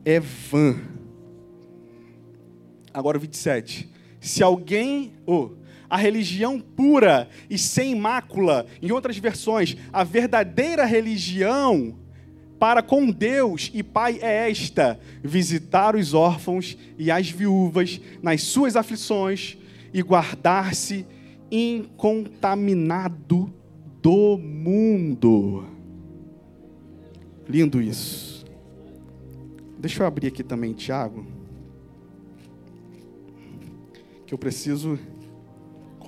é 0.05 0.19
vã. 0.19 0.77
Agora 2.95 3.19
o 3.19 3.21
27. 3.21 3.91
Se 4.21 4.43
alguém, 4.43 5.13
oh, 5.27 5.51
a 5.89 5.97
religião 5.97 6.61
pura 6.61 7.29
e 7.49 7.57
sem 7.57 7.95
mácula, 7.95 8.67
em 8.83 8.93
outras 8.93 9.17
versões, 9.19 9.77
a 9.93 10.05
verdadeira 10.05 10.85
religião 10.85 11.97
para 12.59 12.83
com 12.83 13.11
Deus 13.11 13.71
e 13.73 13.83
Pai 13.83 14.19
é 14.21 14.51
esta: 14.51 15.01
visitar 15.23 15.95
os 15.95 16.13
órfãos 16.15 16.77
e 16.99 17.11
as 17.11 17.31
viúvas 17.31 18.01
nas 18.23 18.43
suas 18.43 18.77
aflições 18.77 19.57
e 19.93 20.03
guardar-se 20.03 21.07
incontaminado 21.51 23.53
do 24.03 24.37
mundo. 24.37 25.65
Lindo 27.49 27.81
isso. 27.81 28.45
Deixa 29.79 30.03
eu 30.03 30.07
abrir 30.07 30.27
aqui 30.27 30.43
também 30.43 30.75
Tiago. 30.75 31.25
Que 34.27 34.35
eu 34.35 34.39
preciso 34.39 34.99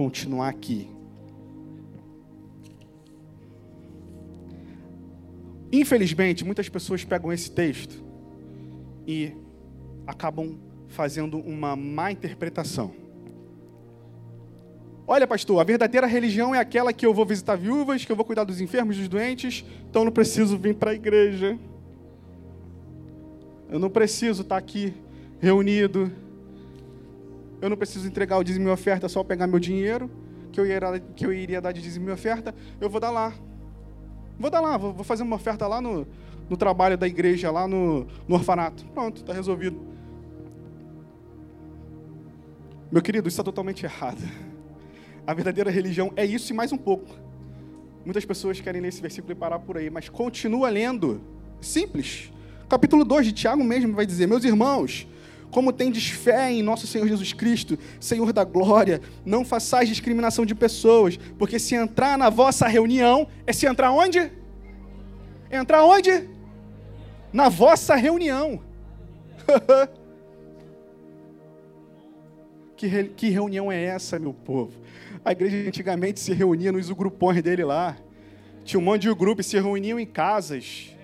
continuar 0.00 0.48
aqui. 0.48 0.88
Infelizmente, 5.70 6.42
muitas 6.42 6.70
pessoas 6.70 7.04
pegam 7.04 7.30
esse 7.30 7.50
texto 7.50 8.02
e 9.06 9.34
acabam 10.06 10.58
fazendo 10.88 11.38
uma 11.38 11.76
má 11.76 12.10
interpretação. 12.10 12.94
Olha, 15.06 15.26
pastor, 15.26 15.60
a 15.60 15.64
verdadeira 15.64 16.06
religião 16.06 16.54
é 16.54 16.58
aquela 16.58 16.94
que 16.94 17.04
eu 17.04 17.12
vou 17.12 17.26
visitar 17.26 17.56
viúvas, 17.56 18.02
que 18.02 18.10
eu 18.10 18.16
vou 18.16 18.24
cuidar 18.24 18.44
dos 18.44 18.58
enfermos, 18.58 18.96
dos 18.96 19.06
doentes, 19.06 19.66
então 19.90 20.02
não 20.02 20.12
preciso 20.12 20.56
vir 20.56 20.76
para 20.76 20.92
a 20.92 20.94
igreja. 20.94 21.58
Eu 23.68 23.78
não 23.78 23.90
preciso 23.90 24.40
estar 24.40 24.56
aqui 24.56 24.94
reunido. 25.38 26.10
Eu 27.60 27.68
não 27.68 27.76
preciso 27.76 28.06
entregar 28.06 28.38
o 28.38 28.44
dízimo 28.44 28.68
e 28.68 28.70
oferta 28.70 29.08
só 29.08 29.22
pegar 29.22 29.46
meu 29.46 29.58
dinheiro, 29.58 30.10
que 30.52 30.60
eu, 30.60 30.66
iria, 30.66 31.00
que 31.14 31.26
eu 31.26 31.32
iria 31.32 31.60
dar 31.60 31.72
de 31.72 31.82
dízimo 31.82 32.08
e 32.08 32.12
oferta. 32.12 32.54
Eu 32.80 32.88
vou 32.88 33.00
dar 33.00 33.10
lá. 33.10 33.34
Vou 34.38 34.50
dar 34.50 34.60
lá, 34.60 34.76
vou, 34.76 34.92
vou 34.92 35.04
fazer 35.04 35.22
uma 35.22 35.36
oferta 35.36 35.66
lá 35.66 35.80
no, 35.80 36.06
no 36.48 36.56
trabalho 36.56 36.96
da 36.96 37.06
igreja, 37.06 37.50
lá 37.50 37.68
no, 37.68 38.06
no 38.26 38.34
orfanato. 38.34 38.84
Pronto, 38.86 39.18
está 39.20 39.32
resolvido. 39.32 39.78
Meu 42.90 43.02
querido, 43.02 43.28
isso 43.28 43.34
está 43.34 43.44
totalmente 43.44 43.84
errado. 43.84 44.20
A 45.26 45.34
verdadeira 45.34 45.70
religião 45.70 46.12
é 46.16 46.24
isso 46.24 46.52
e 46.52 46.56
mais 46.56 46.72
um 46.72 46.78
pouco. 46.78 47.14
Muitas 48.04 48.24
pessoas 48.24 48.60
querem 48.60 48.80
ler 48.80 48.88
esse 48.88 49.02
versículo 49.02 49.32
e 49.32 49.36
parar 49.36 49.58
por 49.58 49.76
aí, 49.76 49.90
mas 49.90 50.08
continua 50.08 50.70
lendo. 50.70 51.20
Simples 51.60 52.32
capítulo 52.70 53.04
2 53.04 53.26
de 53.26 53.32
Tiago 53.32 53.64
mesmo 53.64 53.94
vai 53.94 54.06
dizer: 54.06 54.28
Meus 54.28 54.44
irmãos, 54.44 55.06
como 55.50 55.72
tendes 55.72 56.08
fé 56.08 56.52
em 56.52 56.62
nosso 56.62 56.86
Senhor 56.86 57.08
Jesus 57.08 57.32
Cristo, 57.32 57.78
Senhor 57.98 58.32
da 58.32 58.44
glória, 58.44 59.00
não 59.24 59.44
façais 59.44 59.88
discriminação 59.88 60.46
de 60.46 60.54
pessoas, 60.54 61.18
porque 61.38 61.58
se 61.58 61.74
entrar 61.74 62.16
na 62.16 62.30
vossa 62.30 62.68
reunião, 62.68 63.26
é 63.46 63.52
se 63.52 63.66
entrar 63.66 63.90
onde? 63.90 64.30
Entrar 65.50 65.84
onde? 65.84 66.28
Na 67.32 67.48
vossa 67.48 67.96
reunião. 67.96 68.60
que, 72.76 72.86
re, 72.86 73.04
que 73.08 73.28
reunião 73.28 73.70
é 73.70 73.82
essa, 73.82 74.18
meu 74.18 74.32
povo? 74.32 74.72
A 75.24 75.32
igreja 75.32 75.68
antigamente 75.68 76.20
se 76.20 76.32
reunia 76.32 76.72
nos 76.72 76.90
grupões 76.90 77.42
dele 77.42 77.64
lá. 77.64 77.96
Tinha 78.64 78.80
um 78.80 78.84
monte 78.84 79.02
de 79.02 79.14
grupo 79.14 79.40
e 79.40 79.44
se 79.44 79.58
reuniam 79.58 79.98
em 79.98 80.06
casas. 80.06 80.96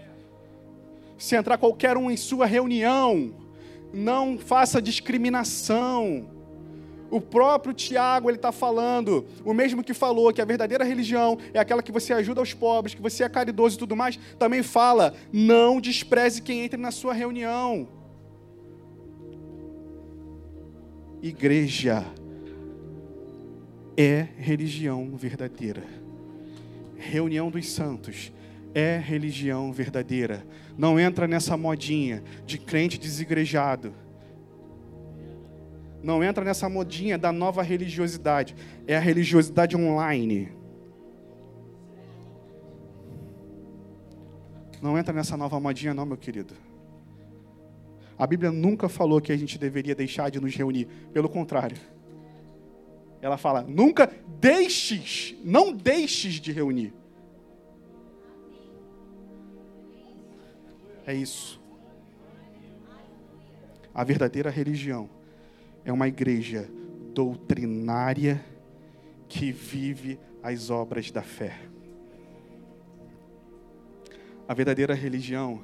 Se 1.18 1.34
entrar 1.34 1.59
qualquer 1.59 1.97
um 1.97 2.11
em 2.11 2.16
sua 2.16 2.47
reunião, 2.47 3.34
não 3.97 4.38
faça 4.38 4.80
discriminação. 4.80 6.28
O 7.11 7.20
próprio 7.20 7.72
Tiago 7.72 8.28
ele 8.28 8.36
está 8.36 8.51
falando, 8.51 9.24
o 9.44 9.55
mesmo 9.55 9.82
que 9.82 9.94
falou 9.94 10.32
que 10.32 10.40
a 10.40 10.44
verdadeira 10.44 10.84
religião 10.84 11.38
é 11.55 11.59
aquela 11.59 11.82
que 11.82 11.92
você 11.92 12.12
ajuda 12.12 12.42
os 12.42 12.53
pobres, 12.53 12.94
que 12.94 13.03
você 13.03 13.22
é 13.22 13.28
caridoso 13.28 13.76
e 13.76 13.78
tudo 13.78 13.97
mais, 13.97 14.18
também 14.38 14.62
fala: 14.62 15.14
não 15.32 15.80
despreze 15.80 16.42
quem 16.42 16.64
entra 16.64 16.78
na 16.78 16.90
sua 16.90 17.14
reunião. 17.14 17.88
Igreja 21.22 22.05
é 23.97 24.26
religião 24.36 25.16
verdadeira. 25.16 25.84
Reunião 26.97 27.51
dos 27.51 27.70
santos 27.70 28.32
é 28.75 28.99
religião 28.99 29.73
verdadeira. 29.73 30.47
Não 30.77 30.99
entra 31.01 31.27
nessa 31.27 31.57
modinha 31.57 32.23
de 32.45 32.59
crente 32.59 32.99
desigrejado. 32.99 33.95
Não 36.03 36.23
entra 36.23 36.45
nessa 36.45 36.69
modinha 36.69 37.19
da 37.19 37.33
nova 37.33 37.62
religiosidade. 37.62 38.55
É 38.87 38.97
a 38.97 39.01
religiosidade 39.01 39.77
online. 39.77 40.53
Não 44.81 44.97
entra 44.99 45.12
nessa 45.12 45.37
nova 45.37 45.59
modinha, 45.59 45.95
não, 45.95 46.07
meu 46.07 46.17
querido. 46.17 46.55
A 48.19 48.27
Bíblia 48.27 48.51
nunca 48.51 48.89
falou 48.89 49.21
que 49.21 49.33
a 49.33 49.37
gente 49.37 49.59
deveria 49.59 49.95
deixar 49.95 50.31
de 50.31 50.41
nos 50.41 50.55
reunir. 50.55 50.87
Pelo 51.12 51.29
contrário. 51.29 51.77
Ela 53.21 53.37
fala: 53.37 53.62
nunca 53.62 54.11
deixes, 54.39 55.35
não 55.43 55.73
deixes 55.73 56.35
de 56.35 56.53
reunir. 56.53 56.95
É 61.07 61.15
isso. 61.15 61.61
A 63.95 64.03
verdadeira 64.03 64.51
religião 64.51 65.09
é 65.85 65.93
uma 65.93 66.09
igreja 66.09 66.69
doutrinária 67.15 68.45
que 69.29 69.53
vive 69.53 70.19
as 70.43 70.69
obras 70.69 71.13
da 71.13 71.23
fé. 71.23 71.61
A 74.49 74.53
verdadeira 74.53 74.95
religião 74.95 75.63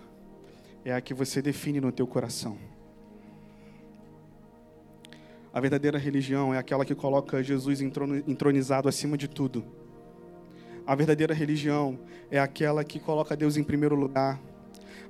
é 0.84 0.94
a 0.94 1.00
que 1.00 1.12
você 1.12 1.42
define 1.42 1.80
no 1.80 1.90
teu 1.90 2.06
coração. 2.06 2.56
A 5.52 5.60
verdadeira 5.60 5.98
religião 5.98 6.54
é 6.54 6.58
aquela 6.58 6.84
que 6.84 6.94
coloca 6.94 7.42
Jesus 7.42 7.80
entronizado 7.80 8.88
acima 8.88 9.18
de 9.18 9.28
tudo. 9.28 9.64
A 10.86 10.94
verdadeira 10.94 11.34
religião 11.34 11.98
é 12.30 12.38
aquela 12.38 12.82
que 12.84 12.98
coloca 12.98 13.36
Deus 13.36 13.56
em 13.56 13.62
primeiro 13.62 13.94
lugar 13.94 14.40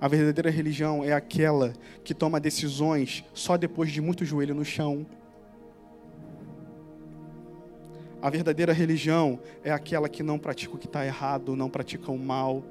a 0.02 0.08
verdadeira 0.08 0.50
religião 0.50 1.04
é 1.04 1.12
aquela 1.12 1.74
que 2.02 2.12
toma 2.12 2.40
decisões 2.40 3.24
só 3.32 3.56
depois 3.56 3.92
de 3.92 4.00
muito 4.00 4.24
joelho 4.24 4.52
no 4.52 4.64
chão. 4.64 5.06
A 8.20 8.28
verdadeira 8.28 8.72
religião 8.72 9.38
é 9.62 9.70
aquela 9.70 10.08
que 10.08 10.24
não 10.24 10.40
pratica 10.40 10.74
o 10.74 10.78
que 10.78 10.86
está 10.86 11.06
errado, 11.06 11.54
não 11.54 11.70
pratica 11.70 12.10
o 12.10 12.18
mal, 12.18 12.64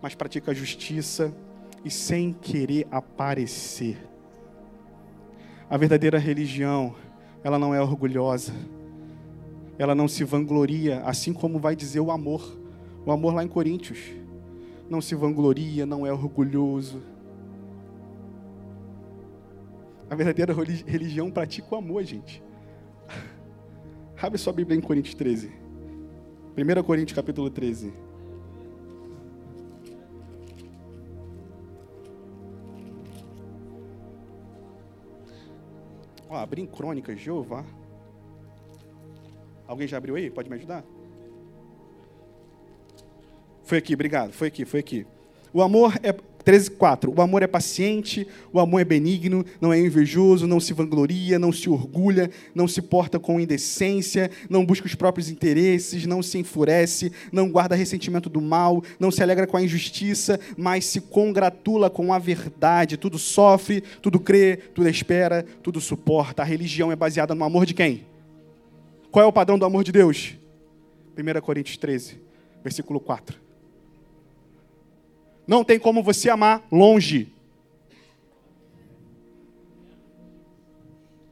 mas 0.00 0.14
pratica 0.14 0.52
a 0.52 0.54
justiça 0.54 1.34
e 1.84 1.90
sem 1.90 2.32
querer 2.32 2.88
aparecer. 2.90 3.98
A 5.68 5.76
verdadeira 5.76 6.18
religião, 6.18 6.94
ela 7.44 7.58
não 7.58 7.74
é 7.74 7.82
orgulhosa, 7.82 8.54
ela 9.78 9.94
não 9.94 10.08
se 10.08 10.24
vangloria, 10.24 11.02
assim 11.02 11.34
como 11.34 11.58
vai 11.58 11.76
dizer 11.76 12.00
o 12.00 12.10
amor. 12.10 12.58
O 13.04 13.12
amor 13.12 13.34
lá 13.34 13.44
em 13.44 13.48
Coríntios 13.48 14.18
não 14.90 15.00
se 15.00 15.14
vangloria, 15.14 15.86
não 15.86 16.04
é 16.04 16.12
orgulhoso. 16.12 17.00
A 20.10 20.16
verdadeira 20.16 20.52
religião 20.52 21.30
pratica 21.30 21.72
o 21.72 21.78
amor, 21.78 22.02
gente. 22.02 22.42
Abre 24.20 24.36
sua 24.36 24.52
Bíblia 24.52 24.76
em 24.76 24.80
Coríntios 24.80 25.14
13. 25.14 25.52
1 26.58 26.82
Coríntios 26.82 27.14
capítulo 27.14 27.48
13. 27.48 27.92
Ó, 36.28 36.36
abri 36.36 36.62
em 36.62 36.66
Crônicas, 36.66 37.20
Jeová. 37.20 37.64
Alguém 39.68 39.86
já 39.86 39.98
abriu 39.98 40.16
aí? 40.16 40.28
Pode 40.28 40.50
me 40.50 40.56
ajudar? 40.56 40.84
Foi 43.70 43.78
aqui, 43.78 43.94
obrigado. 43.94 44.32
Foi 44.32 44.48
aqui, 44.48 44.64
foi 44.64 44.80
aqui. 44.80 45.06
O 45.52 45.62
amor 45.62 45.94
é 46.02 46.12
13:4. 46.12 47.14
O 47.16 47.22
amor 47.22 47.40
é 47.40 47.46
paciente, 47.46 48.26
o 48.52 48.58
amor 48.58 48.80
é 48.80 48.84
benigno, 48.84 49.46
não 49.60 49.72
é 49.72 49.78
invejoso, 49.78 50.44
não 50.44 50.58
se 50.58 50.72
vangloria, 50.72 51.38
não 51.38 51.52
se 51.52 51.70
orgulha, 51.70 52.28
não 52.52 52.66
se 52.66 52.82
porta 52.82 53.20
com 53.20 53.38
indecência, 53.38 54.28
não 54.48 54.66
busca 54.66 54.88
os 54.88 54.96
próprios 54.96 55.30
interesses, 55.30 56.04
não 56.04 56.20
se 56.20 56.36
enfurece, 56.36 57.12
não 57.30 57.48
guarda 57.48 57.76
ressentimento 57.76 58.28
do 58.28 58.40
mal, 58.40 58.82
não 58.98 59.08
se 59.08 59.22
alegra 59.22 59.46
com 59.46 59.56
a 59.56 59.62
injustiça, 59.62 60.40
mas 60.56 60.84
se 60.86 61.00
congratula 61.02 61.88
com 61.88 62.12
a 62.12 62.18
verdade. 62.18 62.96
Tudo 62.96 63.20
sofre, 63.20 63.84
tudo 64.02 64.18
crê, 64.18 64.56
tudo 64.56 64.88
espera, 64.88 65.46
tudo 65.62 65.80
suporta. 65.80 66.42
A 66.42 66.44
religião 66.44 66.90
é 66.90 66.96
baseada 66.96 67.36
no 67.36 67.44
amor 67.44 67.64
de 67.64 67.74
quem? 67.74 68.04
Qual 69.12 69.24
é 69.24 69.28
o 69.28 69.32
padrão 69.32 69.56
do 69.56 69.64
amor 69.64 69.84
de 69.84 69.92
Deus? 69.92 70.34
1 71.16 71.40
Coríntios 71.40 71.76
13, 71.76 72.20
versículo 72.64 72.98
4. 72.98 73.49
Não 75.50 75.64
tem 75.64 75.80
como 75.80 76.00
você 76.00 76.30
amar 76.30 76.64
longe. 76.70 77.34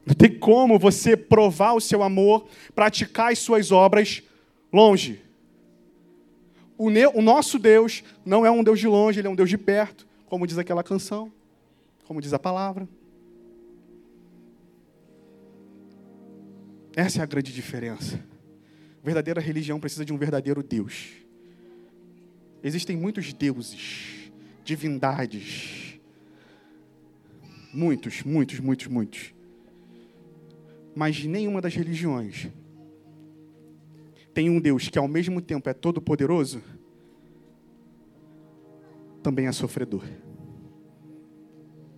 Não 0.05 0.13
tem 0.13 0.37
como 0.37 0.77
você 0.77 1.15
provar 1.15 1.71
o 1.71 1.79
seu 1.79 2.03
amor, 2.03 2.45
praticar 2.75 3.31
as 3.31 3.39
suas 3.39 3.71
obras 3.71 4.21
longe. 4.73 5.21
O, 6.77 6.87
o 6.89 7.21
nosso 7.21 7.57
Deus 7.57 8.03
não 8.25 8.45
é 8.45 8.51
um 8.51 8.61
Deus 8.61 8.81
de 8.81 8.89
longe, 8.89 9.21
ele 9.21 9.27
é 9.29 9.31
um 9.31 9.35
Deus 9.35 9.49
de 9.49 9.57
perto, 9.57 10.05
como 10.25 10.45
diz 10.45 10.57
aquela 10.57 10.83
canção, 10.83 11.31
como 12.03 12.19
diz 12.19 12.33
a 12.33 12.39
palavra. 12.39 12.89
Essa 16.93 17.21
é 17.21 17.23
a 17.23 17.25
grande 17.25 17.53
diferença. 17.53 18.21
Verdadeira 19.01 19.39
religião 19.39 19.79
precisa 19.79 20.03
de 20.03 20.11
um 20.11 20.17
verdadeiro 20.17 20.61
Deus. 20.61 21.18
Existem 22.63 22.97
muitos 22.97 23.33
deuses, 23.33 24.31
divindades. 24.63 25.99
Muitos, 27.73 28.23
muitos, 28.23 28.59
muitos, 28.59 28.87
muitos. 28.87 29.33
Mas 30.95 31.23
nenhuma 31.23 31.61
das 31.61 31.75
religiões 31.75 32.49
tem 34.33 34.49
um 34.49 34.59
Deus 34.59 34.89
que 34.89 34.97
ao 34.99 35.07
mesmo 35.07 35.41
tempo 35.41 35.69
é 35.69 35.73
todo 35.73 36.01
poderoso, 36.01 36.61
também 39.21 39.47
é 39.47 39.51
sofredor. 39.51 40.03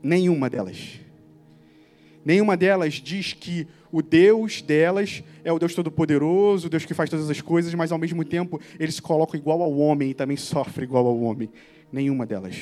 Nenhuma 0.02 0.50
delas. 0.50 1.00
Nenhuma 2.24 2.56
delas 2.56 2.94
diz 2.96 3.34
que 3.34 3.68
o 3.92 4.02
Deus 4.02 4.62
delas 4.62 5.24
é 5.44 5.52
o 5.52 5.60
Deus 5.60 5.74
Todo-Poderoso, 5.74 6.68
o 6.68 6.70
Deus 6.70 6.86
que 6.86 6.94
faz 6.94 7.10
todas 7.10 7.30
as 7.30 7.42
coisas, 7.42 7.74
mas 7.74 7.92
ao 7.92 7.98
mesmo 7.98 8.24
tempo 8.24 8.60
ele 8.80 8.92
se 8.92 9.02
coloca 9.02 9.36
igual 9.36 9.62
ao 9.62 9.76
homem 9.78 10.12
e 10.12 10.14
também 10.14 10.38
sofre 10.38 10.84
igual 10.84 11.06
ao 11.06 11.20
homem. 11.20 11.50
Nenhuma 11.92 12.26
delas. 12.26 12.56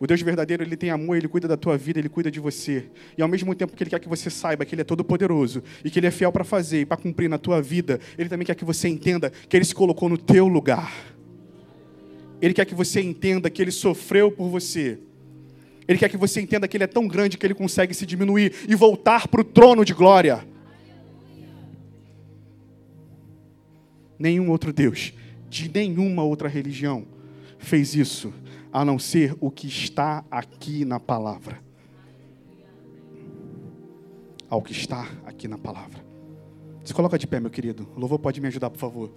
O 0.00 0.06
Deus 0.06 0.22
verdadeiro, 0.22 0.62
ele 0.62 0.76
tem 0.76 0.90
amor, 0.90 1.16
ele 1.16 1.26
cuida 1.26 1.48
da 1.48 1.56
tua 1.56 1.76
vida, 1.76 1.98
ele 1.98 2.08
cuida 2.08 2.30
de 2.30 2.38
você. 2.38 2.84
E 3.16 3.22
ao 3.22 3.26
mesmo 3.26 3.52
tempo 3.52 3.74
que 3.74 3.82
ele 3.82 3.90
quer 3.90 3.98
que 3.98 4.08
você 4.08 4.30
saiba 4.30 4.64
que 4.64 4.72
ele 4.72 4.82
é 4.82 4.84
todo 4.84 5.02
poderoso 5.02 5.60
e 5.84 5.90
que 5.90 5.98
ele 5.98 6.06
é 6.06 6.10
fiel 6.12 6.30
para 6.30 6.44
fazer 6.44 6.82
e 6.82 6.86
para 6.86 6.96
cumprir 6.96 7.28
na 7.28 7.36
tua 7.36 7.60
vida, 7.60 7.98
ele 8.16 8.28
também 8.28 8.46
quer 8.46 8.54
que 8.54 8.64
você 8.64 8.86
entenda 8.86 9.30
que 9.30 9.56
ele 9.56 9.64
se 9.64 9.74
colocou 9.74 10.08
no 10.08 10.16
teu 10.16 10.46
lugar. 10.46 10.92
Ele 12.40 12.54
quer 12.54 12.64
que 12.64 12.76
você 12.76 13.00
entenda 13.00 13.50
que 13.50 13.60
ele 13.60 13.72
sofreu 13.72 14.30
por 14.30 14.48
você 14.48 15.00
ele 15.88 15.98
quer 15.98 16.10
que 16.10 16.18
você 16.18 16.38
entenda 16.38 16.68
que 16.68 16.76
Ele 16.76 16.84
é 16.84 16.86
tão 16.86 17.08
grande 17.08 17.38
que 17.38 17.46
Ele 17.46 17.54
consegue 17.54 17.94
se 17.94 18.04
diminuir 18.04 18.54
e 18.68 18.74
voltar 18.74 19.26
para 19.26 19.40
o 19.40 19.44
trono 19.44 19.86
de 19.86 19.94
glória. 19.94 20.46
Nenhum 24.18 24.50
outro 24.50 24.70
Deus, 24.70 25.14
de 25.48 25.70
nenhuma 25.72 26.22
outra 26.22 26.46
religião, 26.46 27.06
fez 27.58 27.94
isso. 27.94 28.34
a 28.70 28.84
não 28.84 28.98
ser 28.98 29.34
o 29.40 29.50
que 29.50 29.66
está 29.66 30.22
aqui 30.30 30.84
na 30.84 31.00
palavra. 31.00 31.58
Ao 34.50 34.60
que 34.60 34.72
está 34.72 35.08
aqui 35.24 35.48
na 35.48 35.56
palavra. 35.56 36.04
Se 36.84 36.92
coloca 36.92 37.18
de 37.18 37.26
pé, 37.26 37.40
meu 37.40 37.50
querido. 37.50 37.88
O 37.96 38.00
louvor 38.00 38.18
pode 38.18 38.42
me 38.42 38.46
ajudar, 38.48 38.68
por 38.68 38.78
favor. 38.78 39.10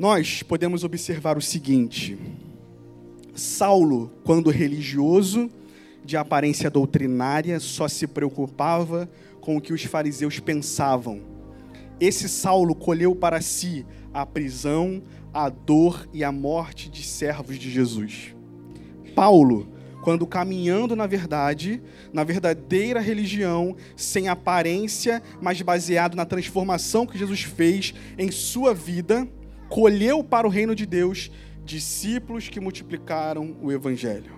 Nós 0.00 0.42
podemos 0.42 0.82
observar 0.82 1.36
o 1.36 1.42
seguinte: 1.42 2.18
Saulo, 3.34 4.10
quando 4.24 4.48
religioso, 4.48 5.50
de 6.02 6.16
aparência 6.16 6.70
doutrinária, 6.70 7.60
só 7.60 7.86
se 7.86 8.06
preocupava 8.06 9.10
com 9.42 9.58
o 9.58 9.60
que 9.60 9.74
os 9.74 9.84
fariseus 9.84 10.40
pensavam. 10.40 11.20
Esse 12.00 12.30
Saulo 12.30 12.74
colheu 12.74 13.14
para 13.14 13.42
si 13.42 13.84
a 14.10 14.24
prisão, 14.24 15.02
a 15.34 15.50
dor 15.50 16.08
e 16.14 16.24
a 16.24 16.32
morte 16.32 16.88
de 16.88 17.02
servos 17.02 17.58
de 17.58 17.70
Jesus. 17.70 18.34
Paulo, 19.14 19.68
quando 20.02 20.26
caminhando 20.26 20.96
na 20.96 21.06
verdade, 21.06 21.82
na 22.10 22.24
verdadeira 22.24 23.00
religião, 23.00 23.76
sem 23.94 24.28
aparência, 24.28 25.22
mas 25.42 25.60
baseado 25.60 26.14
na 26.14 26.24
transformação 26.24 27.06
que 27.06 27.18
Jesus 27.18 27.42
fez 27.42 27.92
em 28.16 28.30
sua 28.30 28.72
vida, 28.72 29.28
colheu 29.70 30.22
para 30.22 30.46
o 30.46 30.50
reino 30.50 30.74
de 30.74 30.84
Deus 30.84 31.30
discípulos 31.64 32.48
que 32.48 32.58
multiplicaram 32.58 33.56
o 33.62 33.70
evangelho. 33.70 34.32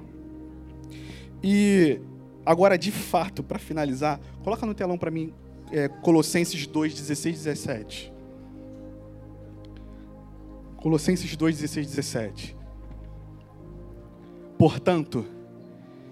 E 1.43 1.99
agora, 2.45 2.77
de 2.77 2.93
fato, 2.93 3.43
para 3.43 3.59
finalizar, 3.59 4.21
coloca 4.45 4.67
no 4.67 4.75
telão 4.75 4.99
para 4.99 5.11
mim 5.11 5.33
é, 5.73 5.89
Colossenses 5.89 6.67
2, 6.67 6.95
16, 6.95 7.37
17. 7.45 8.13
Colossenses 10.77 11.35
2, 11.35 11.57
16, 11.57 11.87
17. 11.87 12.57
Portanto, 14.59 15.25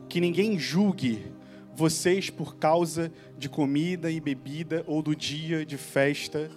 que 0.08 0.20
ninguém 0.20 0.58
julgue 0.58 1.30
vocês 1.76 2.30
por 2.30 2.56
causa 2.56 3.12
de 3.36 3.48
comida 3.48 4.10
e 4.10 4.20
bebida, 4.20 4.82
ou 4.86 5.02
do 5.02 5.14
dia 5.14 5.64
de 5.64 5.76
festa, 5.76 6.50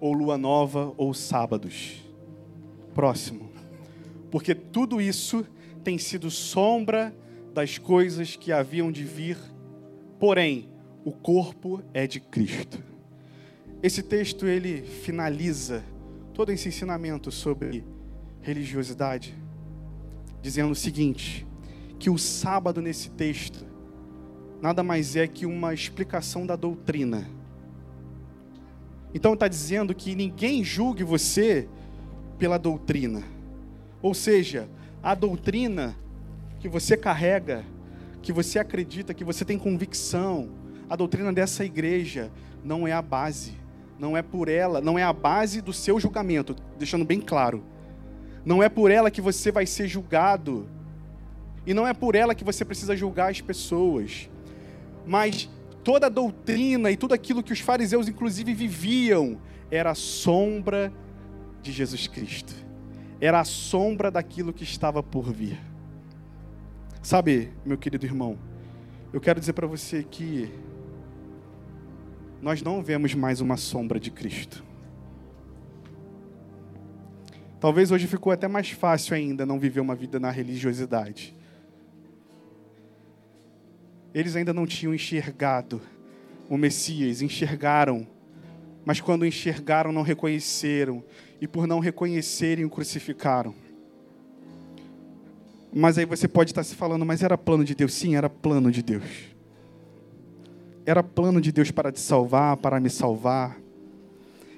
ou 0.00 0.12
lua 0.12 0.38
nova, 0.38 0.92
ou 0.96 1.12
sábados. 1.12 2.02
Próximo. 2.94 3.50
Porque 4.30 4.54
tudo 4.54 5.00
isso 5.00 5.46
tem 5.84 5.98
sido 5.98 6.30
sombra 6.30 7.14
das 7.52 7.78
coisas 7.78 8.36
que 8.36 8.52
haviam 8.52 8.90
de 8.90 9.04
vir, 9.04 9.36
porém, 10.18 10.68
o 11.04 11.12
corpo 11.12 11.82
é 11.92 12.06
de 12.06 12.20
Cristo. 12.20 12.82
Esse 13.82 14.02
texto 14.02 14.46
ele 14.46 14.82
finaliza 14.82 15.82
todo 16.34 16.50
esse 16.50 16.68
ensinamento 16.68 17.30
sobre 17.30 17.84
religiosidade, 18.40 19.34
dizendo 20.42 20.72
o 20.72 20.76
seguinte: 20.76 21.46
que 21.98 22.10
o 22.10 22.18
sábado 22.18 22.80
nesse 22.80 23.10
texto 23.10 23.66
nada 24.60 24.82
mais 24.82 25.16
é 25.16 25.26
que 25.26 25.46
uma 25.46 25.72
explicação 25.72 26.46
da 26.46 26.56
doutrina 26.56 27.26
então 29.14 29.34
está 29.34 29.48
dizendo 29.48 29.94
que 29.94 30.14
ninguém 30.14 30.62
julgue 30.62 31.02
você 31.02 31.68
pela 32.38 32.58
doutrina. 32.58 33.22
Ou 34.00 34.14
seja, 34.14 34.68
a 35.02 35.14
doutrina 35.14 35.96
que 36.58 36.68
você 36.68 36.96
carrega, 36.96 37.64
que 38.22 38.32
você 38.32 38.58
acredita, 38.58 39.14
que 39.14 39.24
você 39.24 39.44
tem 39.44 39.58
convicção, 39.58 40.50
a 40.88 40.96
doutrina 40.96 41.32
dessa 41.32 41.64
igreja 41.64 42.30
não 42.64 42.86
é 42.86 42.92
a 42.92 43.02
base, 43.02 43.54
não 43.98 44.16
é 44.16 44.22
por 44.22 44.48
ela, 44.48 44.80
não 44.80 44.98
é 44.98 45.02
a 45.02 45.12
base 45.12 45.60
do 45.60 45.72
seu 45.72 45.98
julgamento, 46.00 46.56
deixando 46.78 47.04
bem 47.04 47.20
claro. 47.20 47.62
Não 48.44 48.62
é 48.62 48.68
por 48.68 48.90
ela 48.90 49.10
que 49.10 49.20
você 49.20 49.52
vai 49.52 49.66
ser 49.66 49.86
julgado. 49.86 50.66
E 51.66 51.74
não 51.74 51.86
é 51.86 51.92
por 51.92 52.14
ela 52.14 52.34
que 52.34 52.44
você 52.44 52.64
precisa 52.64 52.96
julgar 52.96 53.30
as 53.30 53.40
pessoas. 53.40 54.30
Mas 55.06 55.48
toda 55.90 56.06
a 56.06 56.08
doutrina 56.08 56.88
e 56.88 56.96
tudo 56.96 57.14
aquilo 57.14 57.42
que 57.42 57.52
os 57.52 57.58
fariseus, 57.58 58.06
inclusive, 58.06 58.54
viviam, 58.54 59.40
era 59.72 59.90
a 59.90 59.94
sombra 59.96 60.92
de 61.60 61.72
Jesus 61.72 62.06
Cristo. 62.06 62.54
Era 63.20 63.40
a 63.40 63.44
sombra 63.44 64.08
daquilo 64.08 64.52
que 64.52 64.62
estava 64.62 65.02
por 65.02 65.32
vir. 65.32 65.58
Sabe, 67.02 67.50
meu 67.66 67.76
querido 67.76 68.06
irmão, 68.06 68.38
eu 69.12 69.20
quero 69.20 69.40
dizer 69.40 69.52
para 69.52 69.66
você 69.66 70.04
que 70.04 70.48
nós 72.40 72.62
não 72.62 72.84
vemos 72.84 73.12
mais 73.16 73.40
uma 73.40 73.56
sombra 73.56 73.98
de 73.98 74.12
Cristo. 74.12 74.64
Talvez 77.58 77.90
hoje 77.90 78.06
ficou 78.06 78.32
até 78.32 78.46
mais 78.46 78.70
fácil 78.70 79.16
ainda 79.16 79.44
não 79.44 79.58
viver 79.58 79.80
uma 79.80 79.96
vida 79.96 80.20
na 80.20 80.30
religiosidade 80.30 81.34
eles 84.14 84.36
ainda 84.36 84.52
não 84.52 84.66
tinham 84.66 84.94
enxergado 84.94 85.80
o 86.48 86.56
Messias, 86.56 87.22
enxergaram, 87.22 88.06
mas 88.84 89.00
quando 89.00 89.24
enxergaram, 89.24 89.92
não 89.92 90.02
reconheceram, 90.02 91.04
e 91.40 91.46
por 91.46 91.66
não 91.66 91.78
reconhecerem, 91.78 92.64
o 92.64 92.70
crucificaram. 92.70 93.54
Mas 95.72 95.96
aí 95.96 96.04
você 96.04 96.26
pode 96.26 96.50
estar 96.50 96.64
se 96.64 96.74
falando, 96.74 97.06
mas 97.06 97.22
era 97.22 97.38
plano 97.38 97.64
de 97.64 97.74
Deus? 97.74 97.94
Sim, 97.94 98.16
era 98.16 98.28
plano 98.28 98.72
de 98.72 98.82
Deus. 98.82 99.04
Era 100.84 101.04
plano 101.04 101.40
de 101.40 101.52
Deus 101.52 101.70
para 101.70 101.92
te 101.92 102.00
salvar, 102.00 102.56
para 102.56 102.80
me 102.80 102.90
salvar. 102.90 103.56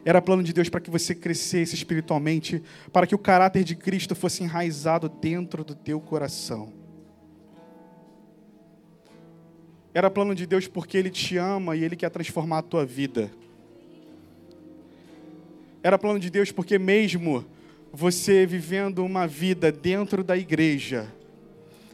Era 0.02 0.22
plano 0.22 0.42
de 0.42 0.52
Deus 0.52 0.70
para 0.70 0.80
que 0.80 0.90
você 0.90 1.14
crescesse 1.14 1.74
espiritualmente, 1.74 2.62
para 2.90 3.06
que 3.06 3.14
o 3.14 3.18
caráter 3.18 3.62
de 3.62 3.76
Cristo 3.76 4.14
fosse 4.14 4.42
enraizado 4.42 5.08
dentro 5.08 5.62
do 5.62 5.74
teu 5.74 6.00
coração. 6.00 6.81
Era 9.94 10.10
plano 10.10 10.34
de 10.34 10.46
Deus 10.46 10.66
porque 10.66 10.96
Ele 10.96 11.10
te 11.10 11.36
ama 11.36 11.76
e 11.76 11.84
Ele 11.84 11.96
quer 11.96 12.10
transformar 12.10 12.58
a 12.58 12.62
tua 12.62 12.86
vida. 12.86 13.30
Era 15.82 15.98
plano 15.98 16.18
de 16.18 16.30
Deus 16.30 16.50
porque, 16.50 16.78
mesmo 16.78 17.44
você 17.92 18.46
vivendo 18.46 19.04
uma 19.04 19.26
vida 19.26 19.70
dentro 19.70 20.24
da 20.24 20.36
igreja, 20.36 21.12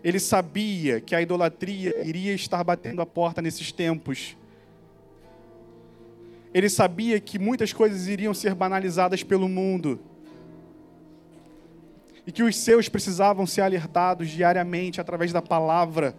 Ele 0.05 0.21
sabia 0.21 1.01
que 1.01 1.15
a 1.15 1.21
idolatria 1.21 2.07
iria 2.07 2.33
estar 2.33 2.63
batendo 2.63 3.03
a 3.03 3.07
porta 3.07 3.43
nesses 3.43 3.73
tempos. 3.73 4.37
Ele 6.55 6.69
sabia 6.69 7.19
que 7.19 7.37
muitas 7.39 7.73
coisas 7.73 8.07
iriam 8.07 8.33
ser 8.33 8.55
banalizadas 8.55 9.25
pelo 9.25 9.49
mundo. 9.49 9.99
E 12.25 12.31
que 12.31 12.45
os 12.45 12.57
seus 12.57 12.89
precisavam 12.89 13.45
ser 13.45 13.63
alertados 13.63 14.29
diariamente 14.29 15.01
através 15.01 15.33
da 15.33 15.43
palavra 15.43 16.15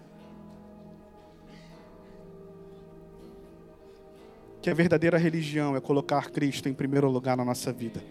que 4.62 4.70
a 4.70 4.74
verdadeira 4.74 5.18
religião 5.18 5.76
é 5.76 5.82
colocar 5.82 6.30
Cristo 6.32 6.68
em 6.68 6.74
primeiro 6.74 7.10
lugar 7.10 7.38
na 7.38 7.45
nossa 7.45 7.72
vida. 7.72 8.03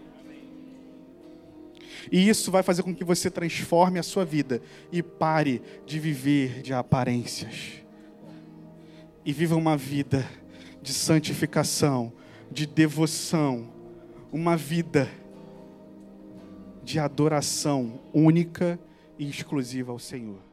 E 2.11 2.27
isso 2.27 2.49
vai 2.51 2.63
fazer 2.63 2.81
com 2.81 2.95
que 2.95 3.03
você 3.03 3.29
transforme 3.29 3.99
a 3.99 4.03
sua 4.03 4.25
vida 4.25 4.61
e 4.91 5.03
pare 5.03 5.61
de 5.85 5.99
viver 5.99 6.61
de 6.61 6.73
aparências. 6.73 7.83
E 9.23 9.33
viva 9.33 9.55
uma 9.55 9.77
vida 9.77 10.27
de 10.81 10.93
santificação, 10.93 12.11
de 12.49 12.65
devoção, 12.65 13.69
uma 14.31 14.55
vida 14.57 15.09
de 16.83 16.97
adoração 16.97 17.99
única 18.13 18.79
e 19.17 19.29
exclusiva 19.29 19.91
ao 19.91 19.99
Senhor. 19.99 20.48